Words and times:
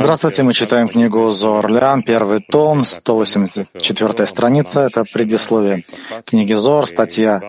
Здравствуйте, 0.00 0.42
мы 0.42 0.52
читаем 0.52 0.88
книгу 0.88 1.30
Зорлян, 1.30 2.02
первый 2.02 2.40
том, 2.40 2.84
184 2.84 4.26
страница, 4.26 4.80
это 4.80 5.04
предисловие 5.04 5.84
книги 6.26 6.52
Зор, 6.52 6.86
статья 6.86 7.40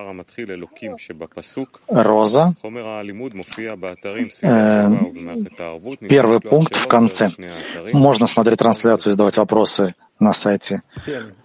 Роза, 1.87 2.55
э, 4.41 4.89
первый 6.09 6.39
пункт 6.39 6.75
в 6.75 6.87
конце. 6.87 7.31
Можно 7.93 8.27
смотреть 8.27 8.59
трансляцию 8.59 9.11
и 9.11 9.13
задавать 9.13 9.37
вопросы 9.37 9.95
на 10.19 10.33
сайте. 10.33 10.81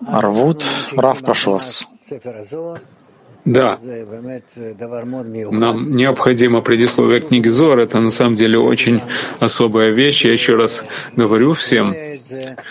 Арвуд. 0.06 0.64
Рав, 0.96 1.20
прошу 1.20 1.52
вас. 1.52 1.84
Да, 3.44 3.78
нам 5.50 5.96
необходимо 5.96 6.60
предисловие 6.60 7.20
книги 7.20 7.48
Зор. 7.48 7.80
Это 7.80 7.98
на 7.98 8.10
самом 8.10 8.36
деле 8.36 8.58
очень 8.58 9.00
особая 9.40 9.90
вещь. 9.90 10.24
Я 10.24 10.32
еще 10.32 10.54
раз 10.54 10.84
говорю 11.16 11.52
всем, 11.54 11.92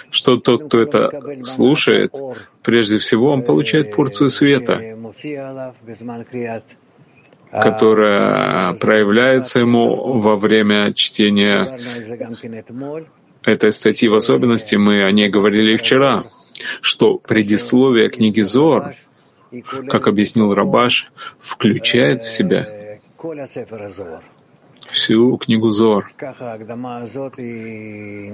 что 0.09 0.37
тот, 0.37 0.67
кто 0.67 0.81
это 0.81 1.43
слушает, 1.43 2.13
прежде 2.63 2.99
всего 2.99 3.31
он 3.31 3.43
получает 3.43 3.93
порцию 3.93 4.29
света, 4.29 4.79
которая 7.51 8.73
проявляется 8.73 9.59
ему 9.59 10.21
во 10.21 10.37
время 10.37 10.93
чтения 10.93 11.77
этой 13.43 13.73
статьи 13.73 14.07
в 14.07 14.15
особенности. 14.15 14.75
Мы 14.75 15.03
о 15.03 15.11
ней 15.11 15.27
говорили 15.27 15.75
вчера, 15.75 16.23
что 16.79 17.17
предисловие 17.17 18.09
книги 18.09 18.41
Зор— 18.41 18.93
как 19.87 20.07
объяснил 20.07 20.53
Рабаш, 20.53 21.11
включает 21.39 22.21
в 22.21 22.29
себя 22.29 22.67
всю 24.89 25.37
книгу 25.37 25.71
Зор. 25.71 26.11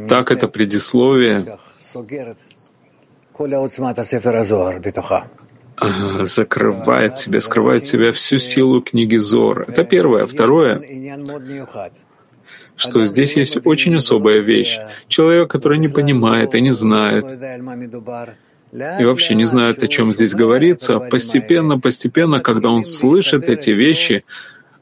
Так 0.10 0.32
это 0.32 0.48
предисловие 0.48 1.58
закрывает 6.24 7.18
себя, 7.18 7.42
скрывает 7.42 7.86
себя 7.86 8.12
всю 8.12 8.40
силу 8.40 8.82
книги 8.82 9.18
Зор. 9.18 9.66
Это 9.68 9.84
первое. 9.84 10.26
Второе, 10.26 10.82
что 12.76 13.06
здесь 13.06 13.38
есть 13.38 13.58
очень 13.66 13.96
особая 13.96 14.40
вещь. 14.40 14.80
Человек, 15.08 15.52
который 15.52 15.78
не 15.78 15.88
понимает 15.88 16.56
и 16.56 16.62
не 16.62 16.72
знает, 16.72 17.26
и 18.72 19.06
вообще 19.06 19.36
не 19.36 19.46
знает, 19.46 19.84
о 19.84 19.88
чем 19.88 20.12
здесь 20.12 20.34
говорится, 20.34 21.00
постепенно, 21.00 21.80
постепенно, 21.80 22.40
когда 22.40 22.70
он 22.70 22.84
слышит 22.84 23.48
эти 23.48 23.70
вещи, 23.72 24.24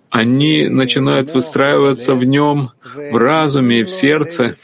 они 0.10 0.68
начинают 0.68 1.34
выстраиваться 1.34 2.16
в 2.16 2.24
нем, 2.24 2.72
в 3.12 3.18
разуме 3.18 3.82
и 3.82 3.84
в 3.84 3.92
сердце, 3.92 4.56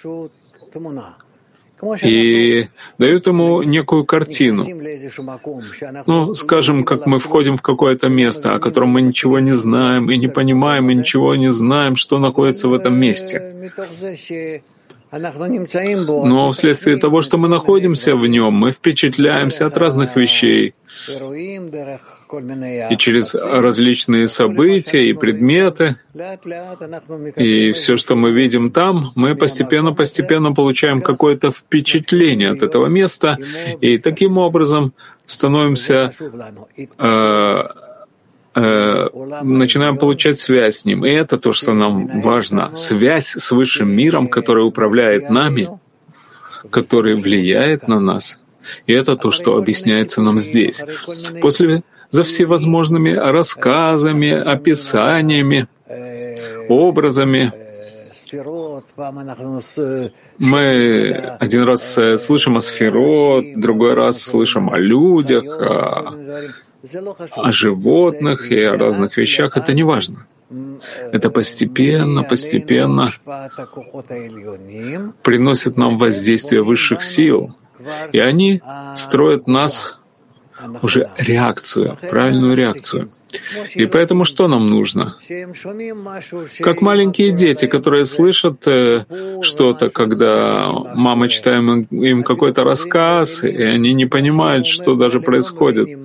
и 2.04 2.68
дают 2.98 3.28
ему 3.28 3.64
некую 3.64 4.06
картину. 4.06 4.66
Ну, 6.06 6.34
скажем, 6.34 6.84
как 6.84 7.06
мы 7.06 7.20
входим 7.20 7.58
в 7.58 7.62
какое-то 7.62 8.08
место, 8.08 8.56
о 8.56 8.60
котором 8.60 8.90
мы 8.90 9.02
ничего 9.02 9.40
не 9.40 9.52
знаем, 9.52 10.10
и 10.10 10.18
не 10.18 10.28
понимаем, 10.28 10.90
и 10.90 10.96
ничего 10.96 11.36
не 11.36 11.52
знаем, 11.52 11.96
что 11.96 12.20
находится 12.20 12.68
в 12.68 12.74
этом 12.74 13.00
месте. 13.00 13.72
Но 15.12 16.52
вследствие 16.52 16.98
того, 16.98 17.22
что 17.22 17.38
мы 17.38 17.50
находимся 17.50 18.16
в 18.16 18.26
нем, 18.28 18.54
мы 18.54 18.72
впечатляемся 18.72 19.66
от 19.66 19.78
разных 19.78 20.16
вещей. 20.16 20.74
И 22.90 22.98
через 22.98 23.36
различные 23.36 24.30
события 24.30 25.06
и 25.10 25.14
предметы, 25.14 25.98
и 27.36 27.74
все, 27.74 27.98
что 27.98 28.16
мы 28.16 28.32
видим 28.32 28.72
там, 28.72 29.12
мы 29.16 29.36
постепенно-постепенно 29.36 30.54
получаем 30.54 31.02
какое-то 31.02 31.52
впечатление 31.52 32.52
от 32.52 32.62
этого 32.62 32.88
места, 32.88 33.38
и 33.82 33.98
таким 33.98 34.38
образом 34.38 34.94
становимся 35.26 36.14
э, 36.98 37.64
начинаем 38.54 39.98
получать 39.98 40.40
связь 40.40 40.80
с 40.80 40.86
Ним. 40.86 41.06
И 41.06 41.10
это 41.10 41.38
то, 41.38 41.54
что 41.54 41.74
нам 41.74 42.22
важно. 42.22 42.76
Связь 42.76 43.28
с 43.28 43.52
Высшим 43.52 43.92
миром, 43.96 44.28
который 44.28 44.66
управляет 44.66 45.30
нами, 45.30 45.70
который 46.70 47.16
влияет 47.16 47.88
на 47.88 48.00
нас. 48.00 48.40
И 48.88 48.94
это 48.94 49.16
то, 49.16 49.32
что 49.32 49.58
объясняется 49.58 50.22
нам 50.22 50.38
здесь. 50.40 50.84
После 51.42 51.84
за 52.10 52.24
всевозможными 52.24 53.12
рассказами, 53.12 54.32
описаниями, 54.32 55.68
образами, 56.68 57.54
мы 60.38 61.36
один 61.40 61.64
раз 61.64 62.00
слышим 62.18 62.58
о 62.58 62.62
сферот, 62.62 63.46
другой 63.56 63.94
раз 63.94 64.22
слышим 64.22 64.70
о 64.70 64.78
людях, 64.78 65.44
о 65.46 66.16
о 67.36 67.52
животных 67.52 68.52
и 68.52 68.62
о 68.62 68.78
разных 68.78 69.18
вещах, 69.18 69.58
это 69.58 69.74
не 69.74 69.84
важно. 69.84 70.26
Это 71.12 71.30
постепенно, 71.30 72.24
постепенно 72.24 73.12
приносит 75.24 75.78
нам 75.78 75.98
воздействие 75.98 76.62
высших 76.62 77.02
сил, 77.02 77.56
и 78.12 78.20
они 78.20 78.62
строят 78.96 79.48
нас 79.48 79.98
уже 80.82 81.10
реакцию, 81.18 81.98
правильную 82.10 82.56
реакцию. 82.56 83.10
И 83.76 83.86
поэтому 83.86 84.26
что 84.26 84.48
нам 84.48 84.70
нужно? 84.70 85.16
Как 86.60 86.82
маленькие 86.82 87.32
дети, 87.32 87.66
которые 87.66 88.06
слышат 88.06 88.68
э, 88.68 89.06
что-то, 89.42 89.90
когда 89.90 90.70
мама 90.96 91.30
читает 91.30 91.88
им 91.92 92.24
какой-то 92.24 92.64
рассказ, 92.64 93.44
и 93.44 93.64
они 93.64 93.94
не 93.94 94.06
понимают, 94.06 94.68
что 94.68 94.96
даже 94.96 95.22
происходит. 95.22 95.98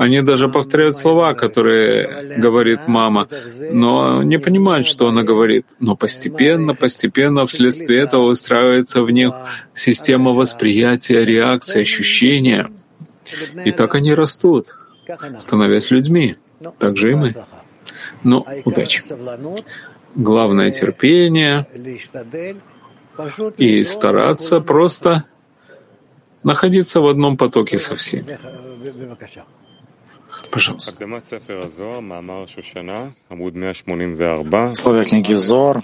Они 0.00 0.22
даже 0.22 0.48
повторяют 0.48 0.96
слова, 0.96 1.34
которые 1.34 2.38
говорит 2.38 2.88
мама, 2.88 3.28
но 3.70 4.22
не 4.22 4.38
понимают, 4.38 4.86
что 4.86 5.08
она 5.08 5.22
говорит. 5.24 5.66
Но 5.78 5.94
постепенно, 5.94 6.74
постепенно 6.74 7.44
вследствие 7.44 8.00
этого 8.00 8.28
выстраивается 8.28 9.02
в 9.02 9.10
них 9.10 9.34
система 9.74 10.30
восприятия, 10.30 11.22
реакции, 11.26 11.82
ощущения. 11.82 12.70
И 13.66 13.72
так 13.72 13.94
они 13.94 14.14
растут, 14.14 14.74
становясь 15.38 15.90
людьми. 15.90 16.36
Так 16.78 16.96
же 16.96 17.12
и 17.12 17.14
мы. 17.14 17.34
Но 18.22 18.46
удачи. 18.64 19.02
Главное— 20.14 20.70
терпение 20.80 21.66
и 23.58 23.84
стараться 23.84 24.60
просто 24.60 25.24
находиться 26.42 27.00
в 27.00 27.06
одном 27.06 27.36
потоке 27.36 27.76
со 27.76 27.96
всеми. 27.96 28.38
Пожалуйста. 30.50 31.06
Словия 34.74 35.04
книги 35.04 35.34
Зор, 35.34 35.82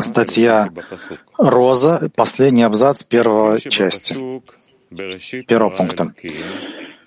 статья 0.00 0.68
«Роза», 1.38 2.10
последний 2.14 2.62
абзац 2.64 3.02
первой 3.02 3.60
части, 3.60 4.14
первого 5.46 5.70
пункта. 5.70 6.12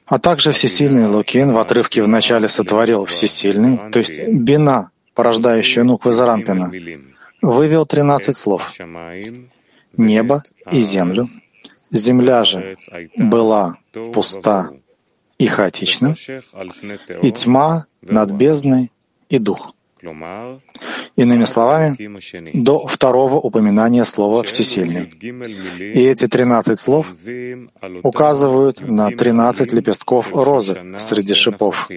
А 0.06 0.18
также 0.18 0.52
Всесильный 0.52 1.08
Лукин 1.08 1.54
в 1.54 1.60
отрывке 1.60 2.02
в 2.02 2.08
начале 2.08 2.48
сотворил 2.48 3.06
Всесильный, 3.06 3.92
то 3.92 4.00
есть 4.00 4.20
Бина, 4.28 4.90
порождающая 5.14 5.84
Нуквы 5.84 6.12
Зарампина, 6.12 6.72
вывел 7.42 7.86
тринадцать 7.86 8.38
слов. 8.38 8.74
Небо 9.98 10.44
и 10.72 10.80
землю. 10.80 11.26
Земля 11.92 12.44
же 12.44 12.78
была 13.18 13.78
пуста 14.14 14.72
и 15.40 15.48
хаотично, 15.48 16.16
и 17.24 17.32
тьма 17.32 17.86
над 18.02 18.32
бездной 18.32 18.92
и 19.30 19.40
дух. 19.40 19.74
Иными 21.16 21.44
словами, 21.44 21.98
до 22.54 22.88
второго 22.88 23.36
упоминания 23.36 24.06
слова 24.06 24.44
«всесильный». 24.44 25.06
И 25.80 26.02
эти 26.04 26.28
тринадцать 26.28 26.80
слов 26.80 27.08
указывают 28.04 28.82
на 28.82 29.12
тринадцать 29.12 29.74
лепестков 29.74 30.32
розы 30.32 30.78
среди 30.98 31.34
шипов, 31.34 31.90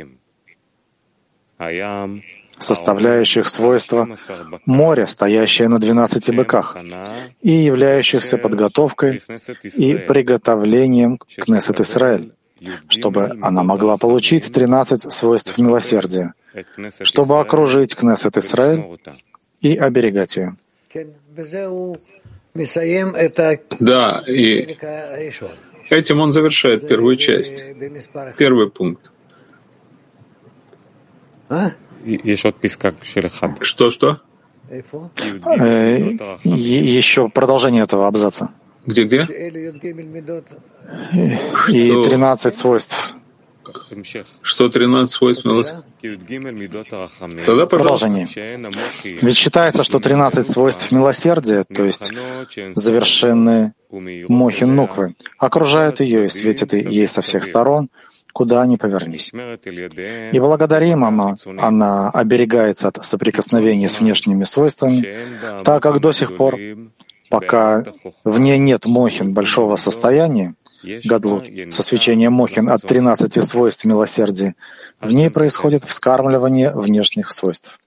составляющих 2.59 3.47
свойства 3.47 4.09
моря, 4.67 5.07
стоящее 5.07 5.69
на 5.69 5.79
двенадцати 5.79 6.33
быках, 6.33 6.77
и 7.41 7.51
являющихся 7.51 8.39
подготовкой 8.39 9.23
и 9.77 9.95
приготовлением 9.95 11.19
к 11.19 11.27
Кнессет 11.27 11.81
Исраэль, 11.81 12.33
чтобы 12.89 13.39
она 13.43 13.63
могла 13.63 13.97
получить 13.97 14.53
13 14.53 15.11
свойств 15.11 15.59
милосердия, 15.59 16.35
чтобы 17.03 17.39
окружить 17.41 17.95
Кнессет 17.95 18.37
Исраэль 18.37 18.85
и 19.61 19.77
оберегать 19.77 20.37
ее. 20.37 20.57
Да, 23.81 24.23
и 24.27 24.77
этим 25.91 26.21
он 26.21 26.33
завершает 26.33 26.87
первую 26.87 27.17
часть, 27.17 27.65
первый 28.37 28.71
пункт. 28.71 29.11
Что-что? 33.63 34.21
Э, 34.71 35.99
еще 36.45 37.29
продолжение 37.29 37.83
этого 37.83 38.07
абзаца. 38.07 38.53
Где-где? 38.87 39.23
И 41.69 42.05
13 42.05 42.55
свойств. 42.55 43.15
Что 44.43 44.69
13 44.69 45.15
свойств 45.15 45.45
милосердия? 45.45 45.85
Тогда, 47.47 47.67
Продолжение. 47.67 48.27
Ведь 49.05 49.37
считается, 49.37 49.83
что 49.85 50.01
13 50.01 50.47
свойств 50.47 50.91
милосердия, 50.91 51.65
то 51.65 51.85
есть 51.85 52.11
завершенные 52.75 53.75
мохин 53.91 54.75
нуквы, 54.75 55.15
окружают 55.39 56.01
ее 56.01 56.27
и 56.27 56.29
светят 56.29 56.73
ей 56.73 57.07
со 57.07 57.23
всех 57.23 57.45
сторон, 57.45 57.89
куда 58.33 58.67
ни 58.67 58.77
повернись. 58.77 59.31
И 59.33 60.39
благодаримо 60.41 61.37
она 61.59 62.11
оберегается 62.11 62.89
от 62.89 63.05
соприкосновения 63.05 63.89
с 63.89 64.01
внешними 64.01 64.45
свойствами, 64.45 65.63
так 65.65 65.83
как 65.83 66.01
до 66.01 66.13
сих 66.13 66.37
пор, 66.37 66.59
пока 67.33 67.85
в 68.25 68.39
ней 68.39 68.59
нет 68.59 68.85
мохин 68.85 69.33
большого 69.33 69.77
состояния, 69.77 70.55
Гадлут, 71.05 71.45
со 71.71 71.83
свечением 71.83 72.33
Мохин 72.33 72.69
от 72.69 72.83
13 72.83 73.45
свойств 73.45 73.85
милосердия, 73.85 74.57
в 75.01 75.13
ней 75.13 75.31
происходит 75.31 75.85
вскармливание 75.85 76.73
внешних 76.73 77.31
свойств. 77.31 77.79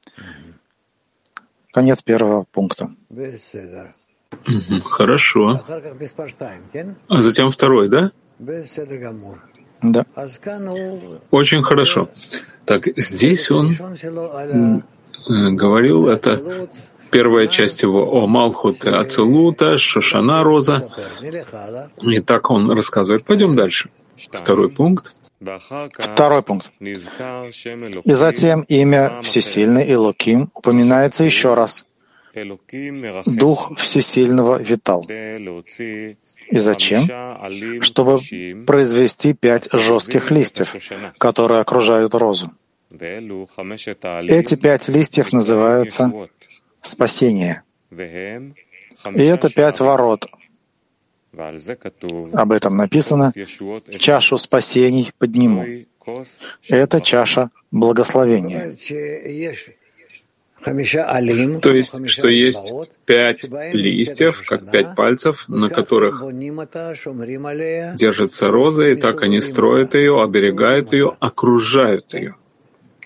Конец 1.74 2.02
первого 2.02 2.46
пункта. 2.52 2.90
Хорошо. 4.86 5.62
А 7.10 7.22
затем 7.22 7.52
второй, 7.52 7.90
да? 7.90 8.12
Да. 9.82 10.06
Очень 11.32 11.64
хорошо. 11.64 12.10
Так, 12.66 12.88
здесь 12.96 13.52
он 13.52 13.76
э, 15.28 15.52
говорил 15.52 16.08
это 16.08 16.70
первая 17.12 17.48
часть 17.48 17.84
его 17.84 18.12
о 18.12 18.28
Малхут 18.28 18.86
Ацелута, 18.86 19.78
Шошана 19.78 20.44
Роза. 20.44 20.88
И 22.02 22.19
так 22.19 22.50
он 22.50 22.72
рассказывает. 22.72 23.25
Пойдем 23.25 23.56
дальше. 23.56 23.90
Второй 24.31 24.69
пункт. 24.69 25.16
Второй 25.98 26.42
пункт. 26.44 26.72
И 26.80 28.13
затем 28.13 28.62
имя 28.62 29.22
Всесильный 29.22 29.92
Илоким 29.94 30.50
упоминается 30.54 31.24
еще 31.24 31.54
раз. 31.54 31.86
Дух 33.25 33.78
Всесильного 33.78 34.62
витал. 34.62 35.06
И 35.08 36.58
зачем? 36.58 37.10
Чтобы 37.81 38.19
произвести 38.66 39.34
пять 39.34 39.69
жестких 39.72 40.31
листьев, 40.31 40.75
которые 41.18 41.62
окружают 41.62 42.13
розу. 42.13 42.51
Эти 42.92 44.56
пять 44.56 44.88
листьев 44.90 45.34
называются 45.34 46.12
спасение. 46.86 47.64
И 47.92 49.24
это 49.24 49.50
пять 49.50 49.80
ворот. 49.80 50.28
Об 52.34 52.52
этом 52.52 52.78
написано 52.78 53.34
«Чашу 54.00 54.38
спасений 54.38 55.12
подниму». 55.18 55.66
Это 56.70 57.02
чаша 57.02 57.50
благословения. 57.72 58.76
То 60.64 61.74
есть, 61.74 62.10
что 62.10 62.28
есть 62.28 62.74
пять 63.06 63.44
листьев, 63.74 64.44
как 64.48 64.72
пять 64.72 64.96
пальцев, 64.96 65.46
на 65.48 65.70
которых 65.70 66.24
держится 67.96 68.50
роза, 68.50 68.88
и 68.88 68.96
так 68.96 69.22
они 69.22 69.42
строят 69.42 69.94
ее, 69.94 70.24
оберегают 70.24 70.94
ее, 70.94 71.16
окружают 71.20 72.14
ее. 72.14 72.36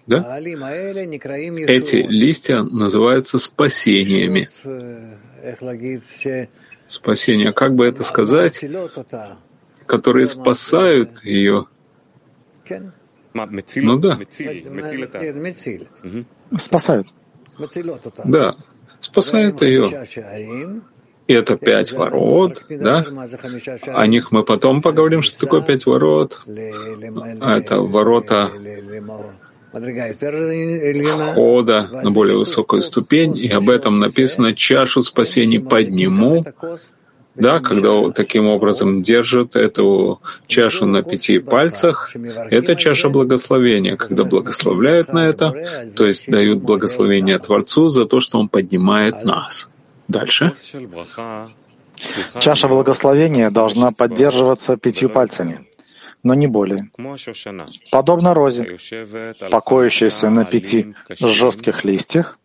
Да? 0.10 0.40
Эти 0.40 1.98
листья 1.98 2.64
называются 2.64 3.38
спасениями. 3.38 4.50
Спасение, 6.88 7.54
как 7.54 7.76
бы 7.76 7.86
это 7.86 8.04
сказать, 8.04 8.66
которые 9.86 10.26
спасают 10.26 11.24
ее. 11.24 11.68
Ну 13.76 14.00
да. 14.00 14.20
Спасают. 16.58 17.08
Да, 18.26 18.56
спасают 19.00 19.62
ее. 19.62 20.08
И 21.28 21.34
это 21.34 21.56
пять 21.56 21.92
ворот, 21.92 22.66
да? 22.68 23.06
О 23.94 24.08
них 24.08 24.32
мы 24.32 24.44
потом 24.44 24.82
поговорим, 24.82 25.22
что 25.22 25.40
такое 25.40 25.62
пять 25.62 25.86
ворот. 25.86 26.42
Это 26.48 27.82
ворота 27.82 28.50
входа 31.32 31.90
на 31.92 32.12
более 32.12 32.38
высокую 32.38 32.82
ступень, 32.82 33.38
и 33.38 33.50
об 33.50 33.70
этом 33.70 34.00
написано 34.00 34.54
«чашу 34.56 35.02
спасений 35.02 35.60
подниму», 35.60 36.46
да, 37.36 37.60
когда 37.60 38.12
таким 38.12 38.48
образом 38.48 39.02
держат 39.02 39.56
эту 39.56 40.20
чашу 40.48 40.86
на 40.86 41.04
пяти 41.04 41.40
пальцах, 41.40 42.14
это 42.50 42.76
чаша 42.76 43.10
благословения, 43.10 43.96
когда 43.96 44.24
благословляют 44.26 45.14
на 45.14 45.28
это, 45.28 45.54
то 45.96 46.06
есть 46.06 46.30
дают 46.30 46.60
благословение 46.60 47.40
Творцу 47.40 47.90
за 47.90 48.06
то, 48.06 48.20
что 48.20 48.40
Он 48.40 48.50
поднимает 48.50 49.24
нас. 49.24 49.70
Дальше. 50.08 50.54
Чаша 52.40 52.68
благословения 52.68 53.52
должна 53.52 53.92
поддерживаться 53.92 54.78
пятью 54.78 55.10
пальцами 55.10 55.69
но 56.24 56.34
не 56.34 56.48
более. 56.48 56.90
Подобно 57.92 58.34
розе, 58.34 58.78
покоящейся 59.52 60.30
на 60.30 60.46
пяти 60.46 60.94
жестких 61.20 61.86
листьях, 61.86 62.40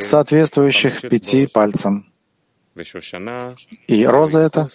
соответствующих 0.00 1.00
пяти 1.02 1.46
пальцам. 1.46 2.12
И 3.86 4.06
роза— 4.06 4.40
это 4.40 4.68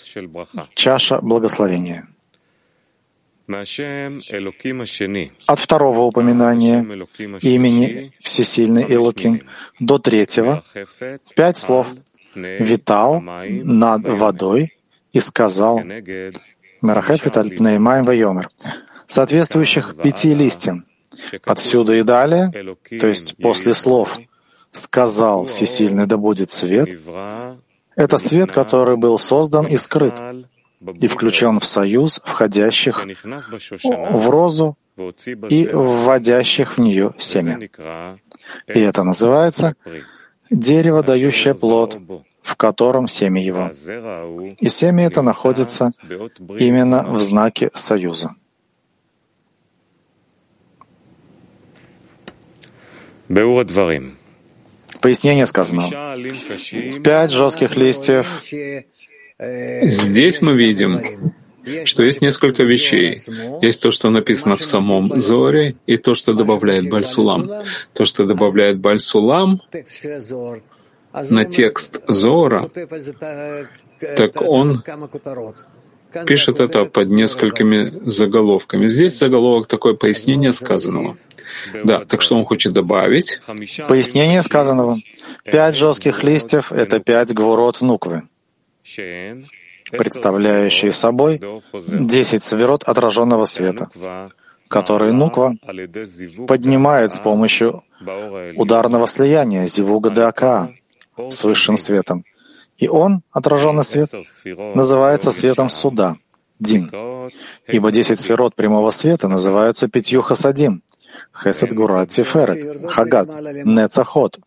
чаша 0.73 1.19
благословения. 1.21 2.07
От 5.47 5.59
второго 5.59 6.01
упоминания 6.01 6.81
имени 7.41 8.13
Всесильный 8.21 8.83
Илуким 8.83 9.49
до 9.79 9.97
третьего. 9.97 10.63
Пять 11.35 11.57
слов. 11.57 11.87
«витал 12.35 13.21
над 13.21 14.07
водой» 14.07 14.73
и 15.13 15.19
сказал 15.19 15.81
Мерахефет 16.81 17.37
Альпнеймаем 17.37 18.05
Вайомер, 18.05 18.49
соответствующих 19.07 19.95
пяти 20.01 20.33
листьям. 20.33 20.85
Отсюда 21.45 21.93
и 21.93 22.03
далее, 22.03 22.75
то 22.99 23.07
есть 23.07 23.37
после 23.37 23.73
слов 23.73 24.17
«сказал 24.71 25.45
Всесильный 25.45 26.05
да 26.05 26.17
будет 26.17 26.49
свет», 26.49 26.89
это 27.95 28.17
свет, 28.17 28.51
который 28.51 28.95
был 28.95 29.19
создан 29.19 29.67
и 29.67 29.75
скрыт, 29.75 30.21
и 31.01 31.07
включен 31.07 31.59
в 31.59 31.65
союз 31.65 32.21
входящих 32.23 33.05
в 33.83 34.29
розу 34.29 34.77
и 35.49 35.67
вводящих 35.67 36.77
в 36.77 36.81
нее 36.81 37.11
семя. 37.17 37.59
И 38.67 38.79
это 38.79 39.03
называется 39.03 39.75
дерево, 40.49 41.03
дающее 41.03 41.55
плод, 41.55 41.97
в 42.41 42.55
котором 42.55 43.07
семя 43.07 43.43
его. 43.43 43.71
И 44.59 44.69
семя 44.69 45.05
это 45.05 45.21
находится 45.21 45.91
именно 46.57 47.03
в 47.03 47.21
знаке 47.21 47.69
союза. 47.73 48.35
Пояснение 55.01 55.45
сказано. 55.45 55.87
Пять 57.03 57.31
жестких 57.31 57.77
листьев. 57.77 58.43
Здесь 59.39 60.41
мы 60.41 60.55
видим, 60.55 61.33
что 61.85 62.03
есть 62.03 62.21
несколько 62.21 62.63
вещей. 62.63 63.21
Есть 63.61 63.81
то, 63.81 63.91
что 63.91 64.09
написано 64.09 64.55
в 64.55 64.63
самом 64.63 65.17
Зоре, 65.17 65.75
и 65.85 65.97
то, 65.97 66.15
что 66.15 66.33
добавляет 66.33 66.89
Бальсулам. 66.89 67.49
То, 67.93 68.05
что 68.05 68.25
добавляет 68.25 68.79
Бальсулам, 68.79 69.61
на 71.13 71.45
текст 71.45 72.01
Зора, 72.07 72.69
так 74.17 74.41
он 74.41 74.83
пишет 76.25 76.59
это 76.59 76.85
под 76.85 77.09
несколькими 77.09 78.07
заголовками. 78.09 78.87
Здесь 78.87 79.17
заголовок 79.17 79.67
такое 79.67 79.93
пояснение 79.93 80.51
сказанного. 80.51 81.17
Да, 81.83 82.05
так 82.05 82.21
что 82.21 82.37
он 82.37 82.45
хочет 82.45 82.73
добавить? 82.73 83.41
Пояснение 83.87 84.41
сказанного. 84.41 84.97
Пять 85.43 85.75
жестких 85.75 86.23
листьев— 86.23 86.71
это 86.73 86.99
пять 86.99 87.33
гворот 87.33 87.81
нуквы, 87.81 88.23
представляющие 89.91 90.91
собой 90.91 91.41
десять 91.73 92.43
саверот 92.43 92.83
отраженного 92.83 93.45
света, 93.45 93.89
которые 94.67 95.11
нуква 95.11 95.55
поднимает 96.47 97.13
с 97.13 97.19
помощью 97.19 97.83
ударного 98.55 99.07
слияния 99.07 99.67
зивуга 99.67 100.09
Дака, 100.11 100.71
с 101.29 101.43
высшим 101.43 101.77
светом. 101.77 102.23
И 102.77 102.87
он, 102.87 103.21
отраженный 103.31 103.83
свет, 103.83 104.09
называется 104.75 105.31
светом 105.31 105.69
суда, 105.69 106.15
Дин. 106.59 106.91
Ибо 107.67 107.91
десять 107.91 108.19
сферот 108.19 108.55
прямого 108.55 108.89
света 108.91 109.27
называются 109.27 109.87
пятью 109.87 110.21
хасадим, 110.21 110.81
Хесед 111.35 111.73
Гура 111.73 112.05
Тиферет, 112.05 112.89
Хагад, 112.89 113.29
Нецахот. 113.65 114.39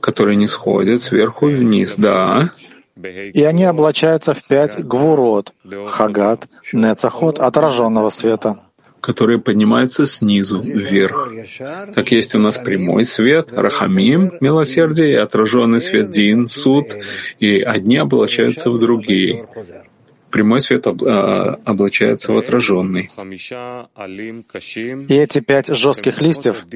которые 0.00 0.36
не 0.36 0.46
сходят 0.46 1.00
сверху 1.00 1.46
вниз, 1.46 1.96
да. 1.96 2.50
И 2.96 3.42
они 3.42 3.64
облачаются 3.64 4.32
в 4.32 4.42
пять 4.42 4.82
гвурот, 4.82 5.52
хагат, 5.88 6.46
нецахот, 6.72 7.38
отраженного 7.38 8.08
света 8.08 8.58
которые 9.00 9.38
поднимаются 9.38 10.06
снизу 10.06 10.60
вверх. 10.60 11.30
Так 11.94 12.10
есть 12.12 12.34
у 12.34 12.38
нас 12.38 12.58
прямой 12.58 13.04
свет, 13.04 13.52
рахамим, 13.52 14.32
милосердие, 14.40 15.12
и 15.12 15.14
отраженный 15.14 15.80
свет 15.80 16.10
дин, 16.10 16.48
суд, 16.48 16.96
и 17.38 17.60
одни 17.60 17.98
облачаются 17.98 18.70
в 18.70 18.78
другие. 18.78 19.46
Прямой 20.30 20.60
свет 20.60 20.86
об, 20.86 21.02
а, 21.04 21.60
облачается 21.64 22.32
в 22.32 22.36
отраженный. 22.36 23.08
И 25.08 25.14
эти 25.14 25.40
пять 25.40 25.68
жестких 25.68 26.20
листьев 26.20 26.66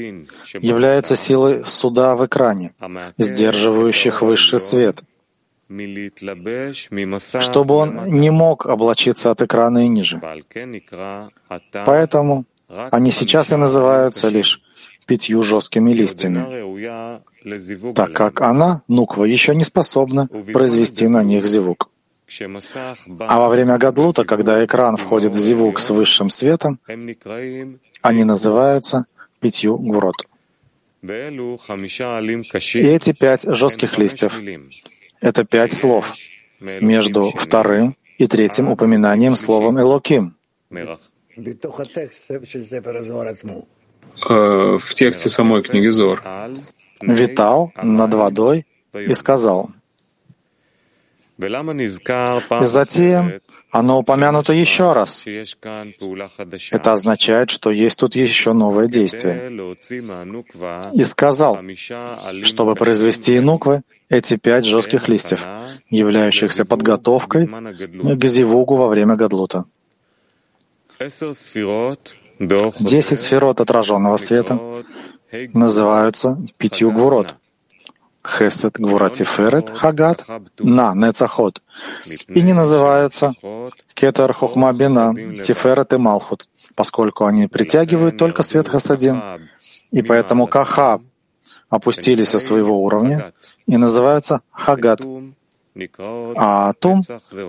являются 0.61 1.17
силой 1.17 1.67
суда 1.67 2.17
в 2.17 2.25
экране, 2.25 2.73
сдерживающих 3.19 4.23
высший 4.23 4.61
свет, 4.61 5.03
чтобы 7.41 7.75
он 7.75 8.07
не 8.07 8.31
мог 8.31 8.67
облачиться 8.67 9.31
от 9.31 9.43
экрана 9.43 9.85
и 9.85 9.89
ниже. 9.89 10.21
Поэтому 11.87 12.45
они 12.91 13.11
сейчас 13.11 13.53
и 13.53 13.57
называются 13.57 14.29
лишь 14.29 14.63
пятью 15.07 15.43
жесткими 15.43 15.93
листьями, 15.93 16.43
так 17.95 18.13
как 18.13 18.41
она, 18.41 18.83
нуква, 18.89 19.25
еще 19.25 19.55
не 19.55 19.65
способна 19.65 20.29
произвести 20.53 21.09
на 21.09 21.23
них 21.23 21.47
зевук. 21.47 21.89
А 23.29 23.41
во 23.41 23.49
время 23.49 23.77
гадлута, 23.79 24.25
когда 24.25 24.65
экран 24.65 24.97
входит 24.97 25.35
в 25.35 25.39
зевук 25.39 25.81
с 25.81 25.91
высшим 25.91 26.31
светом, 26.31 26.79
они 28.03 28.25
называются 28.25 29.07
пятью 29.41 29.79
гврот. 29.79 30.27
И 31.03 31.07
эти 32.97 33.13
пять 33.13 33.45
жестких 33.47 33.99
листьев 33.99 34.33
это 35.21 35.45
пять 35.45 35.73
слов 35.73 36.13
между 36.61 37.31
вторым 37.31 37.97
и 38.19 38.27
третьим 38.27 38.69
упоминанием 38.69 39.37
словом 39.37 39.81
«элоким». 39.81 40.37
Э, 44.29 44.79
в 44.79 44.95
тексте 44.95 45.29
самой 45.29 45.63
книги 45.63 45.89
Зор. 45.89 46.23
Витал 47.01 47.73
над 47.77 48.15
водой 48.15 48.67
и 48.93 49.15
сказал. 49.15 49.71
И 51.41 52.65
затем 52.65 53.41
оно 53.71 53.99
упомянуто 53.99 54.53
еще 54.53 54.93
раз. 54.93 55.25
Это 56.71 56.93
означает, 56.93 57.51
что 57.51 57.71
есть 57.71 57.99
тут 57.99 58.17
еще 58.17 58.53
новое 58.53 58.89
действие. 58.89 59.51
И 60.95 61.05
сказал, 61.05 61.59
чтобы 62.43 62.75
произвести 62.75 63.39
инуквы, 63.39 63.83
эти 64.09 64.37
пять 64.37 64.65
жестких 64.65 65.09
листьев, 65.09 65.41
являющихся 65.89 66.65
подготовкой 66.65 67.47
к 67.47 68.25
зивугу 68.25 68.77
во 68.77 68.89
время 68.89 69.15
гадлута. 69.15 69.65
Десять 72.81 73.21
сферот 73.21 73.61
отраженного 73.61 74.17
света 74.17 74.85
называются 75.55 76.37
пятью 76.59 76.91
гвурот. 76.91 77.37
Хесед, 78.27 78.79
Гвуратиферет, 78.79 79.71
Хагат, 79.71 80.27
На, 80.59 80.95
Нецахот. 80.95 81.63
И 82.29 82.43
не 82.43 82.53
называются 82.53 83.33
Кетер, 83.95 84.33
Хохма, 84.33 84.73
Бина, 84.73 85.15
Тиферет 85.43 85.93
и 85.93 85.97
Малхут, 85.97 86.49
поскольку 86.75 87.25
они 87.25 87.47
притягивают 87.47 88.19
только 88.19 88.43
свет 88.43 88.69
Хасадим. 88.69 89.23
И 89.91 90.03
поэтому 90.03 90.47
Кахаб 90.47 91.03
опустились 91.71 92.29
со 92.29 92.39
своего 92.39 92.83
уровня 92.83 93.33
и 93.67 93.77
называются 93.77 94.43
Хагат. 94.51 95.01
А 96.37 96.73
Тум, 96.75 97.03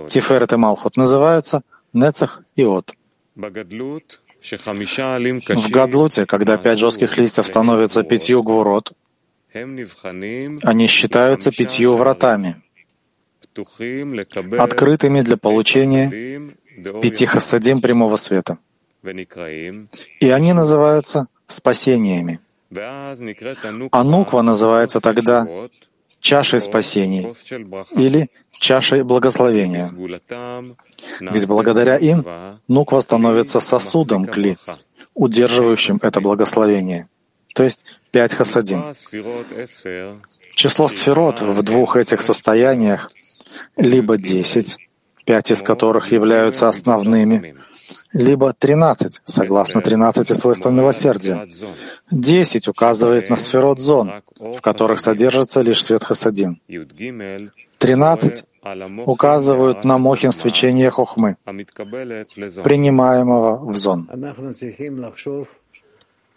Тиферет 0.07 0.53
и 0.53 0.55
Малхут 0.55 0.95
называются 0.95 1.63
Нецах 1.91 2.43
и 2.55 2.63
От. 2.63 2.93
В 3.35 3.41
Гадлуте, 5.69 6.25
когда 6.25 6.57
пять 6.57 6.79
жестких 6.79 7.17
листьев 7.17 7.45
становятся 7.45 8.03
пятью 8.03 8.41
гвурот, 8.41 8.93
они 9.53 10.87
считаются 10.87 11.51
пятью 11.51 11.97
вратами, 11.97 12.61
открытыми 14.57 15.21
для 15.21 15.37
получения 15.37 16.53
пяти 17.01 17.25
хасадим 17.25 17.81
прямого 17.81 18.15
света. 18.15 18.57
И 20.19 20.29
они 20.29 20.53
называются 20.53 21.27
спасениями. 21.47 22.39
Ануква 23.91 24.41
называется 24.41 25.01
тогда 25.01 25.45
чашей 26.21 26.61
спасений 26.61 27.33
или 27.91 28.29
чашей 28.51 29.03
благословения. 29.03 29.89
Ведь 31.19 31.47
благодаря 31.47 31.97
им 31.97 32.25
Нуква 32.67 33.01
становится 33.01 33.59
сосудом 33.59 34.25
кли, 34.25 34.55
удерживающим 35.13 35.97
это 36.01 36.21
благословение, 36.21 37.09
то 37.53 37.63
есть 37.63 37.85
пять 38.11 38.33
хасадим. 38.33 38.93
Число 40.55 40.87
сферот 40.87 41.41
в 41.41 41.63
двух 41.63 41.95
этих 41.95 42.21
состояниях 42.21 43.11
либо 43.77 44.17
десять, 44.17 44.77
пять 45.25 45.51
из 45.51 45.61
которых 45.61 46.11
являются 46.11 46.67
основными, 46.67 47.55
либо 48.13 48.53
тринадцать, 48.53 49.21
согласно 49.25 49.81
тринадцати 49.81 50.33
свойствам 50.33 50.75
милосердия. 50.75 51.47
Десять 52.09 52.67
указывает 52.67 53.29
на 53.29 53.35
сферот 53.35 53.79
зон, 53.79 54.21
в 54.39 54.59
которых 54.61 54.99
содержится 54.99 55.61
лишь 55.61 55.83
свет 55.83 56.03
хасадим. 56.03 56.61
Тринадцать 57.77 58.43
указывают 59.05 59.83
на 59.83 59.97
мохин 59.97 60.31
свечения 60.31 60.91
хохмы, 60.91 61.35
принимаемого 62.63 63.71
в 63.71 63.75
зон. 63.75 64.09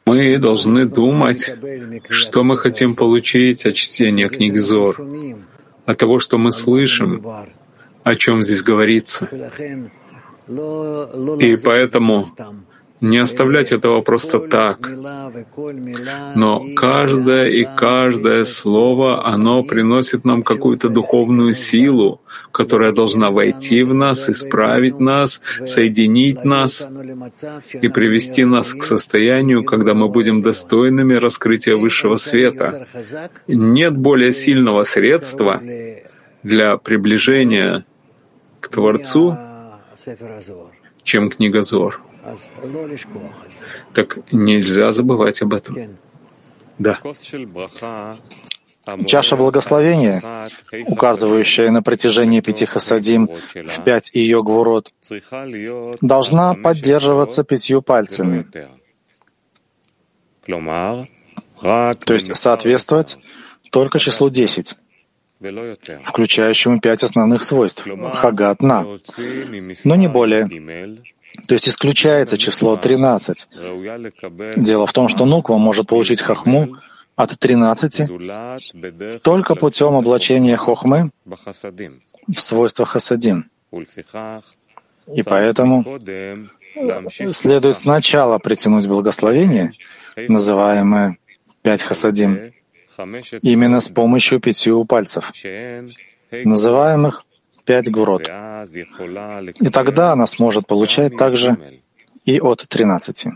Мы 0.06 0.38
должны 0.38 0.87
думать, 0.87 1.54
что 2.11 2.44
мы 2.44 2.58
хотим 2.58 2.94
получить 2.94 3.64
от 3.64 3.75
чтения 3.75 4.28
книг 4.28 4.58
Зор, 4.58 5.00
от 5.87 5.99
того, 5.99 6.18
что 6.18 6.37
мы 6.37 6.52
слышим, 6.52 7.25
о 8.02 8.16
чем 8.16 8.42
здесь 8.42 8.62
говорится. 8.62 9.28
И 11.40 11.56
поэтому 11.56 12.26
не 13.04 13.18
оставлять 13.18 13.73
этого 13.73 14.00
просто 14.00 14.38
так. 14.40 14.78
Но 16.34 16.62
каждое 16.75 17.49
и 17.50 17.64
каждое 17.76 18.44
слово, 18.44 19.26
оно 19.26 19.62
приносит 19.62 20.25
нам 20.25 20.42
какую-то 20.42 20.88
духовную 20.88 21.54
силу, 21.54 22.20
которая 22.50 22.92
должна 22.92 23.30
войти 23.30 23.82
в 23.82 23.92
нас, 23.94 24.30
исправить 24.30 25.00
нас, 25.00 25.42
соединить 25.64 26.44
нас 26.44 26.88
и 27.82 27.88
привести 27.88 28.44
нас 28.44 28.73
к 28.73 28.82
состоянию, 28.82 29.64
когда 29.64 29.94
мы 29.94 30.08
будем 30.08 30.40
достойными 30.40 31.14
раскрытия 31.14 31.76
высшего 31.76 32.16
света. 32.16 32.87
Нет 33.46 33.96
более 33.96 34.32
сильного 34.32 34.84
средства 34.84 35.61
для 36.42 36.76
приближения 36.78 37.84
к 38.61 38.68
Творцу, 38.68 39.37
чем 41.02 41.28
книга 41.28 41.62
Зор. 41.62 42.00
Так 43.93 44.19
нельзя 44.33 44.93
забывать 44.93 45.43
об 45.43 45.54
этом. 45.54 45.76
Да. 46.78 46.99
Чаша 49.07 49.37
благословения, 49.37 50.23
указывающая 50.87 51.71
на 51.71 51.83
протяжении 51.83 52.40
пяти 52.40 52.66
хасадим 52.66 53.31
в 53.54 53.83
пять 53.83 54.11
ее 54.12 54.43
гвурот, 54.43 54.93
должна 56.02 56.54
поддерживаться 56.54 57.45
пятью 57.45 57.81
пальцами, 57.81 58.47
то 60.47 62.14
есть 62.14 62.37
соответствовать 62.37 63.19
только 63.71 63.99
числу 63.99 64.28
десять, 64.28 64.76
включающему 66.04 66.78
пять 66.81 67.02
основных 67.02 67.43
свойств— 67.43 67.87
хагат 68.14 68.61
на, 68.61 68.87
но 69.85 69.97
не 69.97 70.09
более. 70.09 71.00
То 71.46 71.54
есть 71.54 71.68
исключается 71.68 72.38
число 72.38 72.76
13. 72.76 73.48
Дело 74.56 74.86
в 74.86 74.92
том, 74.92 75.08
что 75.08 75.26
нуква 75.26 75.58
может 75.58 75.88
получить 75.88 76.22
хахму 76.22 76.76
от 77.16 77.38
13 77.38 79.22
только 79.22 79.54
путем 79.54 79.94
облачения 79.94 80.56
хохмы 80.56 81.10
в 81.24 82.40
свойствах 82.40 82.90
хасадим. 82.90 83.50
И 85.14 85.22
поэтому 85.22 85.98
следует 87.32 87.76
сначала 87.76 88.38
притянуть 88.38 88.86
благословение, 88.86 89.72
называемое 90.16 91.18
пять 91.62 91.82
хасадим, 91.82 92.52
именно 93.42 93.80
с 93.80 93.88
помощью 93.88 94.40
пятью 94.40 94.84
пальцев, 94.84 95.32
называемых 96.32 97.24
пять 97.64 97.90
гурот. 97.90 98.23
И 98.23 99.68
тогда 99.71 100.12
она 100.12 100.26
сможет 100.26 100.66
получать 100.66 101.16
также 101.16 101.56
и 102.25 102.40
от 102.40 102.66
тринадцати. 102.68 103.33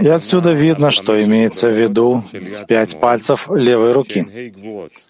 И 0.00 0.08
отсюда 0.08 0.52
видно, 0.52 0.90
что 0.90 1.22
имеется 1.24 1.70
в 1.70 1.78
виду 1.78 2.22
пять 2.68 3.00
пальцев 3.00 3.48
левой 3.50 3.92
руки, 3.92 4.52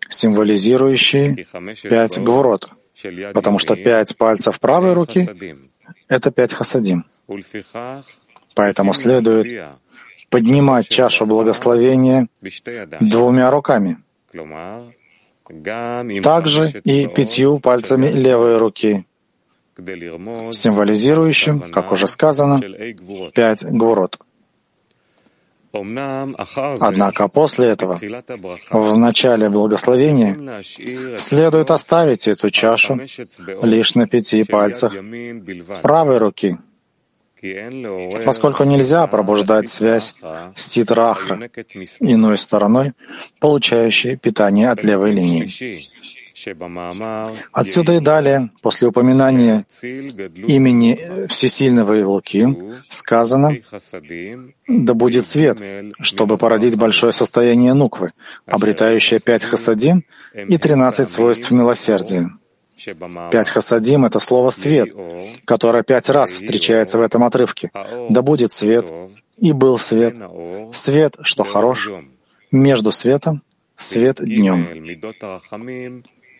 символизирующие 0.08 1.46
пять 1.82 2.18
гвурот, 2.18 2.70
потому 3.34 3.58
что 3.58 3.74
пять 3.74 4.16
пальцев 4.16 4.60
правой 4.60 4.92
руки— 4.92 5.28
это 6.08 6.30
пять 6.30 6.52
хасадим. 6.52 7.04
Поэтому 8.54 8.92
следует 8.92 9.64
поднимать 10.30 10.88
чашу 10.88 11.26
благословения 11.26 12.28
двумя 13.00 13.50
руками, 13.50 13.98
также 16.22 16.80
и 16.84 17.06
пятью 17.06 17.58
пальцами 17.58 18.08
левой 18.08 18.58
руки, 18.58 19.06
символизирующим, 19.76 21.60
как 21.72 21.92
уже 21.92 22.06
сказано, 22.06 22.60
пять 23.34 23.64
гвурот. 23.64 24.18
Однако 25.72 27.28
после 27.28 27.68
этого, 27.68 27.98
в 28.70 28.96
начале 28.96 29.48
благословения, 29.48 30.62
следует 31.18 31.70
оставить 31.70 32.28
эту 32.28 32.50
чашу 32.50 33.00
лишь 33.62 33.94
на 33.94 34.06
пяти 34.06 34.44
пальцах 34.44 34.94
правой 35.80 36.18
руки, 36.18 36.58
поскольку 38.24 38.64
нельзя 38.64 39.06
пробуждать 39.06 39.68
связь 39.68 40.14
с 40.54 40.68
Титрахра, 40.68 41.50
иной 42.00 42.38
стороной, 42.38 42.92
получающей 43.40 44.16
питание 44.16 44.70
от 44.70 44.82
левой 44.84 45.12
линии. 45.12 45.50
Отсюда 47.52 47.94
и 47.94 48.00
далее, 48.00 48.50
после 48.62 48.88
упоминания 48.88 49.64
имени 49.82 51.26
Всесильного 51.28 51.98
Илуки, 52.00 52.48
сказано 52.88 53.52
«Да 54.66 54.94
будет 54.94 55.26
свет, 55.26 55.58
чтобы 56.00 56.38
породить 56.38 56.76
большое 56.76 57.12
состояние 57.12 57.74
нуквы, 57.74 58.12
обретающее 58.46 59.20
пять 59.20 59.44
хасадим 59.44 60.04
и 60.34 60.56
тринадцать 60.58 61.10
свойств 61.10 61.50
милосердия». 61.50 62.30
Пять 63.30 63.50
хасадим— 63.50 64.04
это 64.06 64.18
слово 64.18 64.50
«свет», 64.50 64.88
которое 65.44 65.82
пять 65.82 66.08
раз 66.08 66.30
встречается 66.30 66.98
в 66.98 67.02
этом 67.02 67.22
отрывке. 67.22 67.70
«Да 68.08 68.22
будет 68.22 68.52
свет», 68.52 68.92
и 69.38 69.52
был 69.52 69.78
свет, 69.78 70.16
свет, 70.72 71.16
что 71.22 71.44
хорош, 71.44 71.90
между 72.50 72.92
светом, 72.92 73.42
свет 73.76 74.18
днем. 74.20 74.66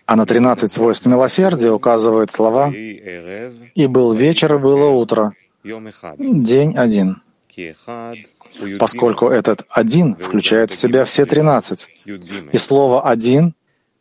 А 0.07 0.17
на 0.17 0.27
тринадцать 0.27 0.73
свойств 0.73 1.07
милосердия 1.07 1.71
указывают 1.71 2.31
слова 2.31 2.71
«И 2.71 3.87
был 3.87 4.13
вечер, 4.13 4.55
и 4.55 4.59
было 4.59 4.89
утро», 4.89 5.33
день 5.65 6.77
один. 6.77 7.23
Поскольку 8.79 9.29
этот 9.29 9.65
один 9.69 10.15
включает 10.15 10.71
в 10.71 10.75
себя 10.75 11.05
все 11.05 11.25
тринадцать. 11.25 11.89
И 12.53 12.59
слово 12.59 13.09
«один» 13.09 13.55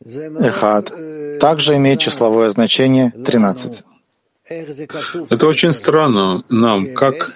Эхад 0.03 0.91
также 1.39 1.75
имеет 1.75 1.99
числовое 1.99 2.49
значение 2.49 3.11
13. 3.11 3.83
Это 5.29 5.47
очень 5.47 5.73
странно 5.73 6.43
нам, 6.49 6.93
как 6.93 7.31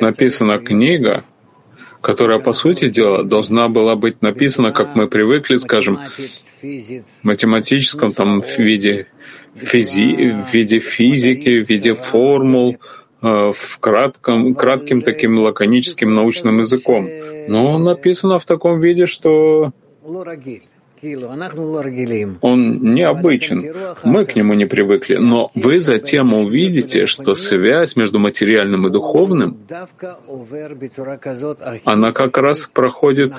написана 0.00 0.58
книга, 0.58 1.24
которая, 2.00 2.38
по 2.38 2.52
сути 2.52 2.88
дела, 2.88 3.24
должна 3.24 3.68
была 3.68 3.96
быть 3.96 4.22
написана, 4.22 4.72
как 4.72 4.94
мы 4.94 5.08
привыкли, 5.08 5.56
скажем, 5.56 5.98
в 6.62 7.02
математическом 7.24 8.12
там, 8.12 8.42
в 8.42 8.58
виде, 8.58 9.08
физи, 9.56 10.30
в 10.30 10.52
виде 10.52 10.78
физики, 10.78 11.62
в 11.62 11.68
виде 11.68 11.94
формул, 11.94 12.76
э, 13.22 13.52
в 13.52 13.78
кратком, 13.80 14.54
кратким 14.54 15.02
таким 15.02 15.38
лаконическим 15.38 16.14
научным 16.14 16.58
языком. 16.58 17.08
Но 17.48 17.78
написано 17.78 18.38
в 18.38 18.44
таком 18.44 18.78
виде, 18.80 19.06
что 19.06 19.72
он 22.40 22.94
необычен. 22.94 23.64
Мы 24.04 24.24
к 24.24 24.36
нему 24.36 24.54
не 24.54 24.66
привыкли. 24.66 25.16
Но 25.16 25.50
вы 25.54 25.80
затем 25.80 26.34
увидите, 26.34 27.06
что 27.06 27.34
связь 27.34 27.96
между 27.96 28.18
материальным 28.18 28.86
и 28.86 28.90
духовным, 28.90 29.58
она 31.84 32.12
как 32.12 32.38
раз 32.38 32.70
проходит 32.72 33.34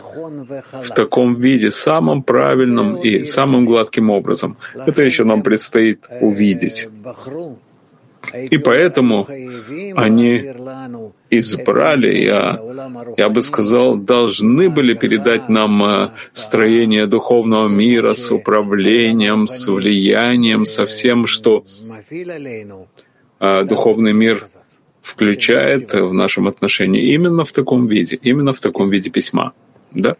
в 0.83 0.89
таком 0.95 1.35
виде, 1.35 1.71
самым 1.71 2.23
правильным 2.23 2.95
и 2.95 3.23
самым 3.23 3.65
гладким 3.65 4.09
образом. 4.09 4.57
Это 4.85 5.01
еще 5.01 5.23
нам 5.23 5.41
предстоит 5.41 6.05
увидеть. 6.21 6.87
И 8.33 8.57
поэтому 8.57 9.27
они 9.95 10.43
избрали, 11.29 12.17
я, 12.17 12.59
я 13.17 13.29
бы 13.29 13.41
сказал, 13.41 13.97
должны 13.97 14.69
были 14.69 14.93
передать 14.93 15.49
нам 15.49 15.83
э, 15.83 16.11
строение 16.33 17.05
духовного 17.05 17.67
мира 17.67 18.13
с 18.13 18.31
управлением, 18.31 19.47
с 19.47 19.67
влиянием, 19.67 20.65
со 20.65 20.85
всем, 20.85 21.27
что 21.27 21.63
э, 23.39 23.63
духовный 23.65 24.13
мир 24.13 24.47
включает 25.01 25.93
в 25.93 26.13
нашем 26.13 26.47
отношении 26.47 27.13
именно 27.13 27.43
в 27.43 27.51
таком 27.51 27.87
виде, 27.87 28.19
именно 28.21 28.53
в 28.53 28.59
таком 28.59 28.89
виде 28.89 29.09
письма. 29.09 29.53
Да? 29.91 30.15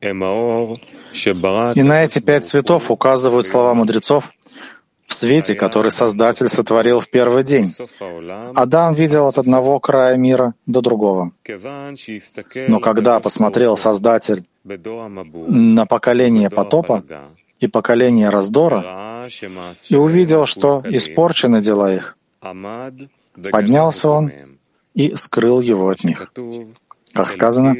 И 0.00 1.82
на 1.82 2.04
эти 2.04 2.20
пять 2.20 2.44
цветов 2.44 2.90
указывают 2.90 3.46
слова 3.46 3.74
мудрецов, 3.74 4.30
в 5.08 5.14
свете, 5.14 5.54
который 5.54 5.90
Создатель 5.90 6.48
сотворил 6.48 7.00
в 7.00 7.08
первый 7.08 7.42
день. 7.42 7.72
Адам 8.54 8.94
видел 8.94 9.26
от 9.26 9.38
одного 9.38 9.80
края 9.80 10.16
мира 10.16 10.54
до 10.66 10.82
другого. 10.82 11.32
Но 12.68 12.78
когда 12.78 13.18
посмотрел 13.18 13.76
Создатель 13.76 14.44
на 14.64 15.86
поколение 15.86 16.50
потопа 16.50 17.02
и 17.58 17.66
поколение 17.68 18.28
раздора, 18.28 19.26
и 19.88 19.96
увидел, 19.96 20.44
что 20.44 20.82
испорчены 20.84 21.62
дела 21.62 21.92
их, 21.92 22.16
поднялся 23.50 24.10
он 24.10 24.30
и 24.94 25.16
скрыл 25.16 25.60
его 25.62 25.88
от 25.88 26.04
них. 26.04 26.30
Как 27.14 27.30
сказано, 27.30 27.74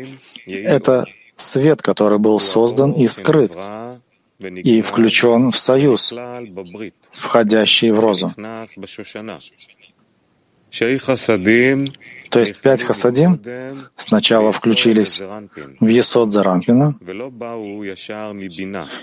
это 0.46 1.04
свет, 1.34 1.82
который 1.82 2.18
был 2.18 2.40
создан 2.40 2.92
и 2.92 3.06
скрыт, 3.06 3.54
и 4.38 4.82
включен 4.82 5.50
в 5.50 5.58
союз, 5.58 6.14
входящий 7.12 7.90
в 7.90 8.00
розу. 8.00 8.32
То 12.30 12.40
есть 12.40 12.60
пять 12.60 12.82
хасадим 12.82 13.40
сначала 13.96 14.52
включились 14.52 15.20
в 15.80 15.86
Есод 15.86 16.30
Зарампина 16.30 16.94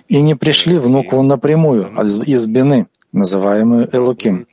и 0.08 0.22
не 0.22 0.36
пришли 0.36 0.78
в 0.78 0.88
Нукву 0.90 1.24
напрямую 1.24 1.92
из 2.26 2.48
Бины, 2.48 2.88
называемую 3.12 3.90
Элуким. 3.92 4.48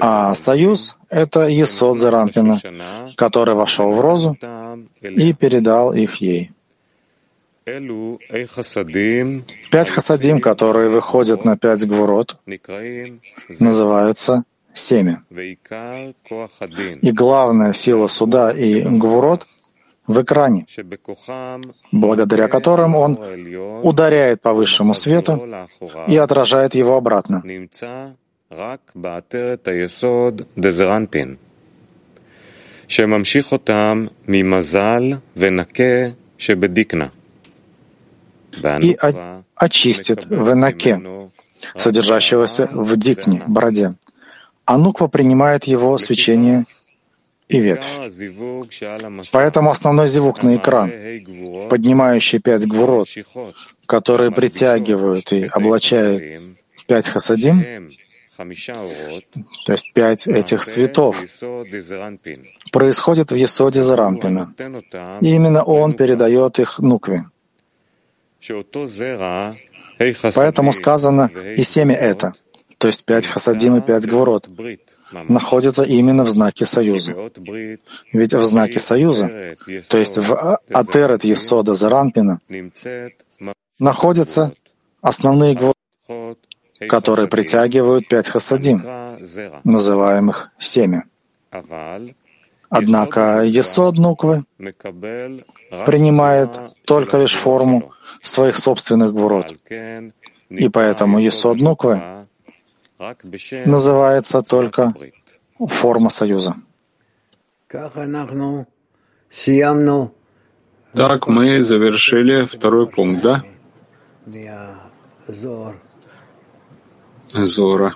А 0.00 0.34
союз— 0.34 0.96
это 1.08 1.46
Есод 1.48 1.98
Зарампина, 1.98 2.60
который 3.16 3.54
вошел 3.54 3.92
в 3.92 4.00
розу 4.00 4.36
и 5.00 5.32
передал 5.32 5.94
их 5.94 6.16
ей. 6.16 6.50
Пять 9.71 9.89
хасадим, 9.89 10.39
которые 10.39 10.89
выходят 10.89 11.43
на 11.43 11.57
пять 11.57 11.85
гвурот, 11.85 12.37
называются 13.59 14.43
семя. 14.71 15.23
И 17.01 17.11
главная 17.11 17.73
сила 17.73 18.07
суда 18.07 18.51
и 18.51 18.83
гвурот 18.83 19.45
в 20.07 20.21
экране, 20.21 20.65
благодаря 21.91 22.47
которым 22.47 22.95
он 22.95 23.19
ударяет 23.83 24.41
по 24.41 24.53
высшему 24.53 24.93
свету 24.93 25.45
и 26.07 26.15
отражает 26.15 26.73
его 26.73 26.95
обратно. 26.95 27.43
שממשיך 32.89 33.53
ממזל 34.27 35.13
ונקה 35.37 36.07
שבדיקנה 36.37 37.07
и 38.80 38.96
очистит 39.56 40.26
в 40.26 40.52
Энаке, 40.52 41.30
содержащегося 41.76 42.68
в 42.72 42.96
Дикне, 42.96 43.42
бороде. 43.46 43.94
А 44.64 44.78
Нуква 44.78 45.08
принимает 45.08 45.64
его 45.64 45.98
свечение 45.98 46.64
и 47.48 47.60
ветвь. 47.60 47.86
Поэтому 49.32 49.70
основной 49.70 50.08
зевук 50.08 50.42
на 50.42 50.56
экран, 50.56 50.90
поднимающий 51.68 52.38
пять 52.38 52.66
гвурот, 52.66 53.08
которые 53.86 54.30
притягивают 54.30 55.32
и 55.32 55.44
облачают 55.44 56.46
пять 56.86 57.08
хасадим, 57.08 57.90
то 59.66 59.72
есть 59.72 59.92
пять 59.92 60.26
этих 60.26 60.64
цветов, 60.64 61.16
происходит 62.72 63.30
в 63.30 63.34
Есоде 63.34 63.82
Зарампина. 63.82 64.54
И 65.20 65.34
именно 65.34 65.62
он 65.62 65.94
передает 65.94 66.58
их 66.58 66.78
Нукве. 66.78 67.26
Поэтому 70.34 70.72
сказано 70.72 71.30
«и 71.56 71.62
семя 71.62 71.94
это», 71.94 72.34
то 72.78 72.88
есть 72.88 73.04
пять 73.04 73.26
хасадим 73.26 73.76
и 73.76 73.80
пять 73.80 74.06
гворот, 74.06 74.48
находится 75.12 75.84
именно 75.84 76.24
в 76.24 76.30
знаке 76.30 76.64
союза. 76.64 77.30
Ведь 78.12 78.34
в 78.34 78.42
знаке 78.42 78.80
союза, 78.80 79.54
то 79.88 79.98
есть 79.98 80.18
в 80.18 80.58
Атерет 80.72 81.24
Есода 81.24 81.74
Заранпина, 81.74 82.40
находятся 83.78 84.52
основные 85.00 85.54
гвозди, 85.54 86.36
которые 86.88 87.28
притягивают 87.28 88.08
пять 88.08 88.28
хасадим, 88.28 88.84
называемых 89.64 90.50
семя. 90.58 91.04
Однако 92.68 93.42
Есод 93.44 93.98
Нуквы 93.98 94.44
принимает 95.86 96.58
только 96.86 97.18
лишь 97.18 97.34
форму 97.34 97.92
своих 98.22 98.56
собственных 98.56 99.12
гвурот. 99.12 99.54
И 100.48 100.68
поэтому 100.68 101.18
Есод 101.18 101.58
Нуквы 101.58 102.00
называется 103.66 104.42
только 104.42 104.94
форма 105.58 106.08
союза. 106.08 106.56
Так 110.94 111.26
мы 111.26 111.62
завершили 111.62 112.44
второй 112.44 112.86
пункт, 112.86 113.22
да? 113.22 113.42
Зора. 117.32 117.94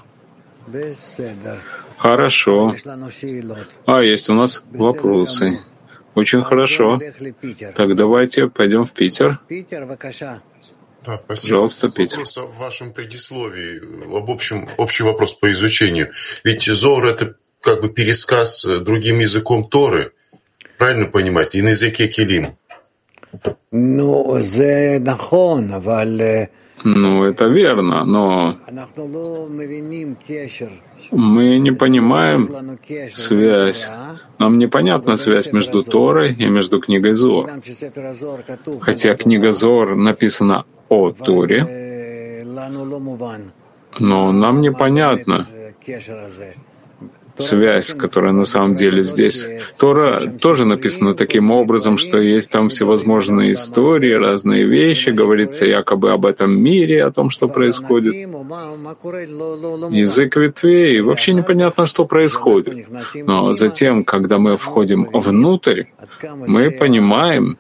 Хорошо. 1.99 2.75
А, 3.87 4.01
есть 4.01 4.31
у 4.31 4.35
нас 4.35 4.65
вопросы. 4.71 5.61
Очень 6.17 6.43
хорошо. 6.43 6.99
Так 7.75 7.95
давайте 7.95 8.49
пойдем 8.49 8.87
в 8.87 8.93
Питер. 8.93 9.39
Да, 11.05 11.21
спасибо. 11.23 11.27
Пожалуйста, 11.27 11.91
Питер. 11.91 12.19
Вопрос 12.19 12.39
о 12.39 12.47
вашем 12.47 12.93
предисловии, 12.93 14.17
об 14.17 14.31
общем, 14.31 14.67
общий 14.79 15.05
вопрос 15.05 15.35
по 15.35 15.53
изучению. 15.53 16.11
Ведь 16.43 16.65
Зор— 16.65 17.05
это 17.07 17.37
как 17.61 17.83
бы 17.83 17.91
пересказ 17.91 18.65
другим 18.65 19.19
языком 19.21 19.69
Торы, 19.69 20.13
правильно 20.79 21.07
понимать, 21.07 21.55
и 21.55 21.61
на 21.61 21.69
языке 21.69 22.09
Келим. 22.09 22.57
Ну, 23.71 24.41
ну, 26.85 27.25
это 27.25 27.47
верно, 27.47 28.05
но 28.05 28.55
мы 31.11 31.59
не 31.59 31.73
понимаем 31.73 32.79
связь. 33.13 33.91
Нам 34.39 34.59
непонятна 34.59 35.17
связь 35.17 35.53
между 35.53 35.83
Торой 35.83 36.35
и 36.35 36.47
между 36.47 36.81
книгой 36.81 37.13
Зор. 37.13 37.51
Хотя 38.81 39.15
книга 39.15 39.53
Зор 39.53 39.97
написана 39.97 40.65
о 40.89 41.11
Торе, 41.13 42.45
но 43.99 44.33
нам 44.33 44.61
непонятно, 44.61 45.47
связь, 47.39 47.93
которая 47.93 48.33
на 48.33 48.45
самом 48.45 48.75
деле 48.75 49.03
здесь. 49.03 49.49
Тора 49.79 50.21
тоже 50.41 50.65
написана 50.65 51.15
таким 51.15 51.51
образом, 51.51 51.99
что 51.99 52.19
есть 52.21 52.51
там 52.51 52.69
всевозможные 52.69 53.53
истории, 53.53 54.13
разные 54.13 54.65
вещи, 54.65 55.11
говорится 55.11 55.67
якобы 55.67 56.13
об 56.13 56.27
этом 56.27 56.59
мире, 56.59 57.05
о 57.05 57.11
том, 57.11 57.31
что 57.31 57.49
происходит. 57.49 58.15
Язык 59.91 60.37
ветвей, 60.37 61.01
вообще 61.01 61.33
непонятно, 61.35 61.87
что 61.87 62.05
происходит. 62.05 62.87
Но 63.15 63.53
затем, 63.55 64.05
когда 64.05 64.39
мы 64.39 64.57
входим 64.57 65.09
внутрь, 65.13 65.85
мы 66.47 66.71
понимаем, 66.71 67.59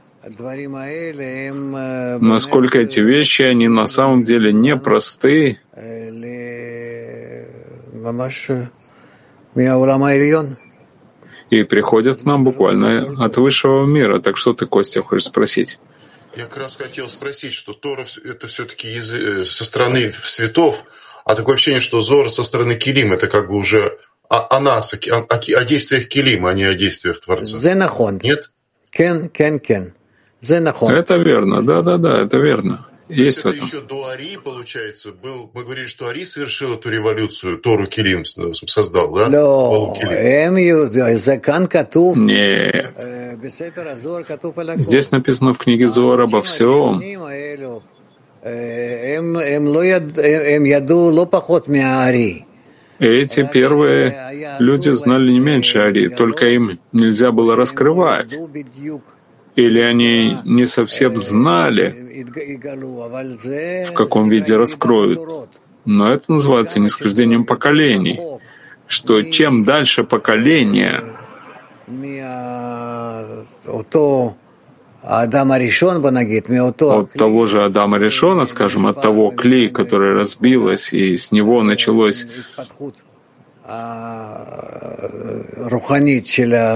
насколько 2.20 2.78
эти 2.80 3.00
вещи, 3.00 3.42
они 3.42 3.68
на 3.68 3.86
самом 3.86 4.24
деле 4.24 4.52
непросты, 4.52 5.58
и 11.50 11.62
приходят 11.62 12.22
к 12.22 12.24
нам 12.24 12.44
буквально 12.44 13.24
от 13.24 13.36
высшего 13.36 13.86
мира. 13.86 14.20
Так 14.20 14.36
что 14.36 14.52
ты, 14.52 14.66
Костя, 14.66 15.02
хочешь 15.02 15.26
спросить? 15.26 15.78
Я 16.36 16.44
как 16.44 16.58
раз 16.58 16.76
хотел 16.76 17.08
спросить, 17.08 17.52
что 17.52 17.72
Тора— 17.72 18.04
это 18.24 18.46
все-таки 18.46 18.88
э, 18.98 19.44
со 19.44 19.64
стороны 19.64 20.12
светов, 20.12 20.84
а 21.24 21.34
такое 21.34 21.54
ощущение, 21.54 21.80
что 21.80 22.00
Зор 22.00 22.30
со 22.30 22.42
стороны 22.42 22.74
Килим— 22.74 23.12
это 23.14 23.26
как 23.26 23.48
бы 23.48 23.56
уже 23.56 23.96
о, 24.28 24.56
о 24.56 24.60
нас, 24.60 24.92
о, 24.92 24.98
о, 24.98 25.36
о 25.36 25.64
действиях 25.64 26.08
Килима, 26.08 26.50
а 26.50 26.54
не 26.54 26.64
о 26.64 26.74
действиях 26.74 27.20
Творца. 27.20 27.56
Нет? 28.22 28.50
Кен, 28.90 29.28
кен, 29.30 29.60
кен. 29.60 29.94
Это 30.92 31.16
верно, 31.16 31.64
да-да-да, 31.64 32.20
это 32.20 32.36
верно. 32.36 32.86
Есть 33.08 33.40
это 33.40 33.50
еще 33.50 33.80
до 33.82 34.08
Ари, 34.08 34.36
получается, 34.42 35.12
был, 35.12 35.50
мы 35.54 35.62
говорили, 35.62 35.86
что 35.86 36.08
Ари 36.08 36.24
совершил 36.24 36.74
эту 36.74 36.90
революцию, 36.90 37.58
Тору 37.58 37.86
Килим 37.86 38.24
создал, 38.24 39.12
да? 39.12 39.28
Эм 40.02 40.56
Нет. 42.16 42.94
Э, 42.98 43.36
Здесь 44.76 45.10
написано 45.12 45.54
в 45.54 45.58
книге 45.58 45.86
Зор 45.86 46.20
обо 46.20 46.42
всем. 46.42 47.00
Э, 48.42 49.16
эм, 49.16 49.36
эм 49.38 49.66
Эти 52.98 53.48
первые 53.52 54.56
люди 54.58 54.90
знали 54.90 55.30
не 55.30 55.38
меньше 55.40 55.78
Ари, 55.78 56.08
только 56.08 56.48
им 56.48 56.80
нельзя 56.92 57.30
было 57.30 57.54
раскрывать 57.54 58.36
или 59.56 59.80
они 59.80 60.38
не 60.44 60.66
совсем 60.66 61.16
знали, 61.16 61.86
в 63.88 63.92
каком 63.92 64.28
виде 64.28 64.56
раскроют. 64.56 65.20
Но 65.84 66.12
это 66.12 66.32
называется 66.32 66.80
нисхождением 66.80 67.44
поколений, 67.44 68.20
что 68.86 69.22
чем 69.22 69.64
дальше 69.64 70.04
поколение 70.04 71.02
от 76.98 77.12
того 77.12 77.46
же 77.46 77.62
Адама 77.62 77.98
Решона, 77.98 78.44
скажем, 78.44 78.86
от 78.86 79.00
того 79.00 79.30
клей, 79.30 79.68
который 79.68 80.14
разбилось, 80.14 80.92
и 80.92 81.16
с 81.16 81.30
него 81.30 81.62
началось 81.62 82.26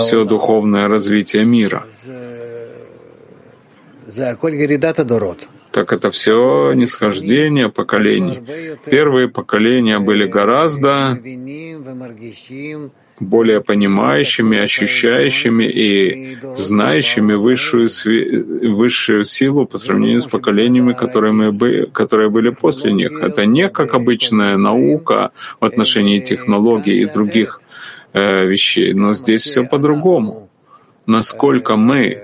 все 0.01 0.25
духовное 0.25 0.89
развитие 0.89 1.45
мира. 1.45 1.85
Так 5.71 5.93
это 5.93 6.11
все 6.11 6.73
нисхождение 6.75 7.69
поколений. 7.69 8.43
Первые 8.87 9.29
поколения 9.29 10.01
были 10.01 10.27
гораздо 10.27 11.17
более 13.21 13.61
понимающими, 13.61 14.59
ощущающими 14.59 15.65
и 15.65 16.39
знающими 16.55 17.35
высшую, 17.35 17.89
высшую 18.75 19.25
силу 19.25 19.67
по 19.67 19.79
сравнению 19.79 20.21
с 20.23 20.27
поколениями, 20.27 20.95
которые, 20.95 21.33
мы 21.33 21.53
бы, 21.53 21.89
которые 21.93 22.31
были 22.31 22.49
после 22.49 22.93
них. 22.93 23.23
Это 23.23 23.45
не 23.45 23.69
как 23.69 23.95
обычная 23.95 24.57
наука 24.57 25.31
в 25.61 25.65
отношении 25.65 26.21
технологий 26.21 27.03
и 27.03 27.07
других 27.07 27.61
э, 28.15 28.47
вещей, 28.47 28.95
но 28.95 29.13
здесь 29.13 29.43
все 29.43 29.65
по-другому. 29.65 30.49
Насколько 31.07 31.77
мы 31.77 32.23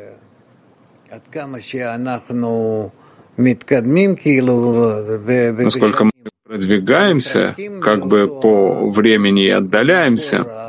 насколько 5.64 6.04
мы 6.04 6.10
продвигаемся 6.44 7.54
как 7.82 8.06
бы 8.06 8.40
по 8.40 8.90
времени 8.90 9.44
и 9.44 9.50
отдаляемся 9.50 10.66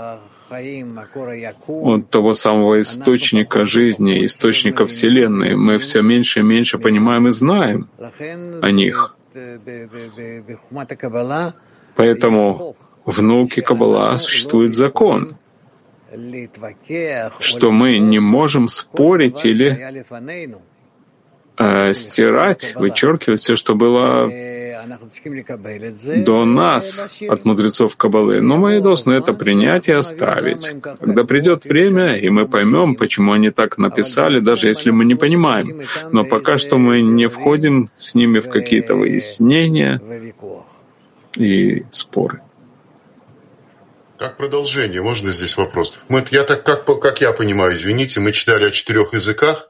от 1.84 2.10
того 2.10 2.34
самого 2.34 2.80
источника 2.82 3.66
жизни, 3.66 4.26
источника 4.26 4.86
Вселенной, 4.86 5.56
мы 5.56 5.78
все 5.78 6.02
меньше 6.02 6.40
и 6.40 6.44
меньше 6.44 6.78
понимаем 6.80 7.28
и 7.28 7.32
знаем 7.32 7.90
о 8.62 8.72
них. 8.72 9.16
Поэтому 11.96 12.76
в 13.06 13.22
науке 13.22 13.62
Каббала 13.62 14.18
существует 14.18 14.76
закон— 14.76 15.38
что 17.40 17.72
мы 17.72 17.98
не 17.98 18.20
можем 18.20 18.68
спорить 18.68 19.46
или 19.46 20.04
э, 21.58 21.94
стирать, 21.94 22.74
вычеркивать 22.76 23.42
все, 23.42 23.56
что 23.56 23.76
было 23.76 24.30
до 26.26 26.46
нас 26.46 27.22
от 27.28 27.46
мудрецов 27.46 27.96
Кабалы. 27.98 28.42
Но 28.42 28.58
мы 28.58 28.80
должны 28.80 29.14
это 29.14 29.34
принять 29.34 29.90
и 29.90 29.92
оставить. 29.92 30.76
Когда 30.82 31.24
придет 31.24 31.66
время, 31.66 32.18
и 32.18 32.30
мы 32.30 32.48
поймем, 32.48 32.96
почему 32.96 33.34
они 33.34 33.52
так 33.52 33.78
написали, 33.78 34.40
даже 34.40 34.68
если 34.68 34.92
мы 34.92 35.06
не 35.06 35.16
понимаем. 35.16 35.82
Но 36.12 36.24
пока 36.26 36.58
что 36.58 36.78
мы 36.78 37.02
не 37.02 37.28
входим 37.28 37.90
с 37.96 38.16
ними 38.16 38.40
в 38.40 38.50
какие-то 38.50 38.96
выяснения 38.96 40.02
и 41.36 41.86
споры. 41.92 42.42
Как 44.18 44.36
продолжение, 44.38 45.04
можно 45.04 45.32
здесь 45.32 45.58
вопрос? 45.58 45.94
Мы, 46.10 46.24
я 46.32 46.44
так, 46.44 46.64
как, 46.64 46.86
как 47.00 47.22
я 47.22 47.34
понимаю, 47.34 47.76
извините, 47.76 48.20
мы 48.20 48.32
читали 48.32 48.66
о 48.66 48.72
четырех 48.72 49.14
языках 49.14 49.70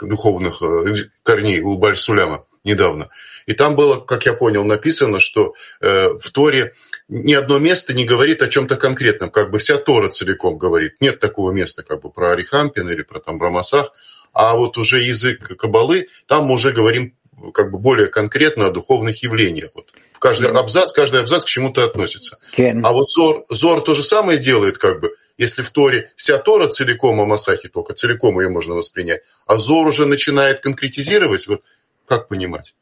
духовных 0.00 0.62
э, 0.62 0.94
корней 1.22 1.60
у 1.60 1.78
Бальсуляма 1.78 2.44
недавно. 2.64 3.08
И 3.46 3.54
там 3.54 3.74
было, 3.76 4.00
как 4.00 4.26
я 4.26 4.34
понял, 4.34 4.64
написано, 4.64 5.18
что 5.18 5.54
э, 5.80 6.08
в 6.20 6.30
Торе 6.30 6.72
ни 7.08 7.32
одно 7.32 7.58
место 7.58 7.92
не 7.92 8.04
говорит 8.04 8.42
о 8.42 8.48
чем-то 8.48 8.76
конкретном, 8.76 9.30
как 9.30 9.50
бы 9.50 9.58
вся 9.58 9.76
Тора 9.76 10.08
целиком 10.08 10.58
говорит. 10.58 10.94
Нет 11.00 11.20
такого 11.20 11.50
места, 11.52 11.82
как 11.82 12.02
бы 12.02 12.10
про 12.10 12.32
Арихампин 12.32 12.88
или 12.88 13.02
про 13.02 13.20
там 13.20 13.38
Брамасах, 13.38 13.92
а 14.32 14.54
вот 14.56 14.78
уже 14.78 15.00
язык 15.00 15.56
Кабалы, 15.56 16.08
там 16.26 16.46
мы 16.46 16.54
уже 16.54 16.72
говорим 16.72 17.14
как 17.52 17.72
бы 17.72 17.78
более 17.78 18.06
конкретно 18.06 18.66
о 18.66 18.70
духовных 18.70 19.22
явлениях. 19.22 19.70
Вот 19.74 19.86
каждый 20.18 20.50
абзац, 20.50 20.92
каждый 20.92 21.20
абзац 21.20 21.44
к 21.44 21.48
чему-то 21.48 21.84
относится. 21.84 22.38
А 22.84 22.92
вот 22.92 23.10
Зор, 23.10 23.44
Зор 23.50 23.82
то 23.82 23.94
же 23.94 24.02
самое 24.02 24.38
делает, 24.38 24.78
как 24.78 25.00
бы, 25.00 25.10
если 25.42 25.62
в 25.62 25.70
Торе 25.70 26.10
вся 26.16 26.38
Тора 26.38 26.68
целиком 26.68 27.20
о 27.20 27.26
Масахе 27.26 27.68
только, 27.68 27.94
целиком 27.94 28.40
ее 28.40 28.48
можно 28.48 28.74
воспринять, 28.74 29.22
а 29.46 29.56
Зор 29.56 29.86
уже 29.86 30.06
начинает 30.06 30.60
конкретизировать, 30.60 31.46
вот 31.48 31.62
как 32.06 32.28
понимать? 32.28 32.74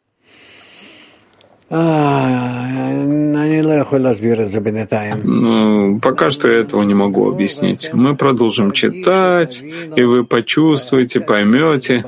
Ну, 5.23 6.01
пока 6.01 6.31
что 6.31 6.51
я 6.51 6.59
этого 6.59 6.83
не 6.83 6.95
могу 6.95 7.31
объяснить. 7.31 7.91
Мы 7.93 8.17
продолжим 8.17 8.73
читать, 8.73 9.63
и 9.97 10.03
вы 10.03 10.25
почувствуете, 10.25 11.21
поймете, 11.21 12.05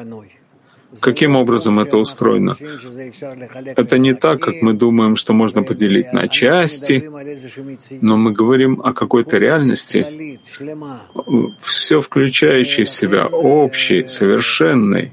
каким 1.03 1.37
образом 1.37 1.79
это 1.81 1.99
устроено. 1.99 2.57
Это 3.77 3.99
не 3.99 4.15
так, 4.15 4.41
как 4.41 4.55
мы 4.62 4.73
думаем, 4.73 5.17
что 5.17 5.35
можно 5.35 5.62
поделить 5.62 6.12
на 6.12 6.29
части, 6.29 7.11
но 8.01 8.17
мы 8.17 8.33
говорим 8.33 8.81
о 8.85 8.93
какой-то 8.93 9.38
реальности, 9.38 10.07
все 11.59 12.01
включающей 12.01 12.85
в 12.85 12.91
себя 12.91 13.27
общей, 13.27 14.07
совершенной, 14.09 15.12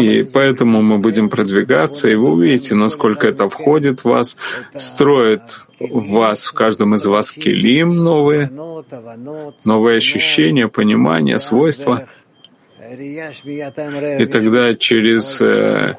и 0.00 0.24
поэтому 0.32 0.80
мы 0.80 0.98
будем 0.98 1.28
продвигаться, 1.28 2.08
и 2.08 2.14
вы 2.14 2.30
увидите, 2.32 2.74
насколько 2.74 3.28
это 3.28 3.50
входит 3.50 4.00
в 4.00 4.04
вас, 4.06 4.38
строит 4.74 5.42
в 5.90 6.10
вас, 6.10 6.46
в 6.46 6.52
каждом 6.52 6.94
из 6.94 7.06
вас 7.06 7.32
килим 7.32 7.96
новые, 7.96 8.50
новые 9.64 9.96
ощущения, 9.98 10.68
понимания, 10.68 11.38
свойства. 11.38 12.06
И 12.96 14.26
тогда 14.26 14.74
через 14.74 15.40
э, 15.40 15.94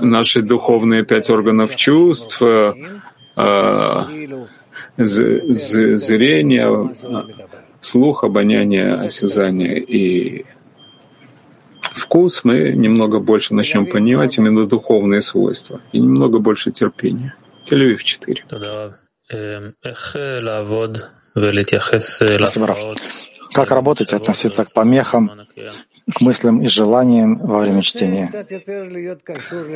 наши 0.00 0.42
духовные 0.42 1.04
пять 1.04 1.30
органов 1.30 1.76
чувств, 1.76 2.40
э, 2.42 2.74
э 3.36 4.04
зрение, 4.98 6.66
слух, 7.80 8.24
обоняние, 8.24 8.94
осязание 8.94 9.78
и 9.78 10.46
вкус, 11.80 12.44
мы 12.44 12.72
немного 12.72 13.18
больше 13.18 13.54
начнем 13.54 13.86
понимать 13.86 14.38
именно 14.38 14.66
духовные 14.66 15.20
свойства 15.20 15.80
и 15.92 15.98
немного 15.98 16.38
больше 16.38 16.70
терпения. 16.70 17.34
Тель-Авив 17.66 18.02
4. 18.02 18.44
Спасибо, 22.38 22.76
Как 23.52 23.70
работать, 23.70 24.12
относиться 24.12 24.64
к 24.64 24.72
помехам, 24.72 25.30
к 26.14 26.20
мыслям 26.20 26.62
и 26.62 26.68
желаниям 26.68 27.38
во 27.38 27.58
время 27.58 27.82
чтения? 27.82 28.30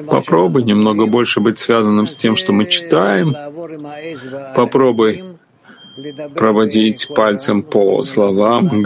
Попробуй 0.07 0.63
немного 0.63 1.07
больше 1.07 1.41
быть 1.41 1.59
связанным 1.59 2.07
с 2.07 2.15
тем, 2.15 2.37
что 2.37 2.53
мы 2.53 2.67
читаем. 2.67 3.35
Попробуй 4.55 5.25
проводить 6.35 7.09
пальцем 7.15 7.63
по 7.63 8.03
словам 8.03 8.83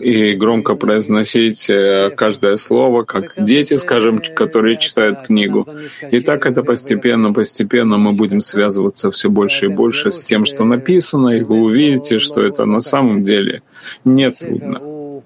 и 0.00 0.34
громко 0.34 0.74
произносить 0.74 1.68
э, 1.68 2.10
каждое 2.16 2.56
слово, 2.56 3.04
как 3.04 3.34
дети, 3.36 3.76
скажем, 3.76 4.20
которые 4.34 4.76
читают 4.76 5.22
книгу. 5.26 5.68
И 6.10 6.20
так 6.20 6.46
это 6.46 6.62
постепенно, 6.62 7.32
постепенно 7.32 7.98
мы 7.98 8.12
будем 8.12 8.40
связываться 8.40 9.10
все 9.10 9.30
больше 9.30 9.66
и 9.66 9.68
больше 9.68 10.10
с 10.10 10.22
тем, 10.22 10.44
что 10.44 10.64
написано, 10.64 11.30
и 11.30 11.42
вы 11.42 11.60
увидите, 11.60 12.18
что 12.18 12.42
это 12.42 12.64
на 12.64 12.80
самом 12.80 13.24
деле 13.24 13.62
не 14.04 14.30
трудно. 14.30 15.22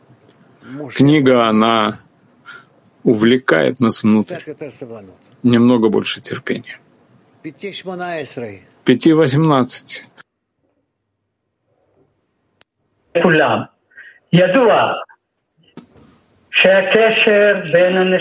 Книга, 0.94 1.48
она 1.48 2.00
увлекает 3.04 3.80
нас 3.80 4.02
внутрь. 4.02 4.36
Немного 5.42 5.88
больше 5.88 6.20
терпения. 6.20 6.80
Пяти 8.84 9.12
восемнадцать. 9.12 10.04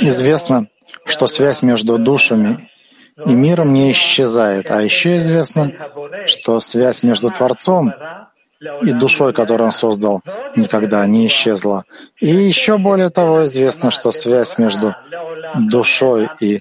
Известно, 0.01 0.67
что 1.05 1.27
связь 1.27 1.63
между 1.63 1.97
душами 1.97 2.69
и 3.25 3.33
миром 3.33 3.73
не 3.73 3.91
исчезает, 3.91 4.69
а 4.69 4.81
еще 4.81 5.17
известно, 5.17 5.71
что 6.25 6.60
связь 6.60 7.03
между 7.03 7.29
Творцом 7.29 7.93
и 8.81 8.91
душой, 8.91 9.33
которую 9.33 9.67
он 9.67 9.71
создал, 9.71 10.21
никогда 10.55 11.05
не 11.05 11.27
исчезла. 11.27 11.83
И 12.19 12.27
еще 12.27 12.77
более 12.77 13.10
того 13.10 13.45
известно, 13.45 13.91
что 13.91 14.12
связь 14.12 14.57
между 14.57 14.95
душой 15.55 16.29
и 16.39 16.60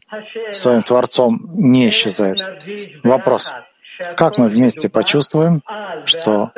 своим 0.53 0.83
Творцом 0.83 1.40
не 1.55 1.88
исчезает. 1.88 2.38
Вопрос. 3.03 3.53
Как 4.17 4.38
мы 4.38 4.47
вместе 4.47 4.89
почувствуем, 4.89 5.62
что 6.06 6.52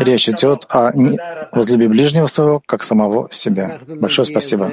речь 0.00 0.28
идет 0.28 0.66
о 0.70 0.92
возлюби 1.52 1.86
ближнего 1.86 2.26
своего, 2.26 2.62
как 2.66 2.82
самого 2.82 3.28
себя. 3.30 3.78
Большое 3.86 4.26
спасибо. 4.26 4.66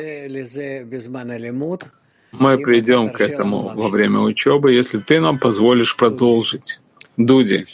Мы 2.31 2.58
придем 2.58 3.10
к 3.10 3.21
этому 3.21 3.71
во 3.75 3.88
время 3.89 4.19
учебы, 4.19 4.73
если 4.73 4.99
ты 4.99 5.19
нам 5.19 5.39
позволишь 5.39 5.95
продолжить. 5.95 6.79
Дуди. 7.17 7.65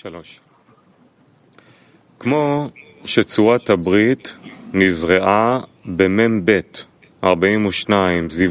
כמו 2.19 2.69
שצורת 3.05 3.69
הברית 3.69 4.33
נזרעה 4.73 5.59
במ"ב 5.85 6.59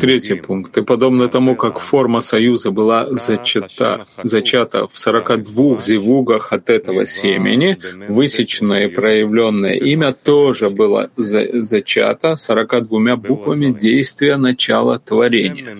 Третий 0.01 0.33
пункт. 0.33 0.77
И 0.77 0.81
подобно 0.81 1.27
тому, 1.27 1.55
как 1.55 1.79
форма 1.79 2.21
союза 2.21 2.71
была 2.71 3.07
зачата, 3.11 4.05
зачата 4.23 4.87
в 4.87 4.97
42 4.97 5.79
зивугах 5.79 6.51
от 6.51 6.69
этого 6.69 7.05
семени, 7.05 7.77
высеченное 8.09 8.87
и 8.87 8.87
проявленное 8.87 9.73
имя 9.73 10.13
тоже 10.13 10.69
было 10.69 11.09
за, 11.15 11.61
зачато 11.61 12.35
42 12.35 13.15
буквами 13.17 13.71
действия 13.71 14.37
начала 14.37 14.99
творения. 14.99 15.77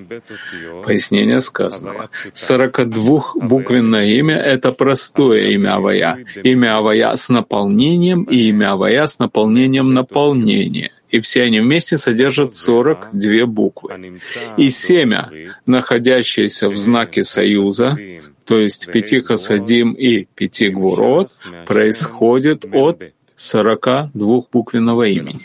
Пояснение 0.83 1.41
сказанного. 1.41 2.09
42-буквенное 2.33 4.05
имя— 4.19 4.35
это 4.37 4.71
простое 4.71 5.49
имя 5.49 5.75
Авая. 5.75 6.25
Имя 6.43 6.77
Авая 6.77 7.15
с 7.15 7.29
наполнением 7.29 8.23
и 8.23 8.49
имя 8.49 8.73
Авая 8.73 9.07
с 9.07 9.19
наполнением 9.19 9.93
наполнения 9.93 10.91
и 11.15 11.21
все 11.21 11.43
они 11.43 11.61
вместе 11.61 11.97
содержат 11.97 12.55
42 12.55 13.45
буквы. 13.45 14.19
И 14.57 14.69
семя, 14.69 15.31
находящееся 15.65 16.69
в 16.69 16.75
знаке 16.75 17.23
союза, 17.23 17.97
то 18.43 18.59
есть 18.59 18.91
пяти 18.91 19.21
хасадим 19.21 19.93
и 19.93 20.25
пяти 20.35 20.69
гвурот, 20.69 21.31
происходит 21.65 22.65
от 22.73 23.01
42-буквенного 23.37 25.07
имени. 25.07 25.41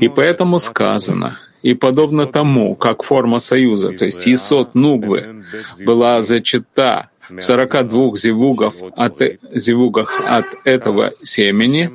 И 0.00 0.08
поэтому 0.08 0.60
сказано, 0.60 1.40
и 1.62 1.74
подобно 1.74 2.26
тому, 2.26 2.76
как 2.76 3.02
форма 3.02 3.40
союза, 3.40 3.90
то 3.90 4.04
есть 4.04 4.28
Исот 4.28 4.76
Нугвы, 4.76 5.44
была 5.80 6.22
зачата 6.22 7.08
в 7.28 7.40
42 7.40 8.16
зивугов 8.16 8.74
от, 8.94 9.20
зивугах 9.52 10.22
от 10.28 10.46
этого 10.64 11.12
семени, 11.22 11.90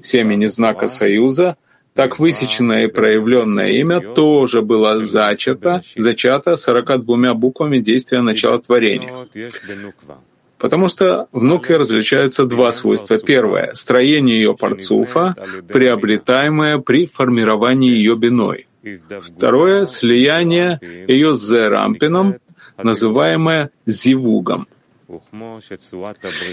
семени 0.00 0.46
знака 0.46 0.88
союза, 0.88 1.56
так 1.96 2.18
высеченное 2.18 2.84
и 2.84 2.88
проявленное 2.88 3.70
имя 3.70 4.00
тоже 4.00 4.60
было 4.62 5.00
зачато, 5.00 5.82
зачато 5.96 6.56
42 6.56 7.34
буквами 7.34 7.78
действия 7.78 8.20
начала 8.20 8.58
творения. 8.58 9.26
Потому 10.58 10.88
что 10.88 11.28
в 11.32 11.42
нукве 11.42 11.76
различаются 11.76 12.44
два 12.46 12.72
свойства. 12.72 13.18
Первое— 13.18 13.72
строение 13.74 14.36
ее 14.36 14.54
парцуфа, 14.54 15.34
приобретаемое 15.68 16.78
при 16.78 17.06
формировании 17.06 17.90
ее 17.90 18.16
биной. 18.16 18.66
Второе— 19.20 19.84
слияние 19.86 20.78
ее 21.08 21.34
с 21.34 21.40
зерампином, 21.46 22.36
называемое 22.82 23.70
зивугом. 23.86 24.66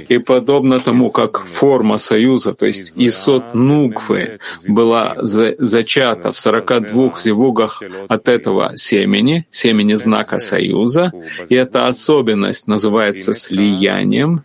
И 0.10 0.18
подобно 0.20 0.80
тому, 0.80 1.12
как 1.12 1.40
форма 1.46 1.98
союза, 1.98 2.54
то 2.54 2.66
есть 2.66 2.94
Исот 2.98 3.56
Нуквы, 3.56 4.40
была 4.68 5.16
за, 5.18 5.56
зачата 5.58 6.32
в 6.32 6.40
42 6.40 7.20
зевугах 7.20 7.82
от 8.08 8.30
этого 8.30 8.78
семени, 8.78 9.48
семени 9.50 9.96
знака 9.96 10.40
союза, 10.40 11.12
и 11.50 11.56
эта 11.56 11.88
особенность 11.88 12.68
называется 12.68 13.34
слиянием, 13.34 14.44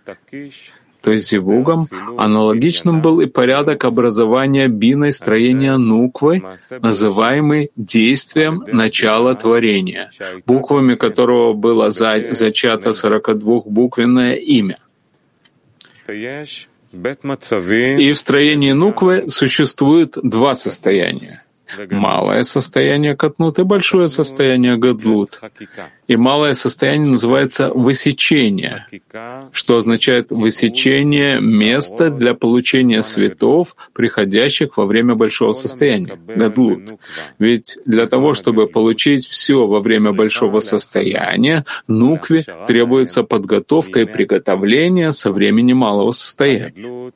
то 1.01 1.13
есть 1.13 1.31
зивугом, 1.31 1.87
аналогичным 2.17 3.01
был 3.01 3.21
и 3.21 3.27
порядок 3.27 3.85
образования 3.85 4.69
биной 4.69 5.13
строения 5.13 5.77
нуквы, 5.77 6.43
называемый 6.83 7.71
действием 7.77 8.65
начала 8.67 9.35
творения, 9.35 10.11
буквами 10.47 10.95
которого 10.95 11.53
было 11.53 11.91
за, 11.91 12.33
зачато 12.33 12.91
42-буквенное 12.91 14.35
имя. 14.37 14.77
И 18.01 18.13
в 18.13 18.19
строении 18.19 18.73
нуквы 18.73 19.29
существует 19.29 20.17
два 20.23 20.55
состояния 20.55 21.43
малое 21.91 22.43
состояние 22.43 23.17
катнут 23.17 23.59
и 23.59 23.65
большое 23.65 24.09
состояние 24.09 24.77
гадлут. 24.77 25.41
И 26.07 26.17
малое 26.17 26.55
состояние 26.55 27.11
называется 27.11 27.69
высечение, 27.69 28.87
что 29.53 29.77
означает 29.77 30.31
высечение 30.31 31.39
места 31.41 32.11
для 32.11 32.35
получения 32.35 33.03
светов, 33.03 33.77
приходящих 33.93 34.77
во 34.79 34.87
время 34.87 35.15
большого 35.15 35.53
состояния, 35.53 36.19
гадлут. 36.27 36.99
Ведь 37.39 37.79
для 37.85 38.07
того, 38.07 38.33
чтобы 38.35 38.69
получить 38.69 39.27
все 39.27 39.67
во 39.67 39.81
время 39.81 40.13
большого 40.13 40.61
состояния, 40.61 41.67
нукве 41.87 42.45
требуется 42.67 43.23
подготовка 43.23 44.01
и 44.01 44.05
приготовление 44.07 45.13
со 45.13 45.31
времени 45.31 45.75
малого 45.75 46.13
состояния. 46.13 47.13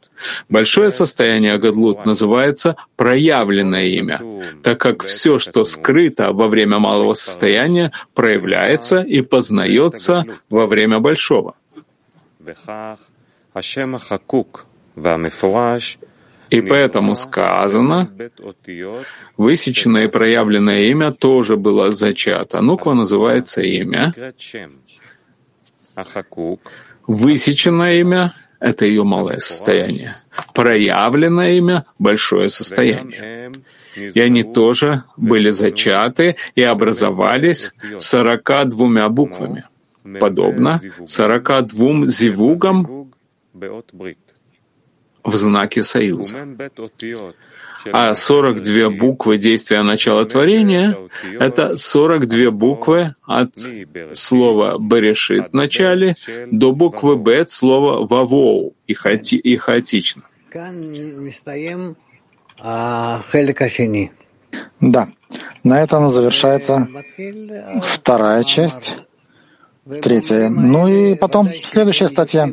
Большое 0.48 0.90
состояние 0.90 1.58
Гадлут 1.58 2.04
называется 2.06 2.76
проявленное 2.96 3.84
имя, 3.84 4.20
так 4.62 4.78
как 4.78 5.02
все, 5.02 5.38
что 5.38 5.64
скрыто 5.64 6.32
во 6.32 6.48
время 6.48 6.78
малого 6.78 7.14
состояния, 7.14 7.92
проявляется 8.14 9.00
и 9.00 9.22
познается 9.22 10.24
во 10.50 10.66
время 10.66 10.98
большого. 10.98 11.54
И 16.50 16.60
поэтому 16.60 17.14
сказано, 17.14 18.12
высеченное 19.38 20.04
и 20.04 20.08
проявленное 20.08 20.82
имя 20.82 21.10
тоже 21.12 21.56
было 21.56 21.92
зачато. 21.92 22.60
Нуква 22.60 22.92
называется 22.92 23.62
имя. 23.62 24.12
Высеченное 27.06 28.00
имя 28.00 28.34
это 28.62 28.84
ее 28.86 29.02
малое 29.02 29.38
состояние. 29.38 30.16
Проявленное 30.54 31.52
имя— 31.58 31.84
большое 31.98 32.48
состояние. 32.48 33.52
И 33.96 34.20
они 34.20 34.42
тоже 34.42 35.04
были 35.16 35.50
зачаты 35.50 36.36
и 36.54 36.62
образовались 36.62 37.74
сорока 37.98 38.64
двумя 38.64 39.08
буквами, 39.08 39.64
подобно 40.20 40.80
сорока 41.04 41.60
двум 41.62 42.06
зивугам 42.06 43.10
в 45.24 45.36
знаке 45.36 45.82
союза. 45.82 46.36
А 47.92 48.14
42 48.14 48.90
буквы 48.90 49.38
действия 49.38 49.82
начала 49.82 50.24
творения— 50.24 50.96
это 51.40 51.76
42 51.76 52.50
буквы 52.50 53.14
от 53.24 53.54
слова 54.14 54.76
«берешит» 54.78 55.48
в 55.50 55.54
начале 55.54 56.16
до 56.50 56.72
буквы 56.72 57.16
«б» 57.16 57.40
от 57.40 57.50
слова 57.50 58.06
«вавоу» 58.06 58.74
и, 58.86 58.94
хаоти, 58.94 59.36
и 59.36 59.56
хаотично. 59.56 60.22
Да, 64.80 65.08
на 65.64 65.80
этом 65.82 66.08
завершается 66.08 66.88
вторая 67.82 68.44
часть, 68.44 68.96
третья. 70.02 70.48
Ну 70.48 70.88
и 70.88 71.14
потом 71.14 71.48
следующая 71.64 72.08
статья, 72.08 72.48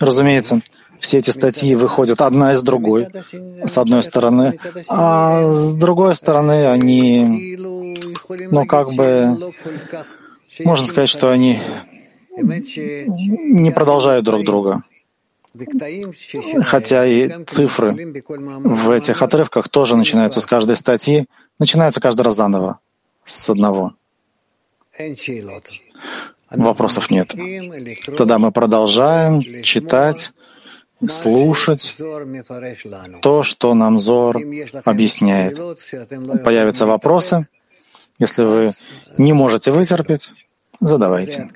разумеется. 0.00 0.60
Все 1.00 1.18
эти 1.18 1.30
статьи 1.30 1.74
выходят 1.74 2.20
одна 2.20 2.52
из 2.52 2.62
другой, 2.62 3.08
с 3.64 3.78
одной 3.78 4.02
стороны, 4.02 4.58
а 4.88 5.52
с 5.52 5.74
другой 5.74 6.14
стороны 6.16 6.66
они, 6.66 7.56
ну 8.50 8.66
как 8.66 8.92
бы, 8.92 9.36
можно 10.64 10.86
сказать, 10.86 11.08
что 11.08 11.30
они 11.30 11.60
не 12.36 13.70
продолжают 13.70 14.24
друг 14.24 14.44
друга. 14.44 14.82
Хотя 16.62 17.06
и 17.06 17.44
цифры 17.44 18.14
в 18.28 18.90
этих 18.90 19.22
отрывках 19.22 19.68
тоже 19.68 19.96
начинаются 19.96 20.40
с 20.40 20.46
каждой 20.46 20.76
статьи, 20.76 21.26
начинаются 21.58 22.00
каждый 22.00 22.22
раз 22.22 22.36
заново, 22.36 22.78
с 23.24 23.48
одного. 23.50 23.94
Вопросов 26.50 27.10
нет. 27.10 27.34
Тогда 28.16 28.38
мы 28.38 28.52
продолжаем 28.52 29.42
читать 29.62 30.32
слушать 31.06 31.94
то, 33.22 33.42
что 33.42 33.74
нам 33.74 33.98
Зор 33.98 34.36
объясняет. 34.84 35.58
Появятся 36.44 36.86
вопросы. 36.86 37.46
Если 38.18 38.42
вы 38.42 38.72
не 39.16 39.32
можете 39.32 39.70
вытерпеть, 39.70 40.30
задавайте. 40.80 41.48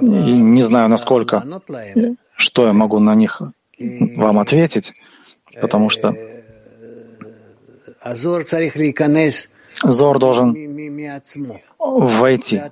И 0.00 0.32
не 0.56 0.62
знаю, 0.62 0.88
насколько, 0.88 1.44
что 2.36 2.66
я 2.66 2.72
могу 2.72 2.98
на 2.98 3.14
них 3.14 3.42
вам 4.16 4.38
ответить, 4.38 4.92
потому 5.60 5.90
что 5.90 6.14
Зор 9.82 10.18
должен 10.18 10.56
войти 11.78 12.62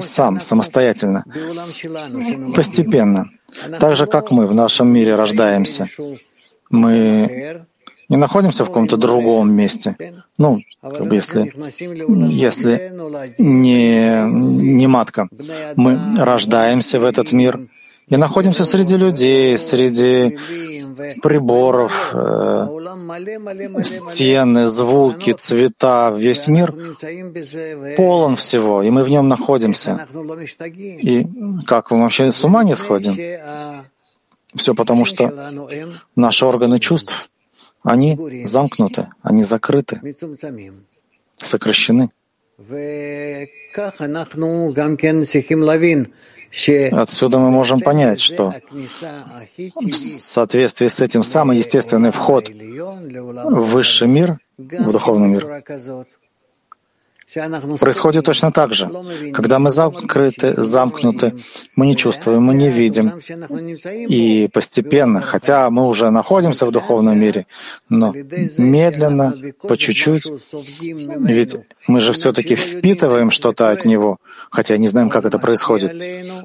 сам, 0.00 0.40
самостоятельно, 0.40 1.24
постепенно. 2.54 3.30
Так 3.78 3.96
же, 3.96 4.06
как 4.06 4.30
мы 4.30 4.46
в 4.46 4.54
нашем 4.54 4.92
мире 4.92 5.14
рождаемся. 5.14 5.88
Мы 6.70 7.64
не 8.08 8.16
находимся 8.16 8.64
в 8.64 8.68
каком-то 8.68 8.96
другом 8.96 9.52
месте. 9.52 9.96
Ну, 10.36 10.60
как 10.82 11.06
бы 11.06 11.14
если, 11.14 11.52
если 12.32 12.92
не, 13.38 14.24
не 14.78 14.86
матка. 14.86 15.28
Мы 15.76 15.98
рождаемся 16.18 16.98
в 16.98 17.04
этот 17.04 17.32
мир 17.32 17.60
и 18.08 18.16
находимся 18.16 18.64
среди 18.64 18.96
людей, 18.96 19.56
среди 19.58 20.38
приборов, 21.22 22.10
э, 22.14 22.66
стены, 23.82 24.66
звуки, 24.66 25.32
цвета, 25.32 26.12
весь 26.16 26.46
мир 26.48 26.74
полон 27.96 28.36
всего, 28.36 28.82
и 28.82 28.90
мы 28.90 29.04
в 29.04 29.08
нем 29.08 29.28
находимся. 29.28 30.06
И 30.78 31.26
как 31.66 31.90
мы 31.90 32.02
вообще 32.02 32.32
с 32.32 32.44
ума 32.44 32.64
не 32.64 32.74
сходим? 32.74 33.16
Все 34.54 34.74
потому, 34.74 35.04
что 35.04 35.32
наши 36.16 36.44
органы 36.44 36.80
чувств, 36.80 37.30
они 37.82 38.18
замкнуты, 38.44 39.08
они 39.22 39.42
закрыты, 39.44 40.00
сокращены. 41.38 42.10
Отсюда 46.92 47.38
мы 47.38 47.50
можем 47.50 47.80
понять, 47.80 48.20
что 48.20 48.54
в 49.58 49.92
соответствии 49.92 50.88
с 50.88 51.00
этим 51.00 51.22
самый 51.22 51.58
естественный 51.58 52.10
вход 52.10 52.48
в 52.48 53.62
высший 53.70 54.08
мир, 54.08 54.38
в 54.58 54.92
духовный 54.92 55.28
мир, 55.28 55.62
Происходит 57.80 58.24
точно 58.24 58.52
так 58.52 58.72
же. 58.72 58.90
Когда 59.32 59.58
мы 59.58 59.70
закрыты, 59.70 60.60
замкнуты, 60.60 61.34
мы 61.76 61.86
не 61.86 61.96
чувствуем, 61.96 62.42
мы 62.42 62.54
не 62.54 62.70
видим. 62.70 63.12
И 64.08 64.48
постепенно, 64.52 65.20
хотя 65.20 65.70
мы 65.70 65.86
уже 65.86 66.10
находимся 66.10 66.66
в 66.66 66.72
духовном 66.72 67.18
мире, 67.18 67.46
но 67.88 68.12
медленно, 68.58 69.32
по 69.62 69.76
чуть-чуть, 69.76 70.24
ведь 70.80 71.56
мы 71.86 72.00
же 72.00 72.12
все-таки 72.12 72.56
впитываем 72.56 73.30
что-то 73.30 73.70
от 73.70 73.84
него, 73.84 74.18
хотя 74.50 74.76
не 74.76 74.88
знаем, 74.88 75.10
как 75.10 75.24
это 75.24 75.38
происходит. 75.38 75.92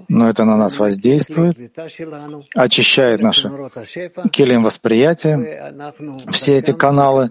Но 0.07 0.29
это 0.29 0.43
на 0.45 0.57
нас 0.57 0.77
воздействует, 0.77 1.57
очищает 2.55 3.21
наши 3.21 3.51
келем 4.31 4.63
восприятия, 4.63 5.73
все 6.31 6.57
эти 6.57 6.71
каналы, 6.71 7.29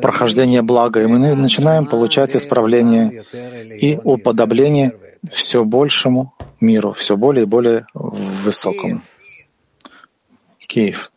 прохождения 0.00 0.62
блага, 0.62 1.02
и 1.02 1.06
мы 1.06 1.18
начинаем 1.34 1.86
получать 1.86 2.34
исправление 2.36 3.24
и 3.80 3.98
уподобление 4.02 4.92
все 5.30 5.64
большему 5.64 6.34
миру, 6.60 6.92
все 6.92 7.16
более 7.16 7.44
и 7.44 7.46
более 7.46 7.86
высокому. 7.94 9.00
Киев. 10.66 11.10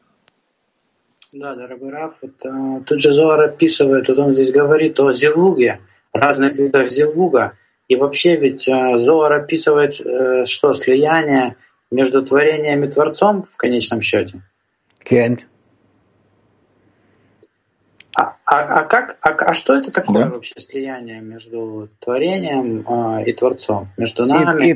Да, 1.32 1.55
дорогой 1.55 1.91
Раф, 1.91 2.16
это, 2.22 2.84
тут 2.86 2.99
же 2.99 3.12
Зоар 3.14 3.41
описывает, 3.41 4.07
вот 4.07 4.18
он 4.18 4.34
здесь 4.34 4.51
говорит 4.51 4.99
о 4.99 5.12
зевуге, 5.12 5.80
разных 6.12 6.55
видах 6.55 6.89
зевуга. 6.89 7.53
И 7.88 7.95
вообще 7.95 8.36
ведь 8.36 8.68
э, 8.68 8.97
Зоар 8.97 9.34
описывает, 9.34 9.99
э, 9.99 10.45
что 10.45 10.74
слияние 10.74 11.55
между 11.91 12.24
творением 12.24 12.84
и 12.84 12.88
Творцом 12.88 13.45
в 13.51 13.57
конечном 13.57 14.01
счете. 14.01 14.41
Кен. 15.03 15.39
А, 18.20 18.36
а, 18.45 18.80
а 18.80 18.84
как, 18.84 19.17
а, 19.22 19.30
а 19.30 19.53
что 19.53 19.76
это 19.76 19.91
такое 19.91 20.26
да? 20.26 20.30
вообще 20.30 20.59
слияние 20.59 21.22
между 21.22 21.88
творением 21.99 22.86
э, 22.86 23.24
и 23.30 23.32
Творцом, 23.32 23.88
между 23.95 24.26
нами? 24.26 24.72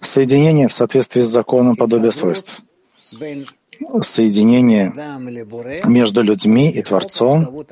Соединение 0.00 0.68
в 0.68 0.72
соответствии 0.72 1.20
с 1.20 1.26
законом 1.26 1.74
подобия 1.74 2.12
свойств. 2.12 2.62
Соединение 4.02 4.92
между 5.84 6.22
людьми 6.22 6.70
и 6.70 6.80
Творцом 6.82 7.64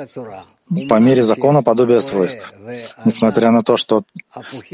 по 0.88 0.98
мере 0.98 1.22
закона 1.22 1.62
подобия 1.62 2.00
свойств. 2.00 2.52
Несмотря 3.04 3.52
на 3.52 3.62
то, 3.62 3.76
что 3.76 4.02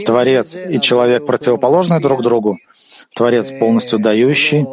Творец 0.06 0.56
и 0.56 0.80
человек 0.80 1.26
противоположны 1.26 2.00
друг 2.00 2.22
другу, 2.22 2.56
Творец 3.14 3.52
полностью 3.52 3.98
дающий, 3.98 4.64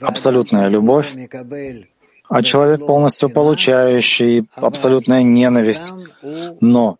абсолютная 0.00 0.68
любовь, 0.68 1.14
а 2.28 2.42
человек 2.42 2.86
полностью 2.86 3.30
получающий, 3.30 4.46
абсолютная 4.54 5.22
ненависть. 5.22 5.92
Но 6.60 6.96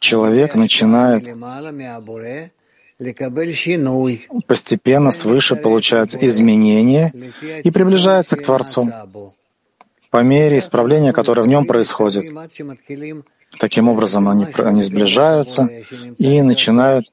человек 0.00 0.54
начинает 0.54 1.26
постепенно 4.46 5.10
свыше 5.10 5.56
получать 5.56 6.14
изменения 6.14 7.12
и 7.64 7.70
приближается 7.70 8.36
к 8.36 8.42
Творцу 8.42 8.90
по 10.10 10.22
мере 10.22 10.58
исправления, 10.58 11.12
которое 11.12 11.42
в 11.42 11.48
нем 11.48 11.66
происходит. 11.66 12.32
Таким 13.58 13.88
образом, 13.88 14.28
они, 14.28 14.46
они 14.58 14.82
сближаются 14.82 15.68
и 16.18 16.42
начинают 16.42 17.12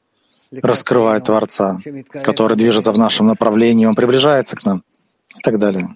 раскрывать 0.52 1.26
Творца, 1.26 1.80
который 2.24 2.58
движется 2.58 2.91
в 2.91 2.97
нашем 2.97 3.28
направлении, 3.28 3.86
он 3.86 3.95
приближается 3.95 4.56
к 4.56 4.66
нам 4.66 4.84
и 5.38 5.41
так 5.41 5.58
далее. 5.58 5.88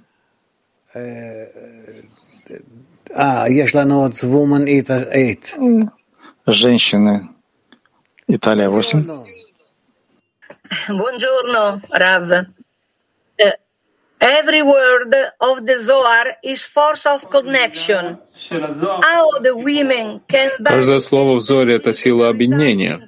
А, 3.14 3.48
Женщины. 6.48 7.30
Италия 8.28 8.70
8. 8.70 9.26
Buongiorno, 10.90 11.82
Rav. 11.92 12.48
Every 14.20 14.64
word 14.64 15.14
of 15.40 15.66
the 15.66 15.78
Zohar 15.78 16.38
is 16.42 16.64
force 16.64 17.06
of 17.06 17.30
connection. 17.30 18.18
How 19.02 19.40
the 19.42 19.54
women 19.56 20.22
can... 20.28 20.50
Каждое 20.64 21.00
слово 21.00 21.36
в 21.36 21.42
Зоре— 21.42 21.76
это 21.78 21.94
сила 21.94 22.30
объединения. 22.30 23.08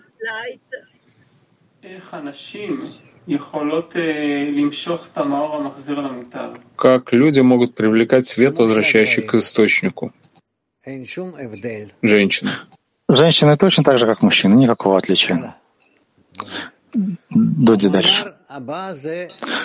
Как 6.76 7.14
люди 7.14 7.42
могут 7.42 7.76
привлекать 7.76 8.28
свет, 8.28 8.58
возвращающий 8.60 9.22
к 9.22 9.36
источнику? 9.36 10.14
Женщины. 12.02 12.52
Женщины 13.10 13.58
точно 13.58 13.84
так 13.84 13.98
же, 13.98 14.06
как 14.06 14.22
мужчины, 14.22 14.56
никакого 14.56 14.98
отличия. 14.98 15.56
Дуди 17.30 17.90
дальше. 17.90 18.34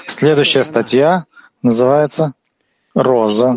Следующая 0.07 0.65
статья 0.65 1.25
называется 1.63 2.35
«Роза». 2.95 3.53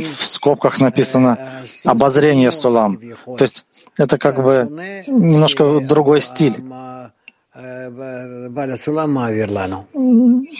В 0.00 0.24
скобках 0.24 0.80
написано 0.80 1.62
«Обозрение 1.84 2.50
Сулам». 2.50 2.98
То 3.38 3.44
есть 3.44 3.66
это 3.96 4.18
как 4.18 4.42
бы 4.42 4.68
немножко 5.06 5.80
другой 5.80 6.22
стиль, 6.22 6.62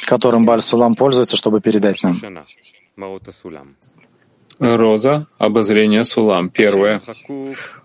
которым 0.06 0.44
Баль 0.44 0.62
Сулам 0.62 0.94
пользуется, 0.94 1.36
чтобы 1.36 1.60
передать 1.60 2.02
нам. 2.02 2.16
Роза, 4.58 5.26
обозрение 5.38 6.04
Сулам. 6.04 6.48
Первое. 6.48 7.02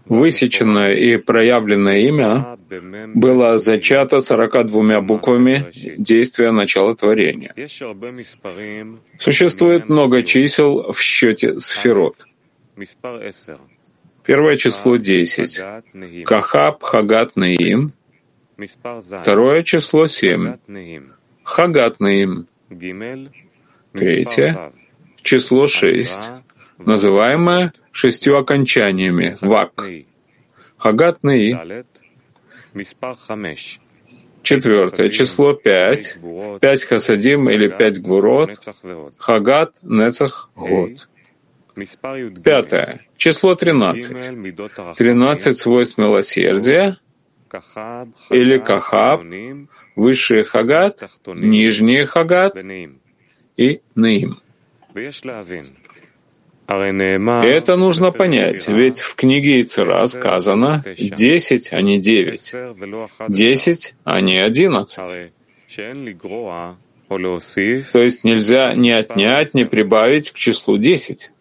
Высеченное 0.06 0.94
и 0.94 1.18
проявленное 1.18 2.00
имя 2.00 2.58
было 3.14 3.60
зачато 3.60 4.22
42 4.22 5.02
буквами 5.02 5.66
действия 5.98 6.52
начала 6.52 6.96
творения. 6.96 7.54
Существует 9.18 9.90
много 9.90 10.24
чисел 10.24 10.92
в 10.94 11.02
счете 11.02 11.60
сферот. 11.60 12.26
Первое 14.24 14.58
число— 14.58 14.96
десять. 14.98 15.62
Кахаб, 16.26 16.84
Хагат, 16.84 17.36
Наим. 17.36 17.94
Второе 19.22 19.64
число— 19.64 20.06
семь. 20.08 20.58
Хагат, 21.44 22.00
Наим. 22.00 22.48
Третье— 23.94 24.72
число 25.22 25.68
шесть, 25.68 26.30
называемое 26.80 27.74
шестью 27.92 28.38
окончаниями— 28.38 29.38
Вак. 29.42 29.74
Хагат, 30.78 31.24
Наи. 31.24 31.54
Четвертое 34.44 35.10
число— 35.10 35.54
пять. 35.66 36.18
Пять 36.62 36.84
хасадим 36.86 37.50
или 37.50 37.68
пять 37.68 38.02
гвурот. 38.02 38.52
Хагат, 39.20 39.74
Нецах, 39.82 40.50
Год. 40.56 41.10
Пятое. 42.44 43.02
Число 43.18 43.56
13. 43.56 44.98
13 44.98 45.58
свойств 45.58 45.98
милосердия 45.98 46.98
или 48.30 48.58
кахаб, 48.58 49.22
высший 49.96 50.44
хагат, 50.44 51.10
нижний 51.28 52.06
хагат 52.06 52.58
и 53.58 53.82
наим. 53.96 54.42
Это 57.44 57.76
нужно 57.76 58.12
понять, 58.12 58.68
ведь 58.68 59.00
в 59.02 59.16
книге 59.16 59.62
Ицера 59.62 60.08
сказано 60.08 60.84
10, 60.98 61.74
а 61.74 61.82
не 61.82 62.00
9. 62.00 62.56
10, 63.28 63.94
а 64.06 64.22
не 64.22 64.38
11. 64.38 65.32
То 67.92 68.00
есть 68.00 68.24
нельзя 68.24 68.74
ни 68.74 68.90
отнять, 68.90 69.54
ни 69.54 69.66
прибавить 69.66 70.32
к 70.32 70.38
числу 70.38 70.78
10. 70.78 71.32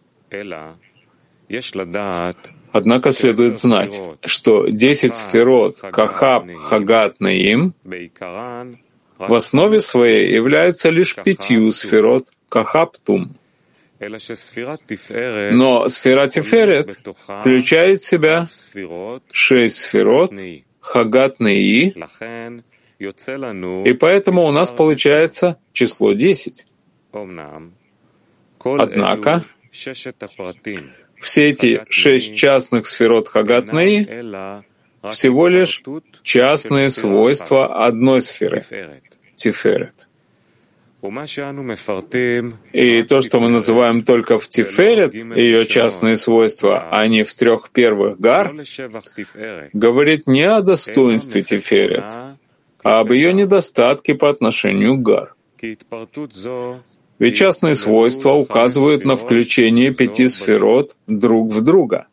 Однако 2.72 3.10
следует 3.10 3.58
знать, 3.58 4.00
что 4.24 4.68
десять 4.68 5.16
сферот 5.16 5.80
Кахаб, 5.80 6.46
Хагат, 6.54 7.18
Наим 7.20 7.74
в 9.18 9.34
основе 9.34 9.80
своей 9.80 10.32
являются 10.32 10.90
лишь 10.90 11.16
пятью 11.16 11.72
сферот 11.72 12.30
Кахаб, 12.48 12.96
Тум. 13.04 13.36
Но 13.98 14.06
сфера 15.88 16.28
Тиферет 16.28 17.00
включает 17.42 18.00
в 18.00 18.06
себя 18.06 18.48
шесть 19.30 19.78
сферот 19.78 20.32
Хагат, 20.80 21.40
Наи, 21.40 21.94
и 22.98 23.92
поэтому 23.94 24.44
у 24.44 24.52
нас 24.52 24.70
получается 24.70 25.58
число 25.72 26.12
десять. 26.12 26.66
Однако 28.62 29.44
все 31.20 31.50
эти 31.50 31.82
шесть 31.88 32.34
частных 32.36 32.86
сферот 32.86 33.28
Хагатнаи 33.28 34.64
всего 35.10 35.48
лишь 35.48 35.82
частные 36.22 36.90
свойства 36.90 37.86
одной 37.86 38.22
сферы— 38.22 38.64
Тиферет. 39.36 40.08
И 42.72 43.02
то, 43.04 43.22
что 43.22 43.40
мы 43.40 43.48
называем 43.48 44.02
только 44.02 44.38
в 44.38 44.48
Тиферет, 44.48 45.14
ее 45.14 45.64
частные 45.64 46.18
свойства, 46.18 46.88
а 46.90 47.06
не 47.06 47.24
в 47.24 47.32
трех 47.32 47.70
первых 47.70 48.20
гар, 48.20 48.52
говорит 49.72 50.26
не 50.26 50.42
о 50.42 50.60
достоинстве 50.60 51.42
Тиферет, 51.42 52.04
а 52.84 53.00
об 53.00 53.12
ее 53.12 53.32
недостатке 53.32 54.14
по 54.14 54.28
отношению 54.28 54.96
к 54.98 55.02
гар. 55.02 55.34
Ведь 57.20 57.36
частные 57.36 57.74
свойства 57.74 58.32
указывают 58.32 59.04
на 59.04 59.14
включение 59.14 59.92
пяти 59.92 60.26
сферот 60.26 60.96
друг 61.06 61.52
в 61.52 61.60
друга. 61.60 62.06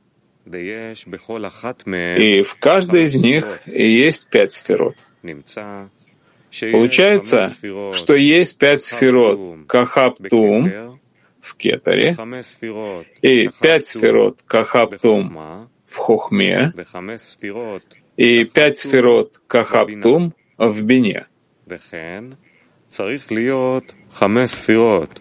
И 0.46 2.42
в 2.44 2.56
каждой 2.60 3.06
из 3.06 3.16
них 3.16 3.62
есть 3.66 4.30
пять 4.30 4.54
сферот. 4.54 5.08
Получается, 6.72 7.54
что 7.94 8.16
есть 8.16 8.58
пять 8.58 8.84
сферот 8.84 9.66
Кахаптум 9.68 11.00
в 11.40 11.56
Кетаре 11.56 12.18
и 13.22 13.50
пять 13.62 13.88
сферот 13.88 14.44
Кахаптум 14.46 15.70
в 15.88 15.98
Хохме 15.98 16.74
и 18.18 18.44
пять 18.44 18.78
сферот 18.78 19.42
Кахаптум 19.48 20.34
в 20.58 20.82
Бине. 20.82 21.28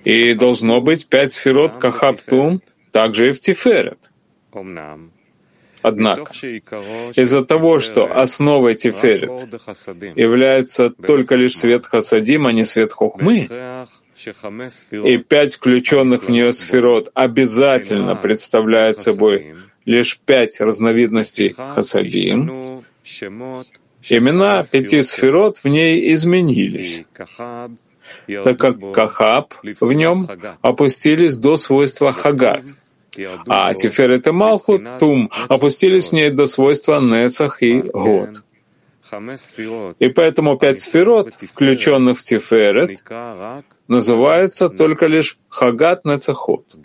И 0.05 0.35
должно 0.35 0.81
быть 0.81 1.09
пять 1.09 1.33
сферот 1.33 1.77
Кахаптум 1.77 2.63
также 2.93 3.31
и 3.31 3.33
в 3.33 3.41
Тиферет. 3.41 4.11
Однако, 5.83 6.33
из-за 7.15 7.45
того, 7.45 7.79
что 7.79 8.21
основой 8.21 8.75
Тиферет 8.75 9.47
является 10.17 10.91
только 10.91 11.37
лишь 11.37 11.57
свет 11.57 11.87
Хасадим, 11.87 12.47
а 12.47 12.53
не 12.53 12.65
свет 12.65 12.93
Хохмы, 12.93 13.49
и 15.05 15.19
пять 15.19 15.55
включенных 15.55 16.25
в 16.25 16.29
нее 16.29 16.53
сферот 16.53 17.11
обязательно 17.15 18.17
представляют 18.17 18.99
собой 18.99 19.55
лишь 19.85 20.19
пять 20.19 20.61
разновидностей 20.61 21.53
Хасадим, 21.53 22.83
имена 24.09 24.63
пяти 24.63 25.03
сферот 25.03 25.59
в 25.59 25.69
ней 25.69 26.15
изменились, 26.15 27.05
так 28.27 28.59
как 28.59 28.93
Кахаб 28.93 29.55
в 29.81 29.93
нем 29.93 30.29
опустились 30.63 31.37
до 31.39 31.57
свойства 31.57 32.13
Хагат— 32.13 32.65
а 33.47 33.75
Тиферет 33.75 34.27
и 34.27 34.31
Малхут, 34.31 34.83
Тум, 34.99 35.31
опустились 35.49 36.11
в 36.11 36.13
ней 36.13 36.31
до 36.31 36.47
свойства 36.47 37.01
Нецах 37.01 37.63
и 37.63 37.81
Год. 37.81 38.43
И 39.99 40.09
поэтому 40.09 40.59
пять 40.59 40.81
сферот, 40.81 41.35
включенных 41.35 42.19
в 42.19 42.23
Тиферет, 42.23 43.03
называются 43.89 44.69
только 44.69 45.07
лишь 45.07 45.39
Хагат 45.49 46.05
Нецахот. 46.05 46.77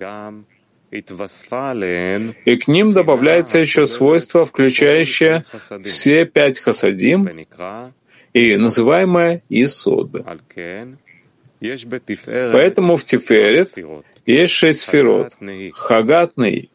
И 0.92 2.58
к 2.58 2.68
ним 2.68 2.92
добавляется 2.92 3.58
еще 3.60 3.86
свойство, 3.86 4.46
включающее 4.46 5.46
все 5.84 6.26
пять 6.26 6.60
хасадим 6.60 7.48
и 8.34 8.58
называемое 8.58 9.42
Исод. 9.50 10.12
Поэтому 11.62 12.98
в 12.98 13.06
Тиферет 13.06 13.78
есть 14.26 14.54
шесть 14.54 14.82
сферот, 14.82 15.38
хагатный. 15.74 16.70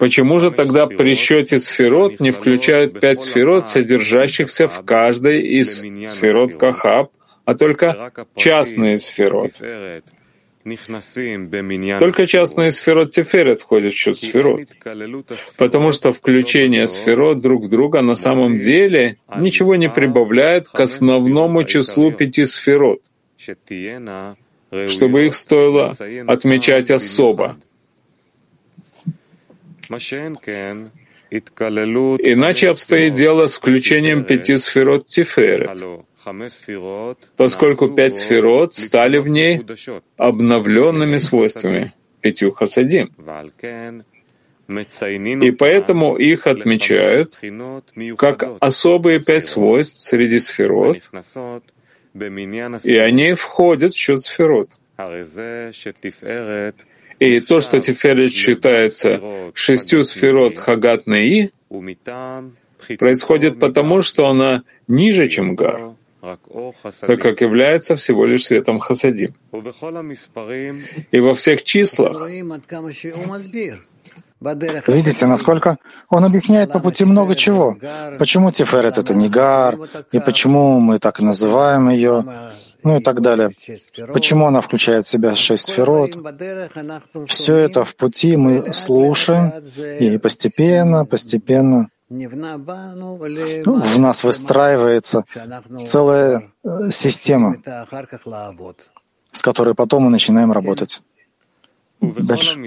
Почему 0.00 0.40
же 0.40 0.50
тогда 0.50 0.86
при 0.86 1.14
счете 1.14 1.60
сферот 1.60 2.18
не 2.18 2.32
включают 2.32 2.98
пять 2.98 3.20
сферот, 3.20 3.68
содержащихся 3.68 4.66
в 4.66 4.84
каждой 4.84 5.42
из 5.42 5.78
сферот 6.10 6.56
Кахаб, 6.56 7.12
а 7.44 7.54
только 7.54 8.12
частные 8.34 8.98
сферот? 8.98 9.52
Только 11.98 12.26
частные 12.26 12.70
сферот 12.70 13.10
Теферет 13.10 13.60
входят 13.60 13.94
в 13.94 13.96
счет 13.96 14.16
сферот, 14.16 14.68
потому 15.56 15.92
что 15.92 16.12
включение 16.12 16.86
сферот 16.86 17.40
друг 17.40 17.64
в 17.64 17.68
друга 17.68 18.00
на 18.00 18.14
самом 18.14 18.60
деле 18.60 19.18
ничего 19.36 19.74
не 19.74 19.90
прибавляет 19.90 20.68
к 20.68 20.78
основному 20.78 21.64
числу 21.64 22.12
пяти 22.12 22.46
сферот, 22.46 23.00
чтобы 24.86 25.26
их 25.26 25.34
стоило 25.34 25.92
отмечать 26.28 26.90
особо. 26.90 27.56
Иначе 31.30 32.68
обстоит 32.68 33.14
дело 33.14 33.46
с 33.46 33.56
включением 33.56 34.24
пяти 34.24 34.56
сферот 34.58 35.06
Тиферет, 35.06 35.82
поскольку 37.36 37.88
пять 37.88 38.16
сферот 38.16 38.74
стали 38.74 39.18
в 39.18 39.28
ней 39.28 39.64
обновленными 40.16 41.16
свойствами, 41.16 41.94
пятью 42.20 42.52
хасадим. 42.52 43.14
И 44.68 45.50
поэтому 45.50 46.16
их 46.16 46.46
отмечают 46.46 47.40
как 48.16 48.44
особые 48.60 49.20
пять 49.20 49.46
свойств 49.46 50.08
среди 50.08 50.38
сферот, 50.38 51.10
и 52.84 52.96
они 52.96 53.34
входят 53.34 53.92
в 53.92 53.96
счет 53.96 54.22
сферот. 54.22 54.70
И 57.18 57.40
то, 57.40 57.60
что 57.60 57.80
Тиферет 57.80 58.32
считается 58.32 59.22
шестью 59.54 60.04
сферот 60.04 60.58
Хагат 60.58 61.06
Неи, 61.06 61.52
происходит 62.98 63.60
потому, 63.60 64.02
что 64.02 64.26
она 64.26 64.64
ниже, 64.88 65.28
чем 65.28 65.54
Гар, 65.54 65.94
так 66.22 67.20
как 67.20 67.40
является 67.40 67.96
всего 67.96 68.26
лишь 68.26 68.46
светом 68.46 68.78
Хасадим. 68.78 69.34
И 71.10 71.20
во 71.20 71.34
всех 71.34 71.64
числах. 71.64 72.28
Видите, 74.86 75.26
насколько 75.26 75.76
он 76.08 76.24
объясняет 76.24 76.72
по 76.72 76.78
пути 76.78 77.04
много 77.04 77.34
чего. 77.34 77.76
Почему 78.18 78.52
Тиферет— 78.52 78.98
это 78.98 79.14
не 79.14 79.28
Гар, 79.28 79.76
и 80.12 80.20
почему 80.20 80.78
мы 80.78 80.98
так 80.98 81.20
называем 81.20 81.88
ее, 81.90 82.24
ну 82.84 82.98
и 82.98 83.02
так 83.02 83.20
далее. 83.20 83.50
Почему 84.12 84.46
она 84.46 84.60
включает 84.60 85.04
в 85.04 85.08
себя 85.08 85.34
шесть 85.34 85.66
сферот? 85.66 86.16
Все 87.26 87.56
это 87.56 87.84
в 87.84 87.96
пути 87.96 88.36
мы 88.36 88.72
слушаем, 88.72 89.52
и 90.00 90.18
постепенно, 90.18 91.04
постепенно 91.04 91.88
в 93.64 93.98
нас 93.98 94.24
выстраивается 94.24 95.24
целая 95.86 96.50
э, 96.64 96.68
система, 96.90 97.56
с 99.32 99.42
которой 99.42 99.74
потом 99.74 100.04
мы 100.04 100.10
начинаем 100.10 100.52
работать. 100.52 101.02
Дальше. 102.00 102.58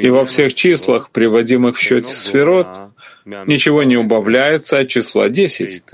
И 0.00 0.10
во 0.10 0.24
всех 0.24 0.54
числах, 0.54 1.10
приводимых 1.10 1.76
в 1.76 1.80
счете 1.80 2.12
сферот, 2.12 2.66
ничего 3.24 3.84
не 3.84 3.96
убавляется 3.96 4.80
от 4.80 4.88
числа 4.88 5.28
10, 5.28 5.84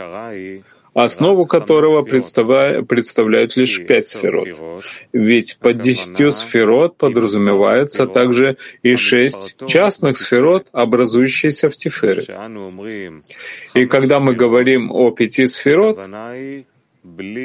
основу 0.94 1.46
которого 1.46 2.02
представляют 2.02 3.56
лишь 3.56 3.84
пять 3.86 4.08
сферот. 4.08 4.48
Ведь 5.12 5.58
под 5.58 5.80
десятью 5.80 6.32
сферот 6.32 6.96
подразумевается 6.96 8.06
также 8.06 8.56
и 8.82 8.96
шесть 8.96 9.56
частных 9.66 10.16
сферот, 10.16 10.68
образующиеся 10.72 11.70
в 11.70 11.76
Тиферет. 11.76 12.28
И 13.74 13.86
когда 13.86 14.20
мы 14.20 14.34
говорим 14.34 14.90
о 14.92 15.10
пяти 15.10 15.46
сферот, 15.46 15.98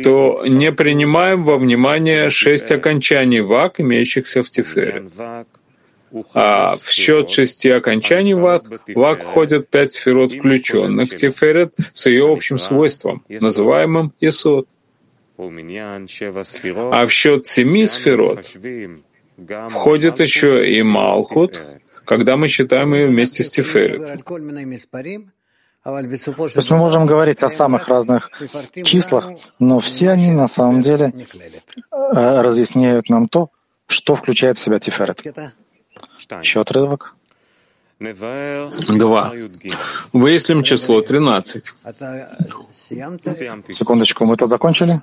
то 0.04 0.44
не 0.46 0.72
принимаем 0.72 1.44
во 1.44 1.58
внимание 1.58 2.30
шесть 2.30 2.72
окончаний 2.72 3.42
вак, 3.42 3.80
имеющихся 3.80 4.44
в 4.44 4.50
Тиферет. 4.50 5.06
А 6.34 6.78
в 6.78 6.90
счет 6.90 7.30
шести 7.30 7.70
окончаний 7.70 8.34
вак, 8.34 8.64
вак 8.96 9.24
входят 9.24 9.70
пять 9.70 9.94
сферот, 9.94 10.34
включенных 10.34 11.16
Тиферет, 11.16 11.76
с 11.94 12.08
ее 12.08 12.32
общим 12.32 12.60
свойством, 12.60 13.24
называемым 13.30 14.14
Исот. 14.20 14.68
А 15.38 17.06
в 17.06 17.12
счет 17.12 17.46
семи 17.46 17.86
сферот 17.86 18.46
входит 19.70 20.20
еще 20.20 20.70
и 20.70 20.82
Малхут, 20.82 21.62
когда 22.06 22.38
мы 22.38 22.48
считаем 22.48 22.94
ее 22.94 23.08
вместе 23.08 23.44
с 23.44 23.50
Тиферет. 23.50 24.24
То 24.24 24.38
есть 26.56 26.72
мы 26.72 26.78
можем 26.78 27.06
говорить 27.06 27.44
о 27.44 27.50
самых 27.50 27.88
разных 27.88 28.32
числах, 28.84 29.30
но 29.60 29.80
все 29.80 30.10
они 30.10 30.32
на 30.32 30.48
самом 30.48 30.82
деле 30.82 31.14
э, 31.14 32.42
разъясняют 32.42 33.10
нам 33.10 33.30
то, 33.30 33.52
что 33.88 34.16
включает 34.16 34.58
в 34.58 34.62
себя 34.62 34.80
Тиферет. 34.80 35.24
Еще 36.42 36.62
отрывок. 36.62 37.16
Два. 38.00 39.34
Выясним 40.14 40.64
число 40.64 41.02
13. 41.02 41.74
Секундочку, 43.70 44.26
мы 44.26 44.36
тут 44.36 44.50
закончили? 44.50 45.02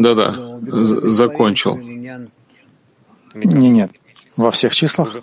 Да-да, 0.00 0.58
закончил. 1.10 1.76
Не, 3.34 3.70
нет. 3.70 3.90
Во 4.36 4.50
всех 4.50 4.74
числах? 4.74 5.16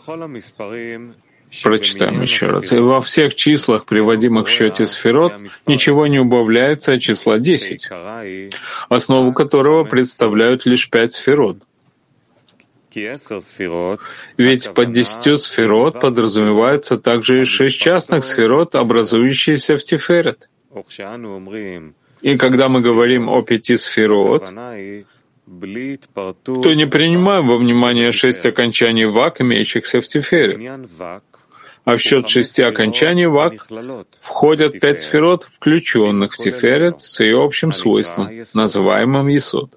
Прочитаем 1.63 2.21
еще 2.21 2.45
раз. 2.47 2.71
И 2.71 2.77
во 2.77 3.01
всех 3.01 3.35
числах, 3.35 3.85
приводимых 3.85 4.47
в 4.47 4.49
счете 4.49 4.85
сферот, 4.85 5.33
ничего 5.67 6.07
не 6.07 6.19
убавляется 6.19 6.93
от 6.93 7.01
числа 7.01 7.39
10, 7.39 7.89
основу 8.87 9.33
которого 9.33 9.83
представляют 9.83 10.65
лишь 10.65 10.89
пять 10.89 11.11
сферот. 11.11 11.57
Ведь 14.37 14.73
под 14.73 14.91
десятью 14.91 15.37
сферот 15.37 15.99
подразумеваются 15.99 16.97
также 16.97 17.41
и 17.41 17.45
шесть 17.45 17.79
частных 17.79 18.23
сферот, 18.23 18.75
образующиеся 18.75 19.77
в 19.77 19.83
Тиферет. 19.83 20.49
И 22.21 22.37
когда 22.37 22.67
мы 22.67 22.81
говорим 22.81 23.29
о 23.29 23.41
пяти 23.41 23.77
сферот, 23.77 24.49
то 26.45 26.73
не 26.73 26.85
принимаем 26.85 27.47
во 27.47 27.57
внимание 27.57 28.11
шесть 28.11 28.45
окончаний 28.45 29.05
вак, 29.05 29.41
имеющихся 29.41 30.01
в 30.01 30.07
Тифере. 30.07 30.79
А 31.83 31.97
в 31.97 31.99
счет 31.99 32.29
шести 32.29 32.61
окончаний 32.61 33.25
вак 33.25 33.67
входят 34.21 34.79
пять 34.79 35.01
сферот, 35.01 35.43
включенных 35.43 36.33
в 36.33 36.37
Тиферет 36.37 37.01
с 37.01 37.19
ее 37.19 37.43
общим 37.43 37.71
свойством, 37.71 38.29
называемым 38.53 39.27
Есод. 39.27 39.71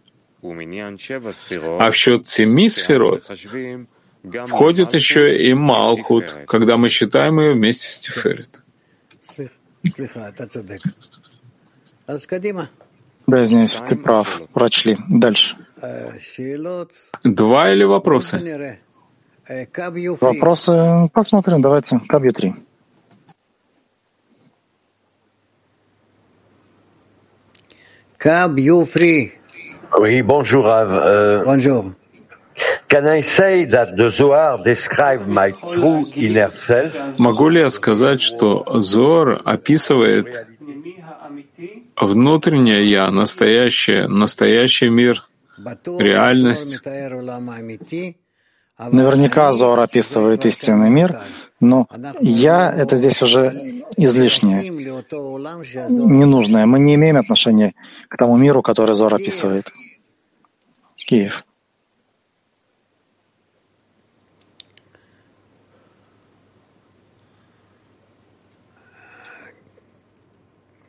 А 0.44 1.90
в 1.90 1.94
счет 1.94 2.28
семи 2.28 2.68
сферот 2.68 3.24
входит 4.46 4.92
еще 4.94 5.42
и 5.42 5.54
Малхут, 5.54 6.36
когда 6.46 6.76
мы 6.76 6.90
считаем 6.90 7.40
ее 7.40 7.54
вместе 7.54 7.88
с 7.90 7.98
Тиферет. 8.00 8.62
Да, 13.26 13.44
извиняюсь, 13.44 13.76
ты 13.88 13.96
прав. 13.96 14.42
Прочли. 14.52 14.98
Дальше. 15.08 15.56
Два 17.22 17.72
или 17.72 17.84
вопросы? 17.84 18.78
Вопросы 20.20 21.10
посмотрим. 21.12 21.62
Давайте. 21.62 22.00
Кабью 22.06 22.32
3. 22.32 22.54
Кабью 28.18 28.82
free. 28.82 29.32
Oui, 29.96 30.22
bonjour, 30.22 30.64
Rav. 30.64 30.90
Uh, 30.90 31.44
bonjour. 31.44 31.84
Can 32.88 33.06
I 33.06 33.22
say 33.22 33.64
that 33.66 33.96
the 33.96 34.10
Zohar 34.10 34.62
describe 34.62 35.26
my 35.26 35.52
true 35.52 36.06
inner 36.16 36.50
self? 36.50 36.92
Могу 37.18 37.48
ли 37.48 37.60
я 37.60 37.70
сказать, 37.70 38.20
что 38.20 38.64
Зор 38.80 39.40
описывает 39.44 40.46
внутреннее 41.96 42.90
я, 42.90 43.10
настоящее, 43.10 44.08
настоящий 44.08 44.88
мир, 44.88 45.24
реальность? 45.98 46.82
Наверняка 48.78 49.52
Зор 49.52 49.78
описывает 49.78 50.44
истинный 50.46 50.90
мир, 50.90 51.16
но 51.60 51.86
я— 52.20 52.72
это 52.76 52.96
здесь 52.96 53.22
уже 53.22 53.52
излишнее, 53.96 54.70
ненужное. 55.88 56.66
Мы 56.66 56.80
не 56.80 56.96
имеем 56.96 57.16
отношения 57.16 57.74
к 58.08 58.16
тому 58.16 58.36
миру, 58.36 58.62
который 58.62 58.94
Зор 58.96 59.14
описывает. 59.14 59.70
Киев. 61.03 61.41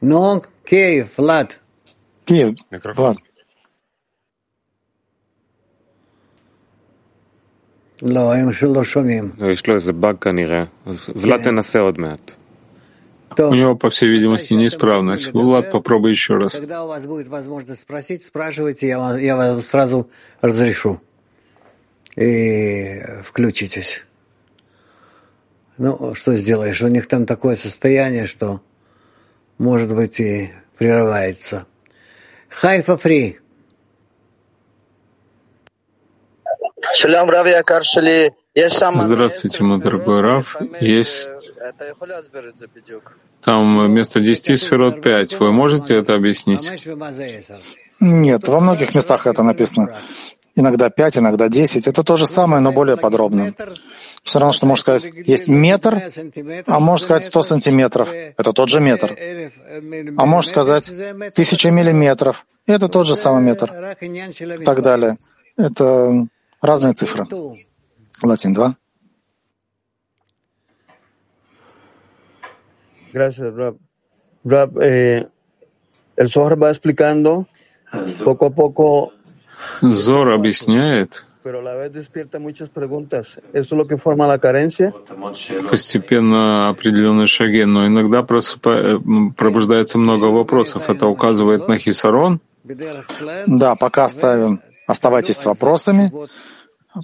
Ну, 0.02 0.40
Киев, 0.64 1.18
Влад. 1.18 1.58
Киев, 2.26 2.54
Влад. 2.96 3.16
לא, 8.02 8.34
הם 8.34 8.52
שלא 8.52 8.84
שומעים. 8.84 9.32
יש 9.52 9.66
לו 9.66 9.74
איזה 9.74 9.92
באג 9.92 10.16
כנראה, 10.20 10.64
אז 10.86 11.10
ולד 11.16 11.42
תנסה 11.44 11.78
עוד 11.78 11.98
מעט. 12.00 12.32
У 13.39 13.53
него, 13.53 13.75
по 13.75 13.89
всей 13.89 14.09
видимости, 14.09 14.53
неисправность. 14.53 15.33
Влад, 15.33 15.71
попробуй 15.71 16.11
еще 16.11 16.37
раз. 16.37 16.55
Когда 16.55 16.83
у 16.85 16.87
вас 16.87 17.05
будет 17.05 17.27
возможность 17.27 17.81
спросить, 17.81 18.23
спрашивайте, 18.23 18.87
я 18.87 18.99
вам, 18.99 19.17
я 19.17 19.35
вам 19.35 19.61
сразу 19.61 20.09
разрешу. 20.41 21.01
И 22.15 22.99
включитесь. 23.23 24.05
Ну, 25.77 26.15
что 26.15 26.33
сделаешь? 26.35 26.81
У 26.81 26.87
них 26.87 27.07
там 27.07 27.25
такое 27.25 27.55
состояние, 27.55 28.27
что, 28.27 28.61
может 29.57 29.93
быть, 29.93 30.19
и 30.19 30.51
прерывается. 30.77 31.65
Хайфа 32.49 32.97
фри. 32.97 33.39
Здравствуйте, 39.01 39.63
мой 39.63 39.79
дорогой 39.81 40.21
Раф. 40.21 40.55
Есть 40.79 41.51
там 43.45 43.87
вместо 43.87 44.19
10 44.19 44.59
сферот 44.59 45.01
5. 45.01 45.39
Вы 45.39 45.51
можете 45.51 45.95
это 45.95 46.15
объяснить? 46.15 46.69
Нет, 47.99 48.47
во 48.47 48.59
многих 48.59 48.95
местах 48.95 49.27
это 49.27 49.43
написано. 49.43 49.95
Иногда 50.55 50.89
5, 50.89 51.17
иногда 51.17 51.47
10. 51.47 51.87
Это 51.87 52.03
то 52.03 52.17
же 52.17 52.25
самое, 52.25 52.61
но 52.61 52.71
более 52.71 52.97
подробно. 52.97 53.53
Все 54.23 54.39
равно, 54.39 54.53
что 54.53 54.65
можно 54.65 54.81
сказать, 54.81 55.13
есть 55.27 55.47
метр, 55.47 56.01
а 56.65 56.79
можно 56.79 57.05
сказать 57.05 57.25
100 57.25 57.43
сантиметров. 57.43 58.09
Это 58.11 58.51
тот 58.51 58.69
же 58.69 58.79
метр. 58.79 59.15
А 60.17 60.25
можно 60.25 60.49
сказать 60.49 60.91
тысяча 61.35 61.69
миллиметров. 61.69 62.45
Это 62.65 62.87
тот 62.87 63.05
же 63.05 63.15
самый 63.15 63.43
метр. 63.43 63.95
И 64.01 64.63
так 64.63 64.81
далее. 64.81 65.17
Это 65.55 66.27
разные 66.61 66.93
цифры. 66.93 67.27
Латин 68.23 68.53
2. 68.53 68.75
Gracias, 73.15 73.55
Rab. 73.55 73.77
Rab, 74.43 74.77
eh, 74.81 75.25
el 76.17 76.27
Zohar 76.27 76.61
va 76.61 76.69
explicando 76.69 77.47
poco 78.25 78.47
a 78.47 78.49
poco. 78.49 79.13
Зор 79.81 80.31
объясняет, 80.31 81.25
pero 81.41 81.59
a 81.59 81.63
la 81.63 81.75
vez 81.75 81.93
despierta 81.93 82.39
muchas 82.39 82.67
preguntas. 82.67 83.39
¿Eso 83.53 83.75
es 83.75 83.77
lo 83.81 83.87
que 83.87 83.97
forma 83.97 84.27
la 84.27 84.37
carencia? 84.37 84.93
постепенно 85.71 86.67
определенные 86.67 87.27
шаги, 87.27 87.63
но 87.63 87.87
иногда 87.87 88.23
просыпа... 88.23 89.01
пробуждается 89.37 89.97
много 89.97 90.25
вопросов. 90.25 90.89
Это 90.89 91.07
указывает 91.07 91.69
на 91.69 91.77
хисарон? 91.77 92.41
Да, 93.47 93.75
пока 93.75 94.05
оставим. 94.05 94.59
Оставайтесь 94.87 95.37
с 95.37 95.45
вопросами. 95.45 96.11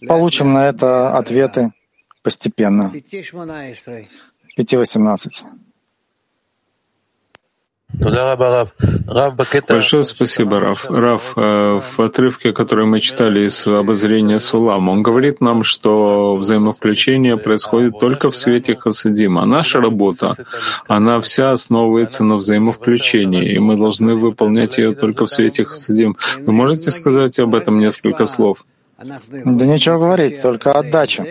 Получим 0.10 0.52
на 0.52 0.68
это 0.68 1.18
ответы 1.18 1.72
постепенно. 2.22 2.92
5.18. 2.94 5.46
Большое 9.68 10.04
спасибо, 10.04 10.60
Раф. 10.60 10.86
Раф, 10.90 11.34
в 11.36 12.00
отрывке, 12.00 12.52
который 12.52 12.86
мы 12.86 13.00
читали 13.00 13.42
из 13.42 13.68
обозрения 13.68 14.40
Сулам, 14.40 14.90
он 14.90 15.04
говорит 15.04 15.42
нам, 15.42 15.64
что 15.64 16.36
взаимовключение 16.38 17.38
происходит 17.38 18.00
только 18.00 18.32
в 18.32 18.38
свете 18.38 18.76
Хасадима. 18.76 19.44
А 19.44 19.46
наша 19.46 19.82
работа, 19.82 20.36
она 20.88 21.20
вся 21.22 21.52
основывается 21.52 22.24
на 22.24 22.36
взаимовключении, 22.36 23.54
и 23.54 23.60
мы 23.60 23.76
должны 23.78 24.16
выполнять 24.16 24.78
ее 24.78 24.96
только 24.96 25.26
в 25.26 25.30
свете 25.30 25.66
Хасадим. 25.66 26.18
Вы 26.40 26.54
можете 26.54 26.92
сказать 26.92 27.40
об 27.40 27.54
этом 27.54 27.80
несколько 27.80 28.26
слов? 28.26 28.66
Да 29.04 29.66
нечего 29.66 29.98
говорить, 29.98 30.42
только 30.42 30.72
отдача. 30.72 31.26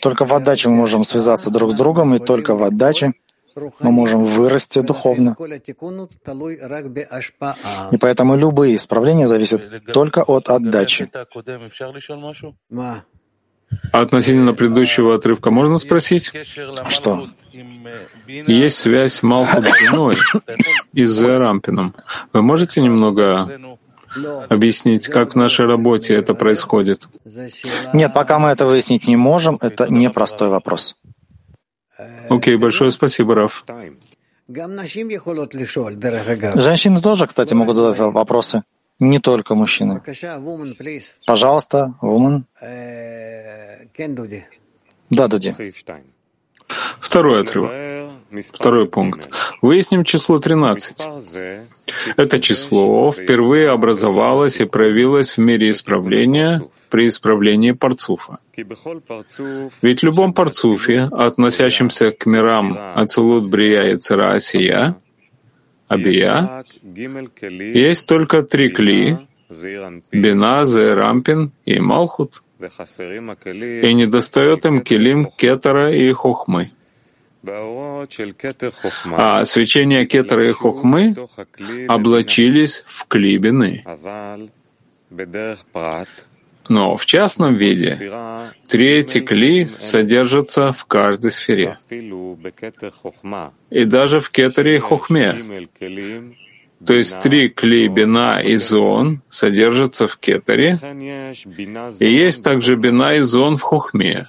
Только 0.00 0.24
в 0.24 0.32
отдаче 0.32 0.68
мы 0.68 0.76
можем 0.76 1.04
связаться 1.04 1.50
друг 1.50 1.72
с 1.72 1.74
другом, 1.74 2.14
и 2.14 2.18
только 2.18 2.54
в 2.54 2.62
отдаче 2.62 3.12
мы 3.80 3.90
можем 3.90 4.24
вырасти 4.24 4.80
духовно. 4.80 5.36
И 7.92 7.96
поэтому 7.96 8.36
любые 8.36 8.76
исправления 8.76 9.26
зависят 9.26 9.92
только 9.92 10.22
от 10.22 10.48
отдачи. 10.48 11.10
А 13.92 14.00
относительно 14.00 14.54
предыдущего 14.54 15.14
отрывка 15.14 15.50
можно 15.50 15.78
спросить? 15.78 16.32
Что? 16.88 17.28
Есть 18.26 18.78
связь 18.78 19.22
Малхут 19.22 19.64
с 19.64 19.82
Биной 19.82 20.16
и 20.92 21.04
с 21.04 21.20
Рампином. 21.22 21.94
Вы 22.32 22.42
можете 22.42 22.80
немного 22.80 23.48
объяснить, 24.48 25.08
как 25.08 25.32
в 25.32 25.36
нашей 25.36 25.66
работе 25.66 26.14
это 26.14 26.34
происходит? 26.34 27.06
Нет, 27.92 28.12
пока 28.14 28.38
мы 28.38 28.48
это 28.48 28.66
выяснить 28.66 29.06
не 29.06 29.16
можем, 29.16 29.58
это 29.60 29.92
непростой 29.92 30.48
вопрос. 30.48 30.96
Окей, 32.28 32.56
большое 32.56 32.90
спасибо, 32.90 33.34
Раф. 33.34 33.64
Женщины 36.56 37.00
тоже, 37.02 37.26
кстати, 37.26 37.54
могут 37.54 37.76
задать 37.76 37.98
вопросы, 37.98 38.62
не 38.98 39.18
только 39.18 39.54
мужчины. 39.54 40.00
Пожалуйста, 41.26 41.94
woman. 42.02 42.44
Да, 45.10 45.28
Дуди. 45.28 45.54
Второй 47.00 47.42
отрывок. 47.42 47.72
Второй 48.52 48.86
пункт. 48.86 49.28
Выясним 49.62 50.04
число 50.04 50.38
13. 50.38 50.96
Это 52.16 52.40
число 52.40 53.10
впервые 53.10 53.70
образовалось 53.70 54.60
и 54.60 54.64
проявилось 54.64 55.36
в 55.36 55.40
мире 55.40 55.70
исправления 55.70 56.62
при 56.90 57.08
исправлении 57.08 57.72
парцуфа. 57.72 58.38
Ведь 59.82 60.00
в 60.00 60.04
любом 60.04 60.32
парцуфе, 60.32 61.08
относящемся 61.12 62.12
к 62.12 62.26
мирам 62.26 62.78
Ацелут 62.94 63.50
Брия 63.50 63.92
и 63.92 63.96
Цара 63.96 64.34
Асия, 64.34 64.96
Абия, 65.86 66.64
есть 66.82 68.06
только 68.06 68.42
три 68.42 68.68
кли— 68.70 69.18
Бина, 70.12 70.64
Зерампин 70.64 71.52
и 71.64 71.80
Малхут, 71.80 72.42
и 72.60 73.94
недостает 73.94 74.66
им 74.66 74.82
килим 74.82 75.26
Кетера 75.26 75.92
и 75.92 76.12
Хохмы. 76.12 76.72
А 79.16 79.44
свечение 79.44 80.06
Кетера 80.06 80.48
и 80.48 80.52
Хохмы 80.52 81.16
облачились 81.88 82.84
в 82.86 83.06
клибины. 83.06 83.84
Но 86.68 86.96
в 86.96 87.06
частном 87.06 87.54
виде 87.54 87.98
третий 88.68 89.20
кли 89.20 89.66
содержится 89.66 90.72
в 90.72 90.84
каждой 90.84 91.30
сфере. 91.30 91.78
И 93.70 93.84
даже 93.84 94.20
в 94.20 94.30
кетере 94.30 94.76
и 94.76 94.78
хохме. 94.78 95.68
То 96.86 96.94
есть 96.94 97.20
три 97.20 97.48
кли 97.48 97.88
бина 97.88 98.40
и 98.40 98.56
зон 98.56 99.20
содержатся 99.28 100.06
в 100.06 100.16
кетере, 100.16 100.78
и 102.00 102.06
есть 102.06 102.44
также 102.44 102.76
бина 102.76 103.16
и 103.16 103.20
зон 103.20 103.56
в 103.56 103.62
хохме, 103.62 104.24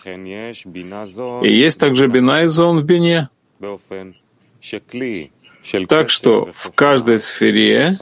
и 1.43 1.51
есть 1.51 1.79
также 1.79 2.07
бина 2.07 2.43
и 2.43 2.47
зон 2.47 2.79
в 2.79 2.83
бине. 2.83 3.29
Так 5.87 6.09
что 6.09 6.49
в 6.53 6.71
каждой 6.71 7.19
сфере 7.19 7.99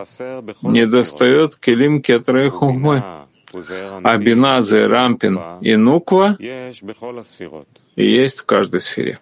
недостает 0.61 1.55
келим 1.57 2.01
кетера 2.01 2.47
и 2.47 2.49
хохмы. 2.49 3.03
а 4.03 4.17
бина, 4.17 4.61
рампин 4.61 5.39
и 5.61 5.75
нуква 5.75 6.37
есть 7.95 8.39
в 8.41 8.45
каждой 8.45 8.79
сфере. 8.79 9.19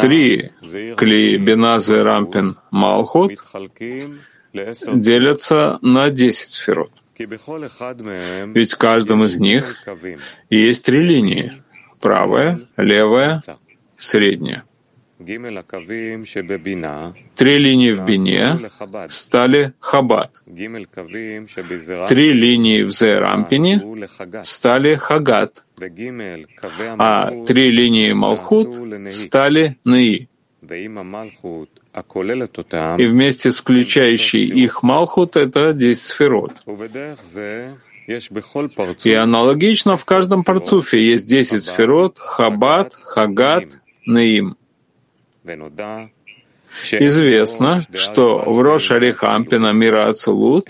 Три 0.00 0.52
кли, 0.96 1.38
бина, 1.38 1.78
рампин, 1.78 2.56
малхут 2.70 3.32
делятся 4.52 5.78
на 5.82 6.10
десять 6.10 6.50
сферот. 6.50 6.90
Ведь 7.18 8.72
в 8.72 8.78
каждом 8.78 9.24
из 9.24 9.38
них 9.38 9.86
есть 10.48 10.84
три 10.84 11.00
линии— 11.00 11.62
правая, 12.00 12.58
левая, 12.76 13.42
средняя. 13.98 14.64
Три 17.36 17.58
линии 17.58 17.92
в 17.92 18.04
Бине 18.04 18.58
стали 19.08 19.72
Хабад. 19.78 20.42
Три 22.08 22.32
линии 22.32 22.82
в 22.82 22.90
Зерампине 22.90 23.82
стали 24.42 24.94
Хагат. 24.94 25.64
А 26.98 27.44
три 27.44 27.70
линии 27.70 28.12
Малхут 28.12 28.68
стали 29.10 29.76
Наи. 29.84 30.28
И 30.62 30.88
вместе 33.06 33.52
с 33.52 33.58
включающей 33.58 34.46
их 34.46 34.82
Малхут— 34.82 35.36
это 35.44 35.72
10 35.74 36.02
сферот. 36.02 36.52
И 39.04 39.12
аналогично 39.14 39.96
в 39.96 40.04
каждом 40.04 40.44
парцуфе 40.44 41.04
есть 41.04 41.26
10 41.26 41.62
сферот, 41.62 42.18
Хабад, 42.18 42.94
Хагат, 42.94 43.80
Наим. 44.06 44.56
Известно, 46.92 47.82
что 47.94 48.38
в 48.38 48.60
Рош 48.60 48.90
Арихампина 48.90 49.72
мира 49.72 50.08
Ацелут 50.08 50.68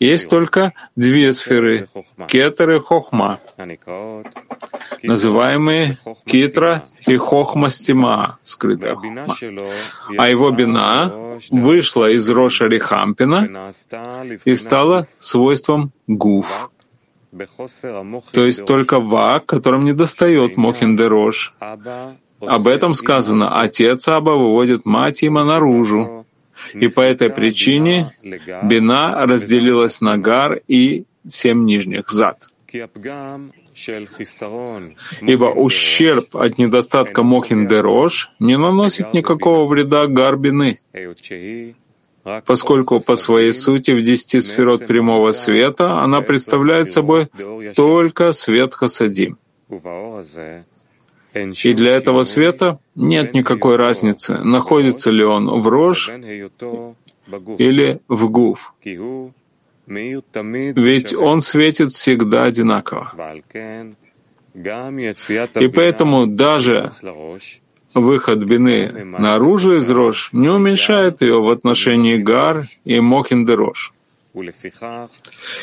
есть 0.00 0.30
только 0.30 0.72
две 0.96 1.32
сферы— 1.32 1.88
кетер 2.28 2.70
и 2.70 2.78
хохма, 2.78 3.38
называемые 5.02 5.98
китра 6.24 6.84
и 7.06 7.16
хохма 7.16 7.70
стима, 7.70 8.38
скрытая 8.42 8.94
хохма. 8.94 9.26
А 10.16 10.28
его 10.28 10.50
бина 10.50 11.38
вышла 11.50 12.10
из 12.10 12.28
Роша 12.30 12.66
Рихампина 12.68 13.72
и 14.44 14.54
стала 14.54 15.06
свойством 15.18 15.92
гуф, 16.06 16.70
то 18.32 18.46
есть 18.46 18.64
только 18.64 18.98
ва, 18.98 19.40
которым 19.40 19.84
не 19.84 19.92
достает 19.92 20.56
Мохин 20.56 20.96
Дерош, 20.96 21.54
об 22.40 22.66
этом 22.68 22.94
сказано, 22.94 23.60
отец 23.60 24.08
Аба 24.08 24.30
выводит 24.30 24.84
мать 24.84 25.22
Има 25.22 25.44
наружу. 25.44 26.26
И 26.74 26.88
по 26.88 27.00
этой 27.00 27.30
причине 27.30 28.12
Бина 28.64 29.26
разделилась 29.26 30.00
на 30.00 30.18
Гар 30.18 30.60
и 30.66 31.04
семь 31.28 31.64
нижних 31.64 32.08
зад. 32.08 32.38
Ибо 35.20 35.44
ущерб 35.44 36.36
от 36.36 36.58
недостатка 36.58 37.22
Мохин 37.22 37.68
Дерош 37.68 38.32
не 38.38 38.56
наносит 38.58 39.12
никакого 39.12 39.66
вреда 39.66 40.06
Гарбины, 40.06 40.80
поскольку 42.44 43.00
по 43.00 43.16
своей 43.16 43.52
сути 43.52 43.90
в 43.92 44.02
десяти 44.02 44.40
сферот 44.40 44.86
прямого 44.86 45.32
света 45.32 46.00
она 46.00 46.20
представляет 46.20 46.90
собой 46.90 47.28
только 47.74 48.32
свет 48.32 48.74
Хасадим. 48.74 49.38
И 51.36 51.74
для 51.74 51.96
этого 51.96 52.22
света 52.22 52.78
нет 52.94 53.34
никакой 53.34 53.76
разницы, 53.76 54.38
находится 54.38 55.10
ли 55.10 55.24
он 55.24 55.60
в 55.60 55.68
рож 55.68 56.10
или 57.58 58.00
в 58.08 58.30
гуф. 58.30 58.74
Ведь 59.86 61.14
он 61.14 61.40
светит 61.42 61.92
всегда 61.92 62.44
одинаково. 62.44 63.12
И 64.54 65.68
поэтому 65.68 66.26
даже 66.26 66.90
выход 67.94 68.38
бины 68.38 69.04
наружу 69.04 69.76
из 69.76 69.90
рож 69.90 70.30
не 70.32 70.48
уменьшает 70.48 71.20
ее 71.22 71.40
в 71.42 71.50
отношении 71.50 72.16
гар 72.16 72.64
и 72.84 73.00
мохиндерош. 73.00 73.92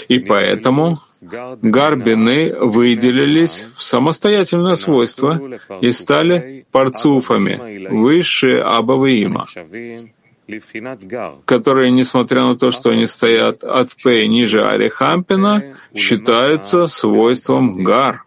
И 0.07 0.19
поэтому 0.19 0.97
Гарбины 1.21 2.53
выделились 2.59 3.67
в 3.75 3.83
самостоятельное 3.83 4.75
свойство 4.75 5.41
и 5.81 5.91
стали 5.91 6.65
парцуфами, 6.71 7.87
высшие 7.89 8.61
Абаваима, 8.61 9.47
которые, 11.45 11.91
несмотря 11.91 12.43
на 12.43 12.55
то, 12.57 12.71
что 12.71 12.89
они 12.89 13.05
стоят 13.07 13.63
от 13.63 13.95
П 14.03 14.27
ниже 14.27 14.67
Арихампина, 14.67 15.75
считаются 15.95 16.87
свойством 16.87 17.83
Гар. 17.83 18.23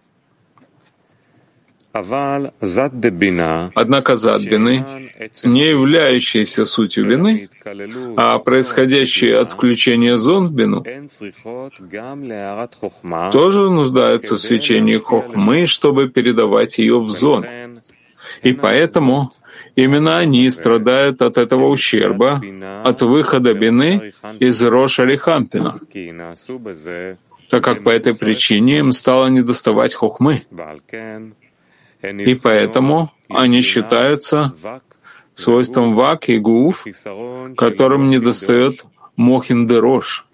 Однако 3.74 4.16
задбины, 4.16 4.84
не 5.44 5.68
являющиеся 5.70 6.64
сутью 6.64 7.06
вины, 7.06 7.48
а 8.16 8.38
происходящие 8.38 9.38
от 9.38 9.52
включения 9.52 10.16
зон 10.16 10.46
в 10.46 10.52
бину, 10.52 10.84
тоже 13.32 13.70
нуждаются 13.70 14.34
в 14.36 14.40
свечении 14.40 14.96
хохмы, 14.96 15.66
чтобы 15.66 16.08
передавать 16.08 16.78
ее 16.78 17.00
в 17.00 17.10
зон. 17.10 17.44
И 18.42 18.52
поэтому 18.52 19.32
именно 19.74 20.18
они 20.18 20.50
страдают 20.50 21.22
от 21.22 21.38
этого 21.38 21.68
ущерба, 21.68 22.42
от 22.84 23.02
выхода 23.02 23.54
бины 23.54 24.12
из 24.40 24.62
Роша 24.62 25.04
Лихампина, 25.04 25.80
так 27.48 27.64
как 27.64 27.82
по 27.82 27.90
этой 27.90 28.14
причине 28.14 28.78
им 28.78 28.92
стало 28.92 29.28
недоставать 29.28 29.94
хохмы. 29.94 30.44
И 32.02 32.34
поэтому 32.34 33.12
они 33.28 33.62
считаются 33.62 34.54
свойством 35.34 35.94
вак 35.94 36.28
и 36.28 36.38
гуф, 36.38 36.86
которым 37.56 38.08
недостает 38.08 38.84
мохин 39.16 39.66
дерош. 39.66 40.26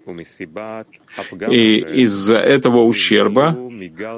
И 1.49 1.79
из-за 2.03 2.37
этого 2.37 2.83
ущерба 2.83 3.57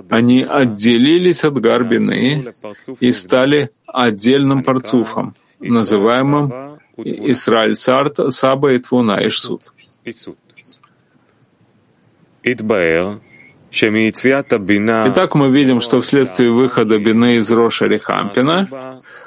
они 0.09 0.43
отделились 0.43 1.43
от 1.43 1.59
Гарбины 1.59 2.51
и 2.99 3.11
стали 3.11 3.71
отдельным 3.85 4.63
парцуфом, 4.63 5.35
называемым 5.59 6.51
Исраиль 6.97 7.75
Царт 7.75 8.33
Саба 8.33 8.73
и 8.73 8.79
Твуна 8.79 9.25
Ишсуд. 9.25 9.61
Итак, 15.09 15.35
мы 15.35 15.49
видим, 15.49 15.81
что 15.81 15.99
вследствие 15.99 16.49
выхода 16.51 16.97
Бины 16.97 17.35
из 17.35 17.51
Роша 17.51 17.87
Рихампина 17.87 18.69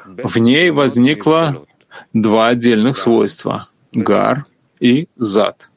в 0.06 0.38
ней 0.38 0.70
возникло 0.70 1.66
два 2.14 2.48
отдельных 2.48 2.96
свойства— 2.96 3.68
гар 3.92 4.46
и 4.80 5.08
зад. 5.16 5.70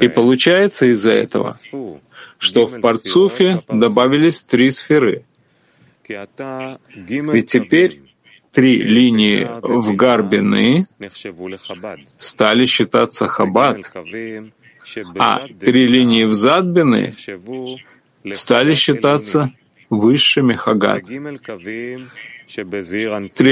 И 0.00 0.08
получается 0.08 0.86
из-за 0.86 1.12
этого, 1.12 1.54
что 2.38 2.66
в 2.66 2.80
Парцуфе 2.80 3.62
добавились 3.68 4.42
три 4.42 4.70
сферы. 4.70 5.24
Ведь 6.08 7.46
теперь 7.46 8.02
три 8.50 8.82
линии 8.82 9.46
в 9.62 9.94
Гарбины 9.94 10.88
стали 12.18 12.64
считаться 12.64 13.28
Хабад, 13.28 13.92
а 15.18 15.46
три 15.60 15.86
линии 15.86 16.24
в 16.24 16.32
Задбины 16.32 17.14
стали 18.32 18.74
считаться 18.74 19.52
высшими 19.90 20.54
Хагат. 20.54 21.04
Три 21.04 21.18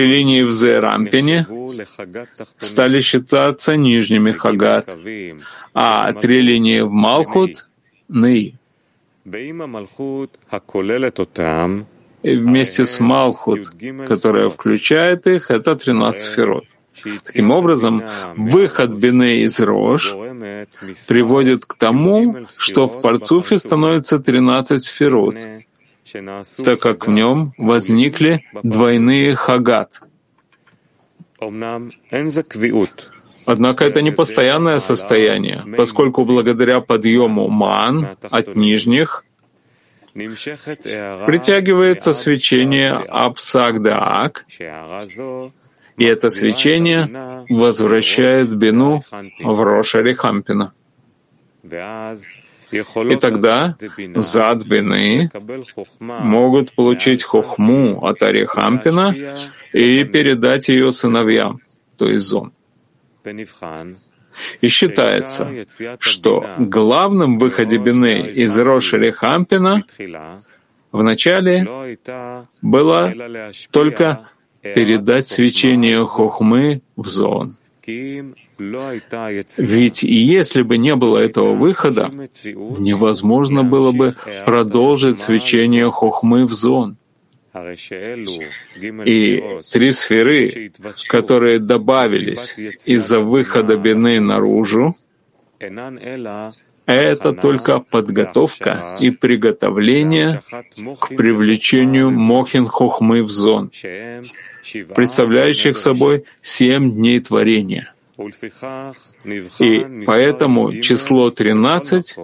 линии 0.07 0.43
в 0.43 0.53
Зерампине 0.53 1.47
стали 2.57 3.01
считаться 3.01 3.77
нижними 3.77 4.33
Хагат, 4.33 4.97
а 5.75 6.13
три 6.13 6.43
линии 6.43 6.81
в 6.81 6.91
Малхут— 6.91 7.69
Ны. 8.09 8.55
И 12.23 12.37
вместе 12.37 12.87
с 12.87 13.01
Малхут, 13.01 13.73
которая 14.07 14.51
включает 14.51 15.27
их, 15.27 15.51
это 15.51 15.75
13 15.75 16.21
сферот. 16.21 16.65
Таким 17.25 17.51
образом, 17.51 18.03
выход 18.37 18.91
Бене 18.91 19.43
из 19.43 19.61
Рож 19.61 20.13
приводит 21.09 21.65
к 21.65 21.75
тому, 21.75 22.45
что 22.59 22.87
в 22.87 23.03
Парцуфе 23.03 23.59
становится 23.59 24.19
13 24.19 24.83
сферот, 24.83 25.37
так 26.65 26.81
как 26.81 27.07
в 27.07 27.11
нем 27.11 27.55
возникли 27.57 28.45
двойные 28.63 29.35
хагат. 29.35 30.01
Однако 33.45 33.85
это 33.85 34.03
не 34.03 34.13
постоянное 34.13 34.79
состояние, 34.79 35.65
поскольку 35.77 36.25
благодаря 36.25 36.81
подъему 36.81 37.49
ман 37.49 38.17
от 38.31 38.55
нижних 38.55 39.25
притягивается 40.15 42.13
свечение 42.13 42.93
Апсагдаак, 42.93 44.45
и 46.03 46.05
это 46.05 46.31
свечение 46.31 47.45
возвращает 47.49 48.53
Бину 48.53 49.05
в 49.39 49.63
Роша 49.63 50.03
Рихампина. 50.03 50.73
И 52.73 53.17
тогда 53.21 53.77
зад 54.17 54.65
бины 54.65 55.31
могут 56.01 56.73
получить 56.73 57.23
хохму 57.23 58.05
от 58.05 58.23
Арихампина 58.23 59.37
и 59.73 60.05
передать 60.05 60.69
ее 60.71 60.91
сыновьям, 60.91 61.61
то 61.97 62.09
есть 62.09 62.25
зон. 62.25 62.53
И 64.61 64.69
считается, 64.69 65.67
что 66.01 66.45
главным 66.59 67.39
выходе 67.39 67.77
Бины 67.77 68.27
из 68.27 68.59
Рошери 68.59 69.11
Хампина 69.13 69.85
вначале 70.91 71.99
было 72.63 73.15
только 73.71 74.32
передать 74.63 75.29
свечение 75.29 76.05
Хохмы 76.07 76.83
в 76.97 77.09
зон. 77.09 77.57
Ведь 79.59 80.03
если 80.03 80.63
бы 80.63 80.79
не 80.79 80.95
было 80.95 81.19
этого 81.19 81.55
выхода, 81.55 82.11
невозможно 82.45 83.65
было 83.65 83.93
бы 83.93 84.15
продолжить 84.47 85.19
свечение 85.19 85.91
Хохмы 85.91 86.47
в 86.47 86.53
зон. 86.53 86.97
И 89.05 89.45
три 89.73 89.93
сферы, 89.93 90.73
которые 91.09 91.59
добавились 91.59 92.55
из-за 92.87 93.21
выхода 93.21 93.77
Бины 93.77 94.21
наружу, 94.21 94.95
это 96.87 97.33
только 97.33 97.81
подготовка 97.81 98.97
и 99.01 99.11
приготовление 99.11 100.43
к 100.99 101.09
привлечению 101.09 102.11
Мохин 102.11 102.67
Хохмы 102.67 103.23
в 103.23 103.31
зон, 103.31 103.71
представляющих 104.95 105.77
собой 105.77 106.25
семь 106.41 106.93
дней 106.93 107.21
творения. 107.21 107.93
И 109.59 110.05
поэтому 110.07 110.81
число 110.81 111.31
13 111.31 112.17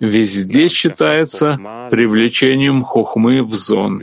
везде 0.00 0.68
считается 0.68 1.88
привлечением 1.90 2.82
хохмы 2.82 3.42
в 3.42 3.54
зон. 3.54 4.02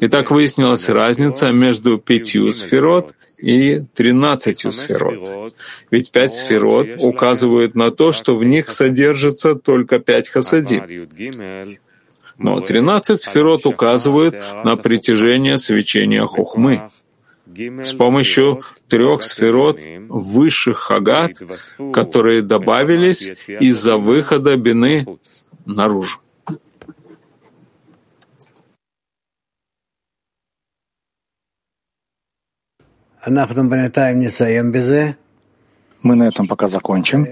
И 0.00 0.08
так 0.08 0.30
выяснилась 0.30 0.88
разница 0.88 1.52
между 1.52 1.98
пятью 1.98 2.52
сферот 2.52 3.14
и 3.38 3.82
тринадцатью 3.94 4.70
сферот. 4.72 5.54
Ведь 5.90 6.12
пять 6.12 6.34
сферот 6.34 6.86
указывают 6.98 7.74
на 7.74 7.90
то, 7.90 8.12
что 8.12 8.36
в 8.36 8.44
них 8.44 8.70
содержится 8.70 9.54
только 9.54 9.98
пять 9.98 10.28
хасадим. 10.28 10.82
Но 12.38 12.60
тринадцать 12.60 13.22
сферот 13.22 13.66
указывают 13.66 14.34
на 14.64 14.76
притяжение 14.76 15.58
свечения 15.58 16.26
хохмы 16.26 16.90
с 17.46 17.92
помощью 17.92 18.58
трех 18.88 19.22
сферот 19.22 19.78
высших 20.08 20.78
хагат, 20.78 21.32
которые 21.92 22.42
добавились 22.42 23.32
из-за 23.48 23.96
выхода 23.96 24.56
бины 24.56 25.06
наружу. 25.64 26.20
Мы 36.02 36.14
на 36.14 36.28
этом 36.28 36.46
пока 36.46 36.68
закончим. 36.68 37.26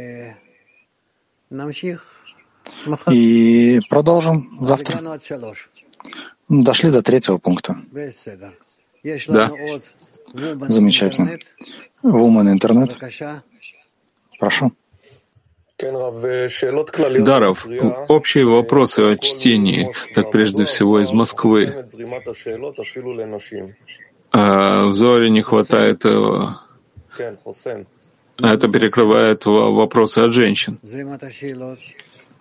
И 3.11 3.81
продолжим 3.89 4.59
завтра. 4.61 5.19
Дошли 6.49 6.91
до 6.91 7.03
третьего 7.03 7.39
пункта. 7.39 7.77
Да. 9.29 9.51
Замечательно. 10.69 11.39
Woman 12.03 12.53
Интернет. 12.53 12.97
Прошу. 14.39 14.73
Даров, 15.79 17.67
общие 18.09 18.47
вопросы 18.47 19.01
о 19.01 19.17
чтении, 19.17 19.93
так 20.15 20.31
прежде 20.31 20.65
всего 20.67 21.01
из 21.01 21.11
Москвы. 21.11 21.85
А 24.33 24.87
в 24.87 24.95
Зоре 24.95 25.31
не 25.31 25.43
хватает 25.43 26.05
этого. 26.05 26.61
Это 28.39 28.69
перекрывает 28.69 29.45
вопросы 29.47 30.21
от 30.21 30.33
женщин. 30.33 30.79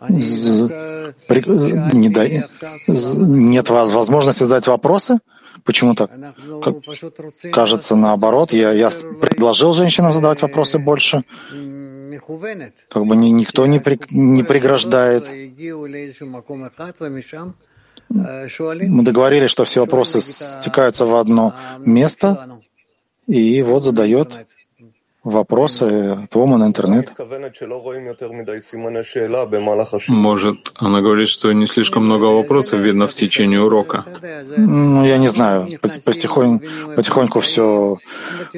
Не 0.10 2.10
дай... 2.10 2.43
Нет 2.88 3.70
возможности 3.70 4.43
задать 4.43 4.68
вопросы? 4.68 5.20
Почему 5.64 5.95
так? 5.95 6.12
Как, 6.62 6.76
кажется, 7.51 7.95
наоборот. 7.95 8.54
Я, 8.54 8.72
я 8.72 8.89
предложил 9.22 9.74
женщинам 9.74 10.12
задавать 10.12 10.41
вопросы 10.41 10.80
больше. 10.80 11.24
Как 12.89 13.06
бы 13.06 13.16
ни, 13.16 13.30
никто 13.30 13.66
не, 13.66 13.80
при, 13.80 13.99
не 14.12 14.43
преграждает. 14.43 15.30
Мы 18.10 19.04
договорились, 19.04 19.49
что 19.49 19.66
все 19.66 19.82
вопросы 19.82 20.22
стекаются 20.22 21.06
в 21.06 21.16
одно 21.16 21.54
место, 21.80 22.60
и 23.28 23.62
вот 23.62 23.84
задает 23.84 24.45
вопросы 25.24 25.84
от 26.24 26.36
Woman 26.36 26.66
интернет. 26.66 27.14
Может, 30.10 30.72
она 30.76 31.02
говорит, 31.02 31.30
что 31.30 31.52
не 31.54 31.66
слишком 31.66 32.06
много 32.06 32.26
вопросов 32.26 32.80
видно 32.80 33.08
в 33.08 33.14
течение 33.14 33.62
урока. 33.62 34.06
Ну, 34.58 35.06
я 35.06 35.18
не 35.18 35.30
знаю. 35.30 35.68
Потихоньку, 35.82 36.66
потихоньку 36.96 37.40
все 37.40 37.98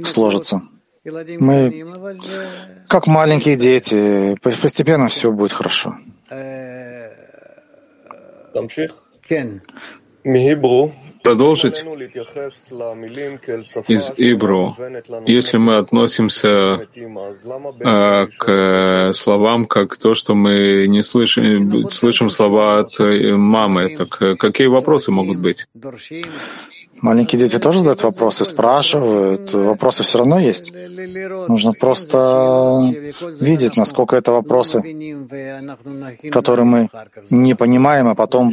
сложится. 0.03 0.61
Мы 1.05 1.85
как 2.87 3.07
маленькие 3.07 3.55
дети. 3.57 4.35
Постепенно 4.41 5.07
все 5.07 5.31
будет 5.31 5.51
хорошо. 5.51 5.95
Продолжить 11.25 11.83
из 13.87 14.13
Ибру. 14.15 14.75
Если 15.25 15.57
мы 15.57 15.77
относимся 15.77 16.87
э, 17.79 18.27
к 18.37 19.11
словам 19.13 19.65
как 19.65 19.97
то, 19.97 20.13
что 20.13 20.35
мы 20.35 20.85
не 20.87 21.01
слышим, 21.01 21.89
слышим 21.89 22.29
слова 22.29 22.79
от 22.79 22.99
мамы, 22.99 23.97
так 23.97 24.21
э, 24.21 24.35
какие 24.35 24.67
вопросы 24.67 25.11
могут 25.11 25.39
быть? 25.39 25.67
Маленькие 27.05 27.37
дети 27.37 27.59
тоже 27.59 27.79
задают 27.79 28.01
вопросы, 28.01 28.45
спрашивают. 28.45 29.53
Вопросы 29.53 30.01
все 30.01 30.17
равно 30.17 30.39
есть. 30.39 30.73
Нужно 31.47 31.73
просто 31.73 32.81
видеть, 33.39 33.77
насколько 33.77 34.15
это 34.15 34.31
вопросы, 34.31 34.81
которые 36.31 36.65
мы 36.65 36.89
не 37.29 37.53
понимаем, 37.53 38.07
а 38.07 38.15
потом 38.15 38.51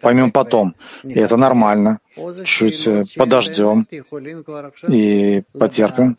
поймем 0.00 0.30
потом. 0.30 0.74
И 1.04 1.18
это 1.18 1.36
нормально. 1.36 1.98
Чуть 2.44 2.86
э, 2.86 3.04
подождем 3.14 3.86
и 4.88 5.42
потерпим. 5.52 6.16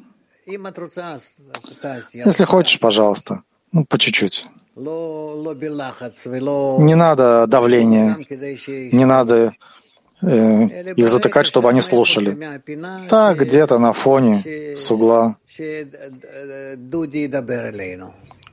если 0.46 2.44
хочешь, 2.44 2.78
пожалуйста, 2.78 3.42
ну, 3.72 3.84
по 3.84 3.98
чуть-чуть. 3.98 4.46
Не 4.76 6.94
надо 6.94 7.48
давления, 7.48 8.16
не 8.92 9.05
надо 9.05 9.53
их 10.23 11.09
затыкать, 11.09 11.47
чтобы 11.47 11.68
они 11.68 11.81
слушали. 11.81 12.37
Так, 13.09 13.39
где-то 13.39 13.79
на 13.79 13.93
фоне, 13.93 14.43
с 14.77 14.91
угла. 14.91 15.37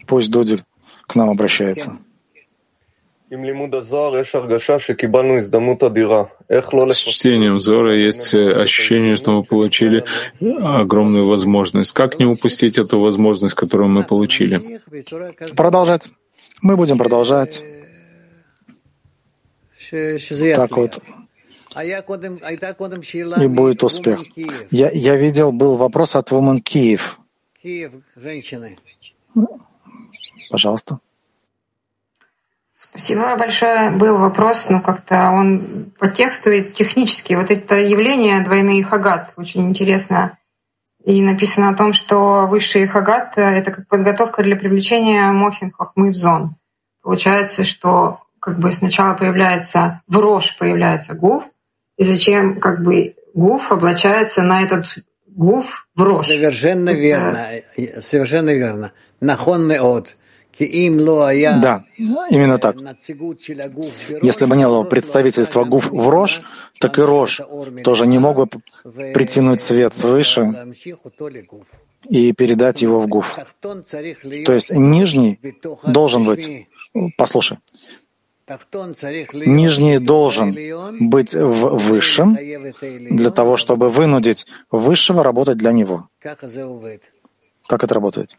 Пусть 0.07 0.31
Дуди 0.31 0.63
к 1.07 1.15
нам 1.15 1.29
обращается. 1.29 1.97
С 3.31 3.35
чтением 6.97 7.61
Зора 7.61 7.95
есть 7.95 8.33
ощущение, 8.33 9.15
что 9.15 9.31
мы 9.31 9.43
получили 9.43 10.03
огромную 10.41 11.27
возможность. 11.27 11.91
Как 11.91 12.17
не 12.17 12.25
упустить 12.25 12.79
эту 12.79 12.99
возможность, 12.99 13.53
которую 13.53 13.89
мы 13.89 14.03
получили? 14.03 14.81
Продолжать. 15.55 16.09
Мы 16.63 16.75
будем 16.75 16.97
продолжать. 16.97 17.61
Так 19.91 20.71
вот. 20.71 20.99
И 23.41 23.47
будет 23.47 23.83
успех. 23.83 24.21
Я, 24.71 24.89
я 24.89 25.15
видел, 25.15 25.51
был 25.51 25.77
вопрос 25.77 26.15
от 26.15 26.31
Woman 26.31 26.59
Киев. 26.59 27.19
Пожалуйста. 30.49 30.99
Спасибо 32.75 33.35
большое. 33.35 33.91
Был 33.91 34.17
вопрос, 34.17 34.69
но 34.69 34.81
как-то 34.81 35.31
он 35.31 35.91
по 35.99 36.07
тексту 36.07 36.49
и 36.49 36.63
технически. 36.63 37.33
Вот 37.33 37.51
это 37.51 37.75
явление 37.75 38.41
двойные 38.41 38.83
хагат 38.83 39.33
очень 39.35 39.69
интересно. 39.69 40.37
И 41.03 41.21
написано 41.21 41.69
о 41.69 41.75
том, 41.75 41.93
что 41.93 42.47
высший 42.47 42.87
хагат— 42.87 43.33
это 43.37 43.71
как 43.71 43.87
подготовка 43.87 44.43
для 44.43 44.55
привлечения 44.55 45.31
мохин 45.31 45.71
хохмы 45.71 46.09
в 46.09 46.15
зон. 46.15 46.55
Получается, 47.01 47.63
что 47.63 48.21
как 48.39 48.59
бы 48.59 48.71
сначала 48.71 49.13
появляется 49.13 50.01
в 50.07 50.17
рожь 50.17 50.57
появляется 50.57 51.13
гуф, 51.13 51.45
и 51.99 52.03
зачем 52.03 52.59
как 52.59 52.81
бы 52.83 53.13
гуф 53.33 53.71
облачается 53.71 54.41
на 54.41 54.63
этот 54.63 54.85
гуф 55.27 55.87
в 55.95 56.01
рожь. 56.01 56.27
Совершенно 56.27 56.89
это... 56.89 56.99
верно. 56.99 57.47
Совершенно 58.01 58.51
верно. 58.51 58.91
Нахон 59.19 59.67
меот. 59.67 60.15
Да, 61.61 61.85
именно 62.29 62.57
так. 62.57 62.75
Если 64.21 64.45
бы 64.45 64.57
не 64.57 64.67
было 64.67 64.83
представительства 64.83 65.63
ГУФ 65.63 65.89
в 65.89 66.09
Рож, 66.09 66.41
так 66.81 66.99
и 66.99 67.01
Рож 67.01 67.39
тоже 67.81 68.05
не 68.05 68.19
мог 68.19 68.35
бы 68.35 68.47
притянуть 69.13 69.61
свет 69.61 69.95
свыше 69.95 70.73
и 72.09 72.33
передать 72.33 72.81
его 72.81 72.99
в 72.99 73.07
ГУФ. 73.07 73.39
То 73.61 74.53
есть 74.53 74.71
нижний 74.71 75.39
должен 75.85 76.25
быть, 76.25 76.67
послушай, 77.17 77.57
нижний 79.33 79.99
должен 79.99 80.55
быть 80.99 81.33
в 81.33 81.77
высшем 81.77 82.35
для 82.35 83.29
того, 83.29 83.57
чтобы 83.57 83.89
вынудить 83.89 84.45
высшего 84.71 85.23
работать 85.23 85.57
для 85.57 85.71
него. 85.71 86.09
Как 86.19 86.43
это 86.43 87.93
работает? 87.93 88.37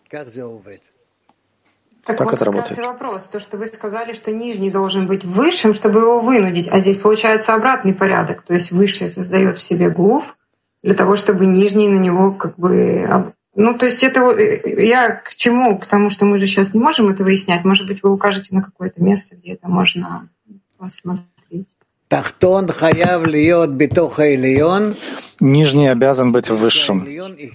Так, 2.04 2.16
так 2.16 2.26
вот 2.26 2.34
это 2.34 2.44
работает. 2.44 2.78
Раз 2.78 2.86
вопрос. 2.86 3.28
То, 3.28 3.40
что 3.40 3.56
вы 3.56 3.66
сказали, 3.66 4.12
что 4.14 4.32
нижний 4.32 4.70
должен 4.70 5.06
быть 5.06 5.24
высшим, 5.24 5.74
чтобы 5.74 6.00
его 6.00 6.20
вынудить, 6.20 6.68
а 6.68 6.80
здесь 6.80 6.96
получается 6.96 7.54
обратный 7.54 7.94
порядок. 7.94 8.42
То 8.42 8.54
есть 8.54 8.72
высший 8.72 9.06
создает 9.06 9.58
в 9.58 9.62
себе 9.62 9.90
гуф 9.90 10.36
для 10.82 10.94
того, 10.94 11.16
чтобы 11.16 11.46
нижний 11.46 11.88
на 11.88 11.98
него 11.98 12.32
как 12.32 12.56
бы... 12.56 13.32
Ну, 13.60 13.74
то 13.74 13.84
есть 13.84 14.02
это 14.02 14.20
я 14.38 15.10
к 15.10 15.34
чему? 15.34 15.78
К 15.78 15.84
тому, 15.84 16.08
что 16.08 16.24
мы 16.24 16.38
же 16.38 16.46
сейчас 16.46 16.72
не 16.72 16.80
можем 16.80 17.08
это 17.08 17.24
выяснять. 17.24 17.62
Может 17.62 17.86
быть, 17.86 18.02
вы 18.02 18.10
укажете 18.10 18.54
на 18.54 18.62
какое-то 18.62 19.02
место, 19.02 19.36
где 19.36 19.52
это 19.52 19.68
можно 19.68 20.26
посмотреть. 20.78 21.68
Нижний 25.40 25.88
обязан 25.88 26.32
быть 26.32 26.48
высшим, 26.48 27.06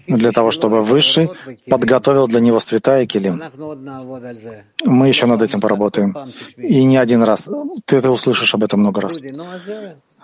для 0.08 0.32
того, 0.32 0.51
чтобы 0.51 0.84
высший 0.84 1.30
подготовил 1.68 2.28
для 2.28 2.39
него 2.39 2.60
святая 2.60 3.03
и 3.03 3.08
килим. 3.08 3.41
Мы 4.84 5.08
еще 5.08 5.26
над 5.26 5.41
этим 5.41 5.60
поработаем. 5.60 6.16
И 6.56 6.84
не 6.84 6.97
один 6.97 7.24
раз. 7.24 7.49
Ты 7.86 7.97
это 7.97 8.12
услышишь 8.12 8.53
об 8.53 8.64
этом 8.64 8.82
много 8.82 9.01
раз. 9.01 9.20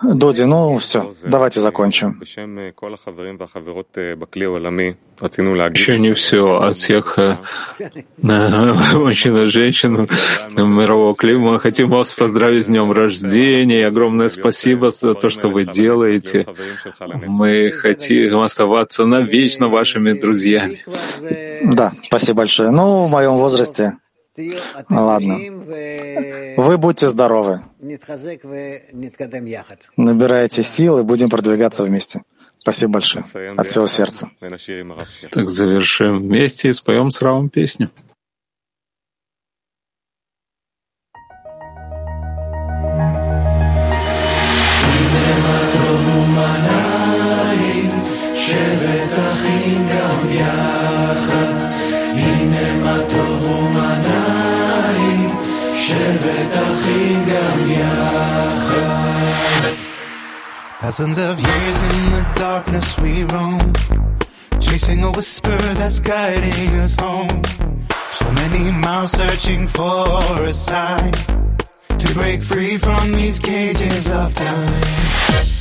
Доди, 0.02 0.42
ну 0.42 0.78
все, 0.78 1.12
давайте 1.22 1.60
закончим. 1.60 2.20
Еще 5.78 5.98
не 5.98 6.12
все. 6.14 6.60
От 6.60 6.76
всех 6.76 7.18
э, 7.18 7.36
мужчин 8.18 9.36
и 9.36 9.46
женщин 9.46 10.08
мирового 10.56 11.14
клима 11.14 11.58
хотим 11.58 11.90
вас 11.90 12.14
поздравить 12.14 12.64
с 12.64 12.68
днем 12.68 12.90
рождения. 12.90 13.86
Огромное 13.86 14.28
спасибо 14.28 14.90
за 14.90 15.14
то, 15.14 15.30
что 15.30 15.48
вы 15.48 15.64
делаете. 15.64 16.46
Мы 17.26 17.70
хотим 17.70 18.40
оставаться 18.40 19.06
навечно 19.06 19.68
вашими 19.68 20.12
друзьями. 20.12 20.84
Да, 21.64 21.92
спасибо 22.06 22.38
большое. 22.38 22.70
Ну, 22.70 23.06
в 23.06 23.08
моем 23.08 23.34
возрасте 23.34 23.98
Ладно. 24.88 25.36
Вы 26.56 26.78
будьте 26.78 27.08
здоровы. 27.08 27.62
Набирайте 29.96 30.62
сил 30.62 30.98
и 30.98 31.02
будем 31.02 31.28
продвигаться 31.28 31.82
вместе. 31.84 32.22
Спасибо 32.58 32.92
большое. 32.92 33.24
От 33.56 33.68
всего 33.68 33.86
сердца. 33.86 34.30
Так 35.30 35.50
завершим 35.50 36.20
вместе 36.20 36.68
и 36.68 36.72
споем 36.72 37.10
с 37.10 37.20
Равом 37.20 37.50
песню. 37.50 37.90
Thousands 60.82 61.16
of 61.16 61.38
years 61.38 61.94
in 61.94 62.10
the 62.10 62.26
darkness 62.34 62.98
we 62.98 63.22
roam, 63.22 63.72
chasing 64.58 65.04
a 65.04 65.12
whisper 65.12 65.56
that's 65.78 66.00
guiding 66.00 66.74
us 66.80 66.96
home. 66.98 67.40
So 68.10 68.32
many 68.32 68.72
miles 68.72 69.12
searching 69.12 69.68
for 69.68 70.18
a 70.42 70.52
sign 70.52 71.12
to 71.98 72.14
break 72.14 72.42
free 72.42 72.78
from 72.78 73.12
these 73.12 73.38
cages 73.38 74.10
of 74.10 74.34
time. 74.34 74.82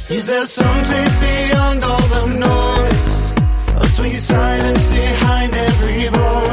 Is 0.10 0.26
there 0.26 0.46
some 0.48 0.84
place 0.86 1.20
beyond 1.22 1.84
all 1.84 2.08
the 2.16 2.26
noise? 2.50 3.32
A 3.80 3.88
sweet 3.90 4.16
silence 4.16 4.88
behind 4.90 5.54
every 5.54 6.08
voice? 6.08 6.52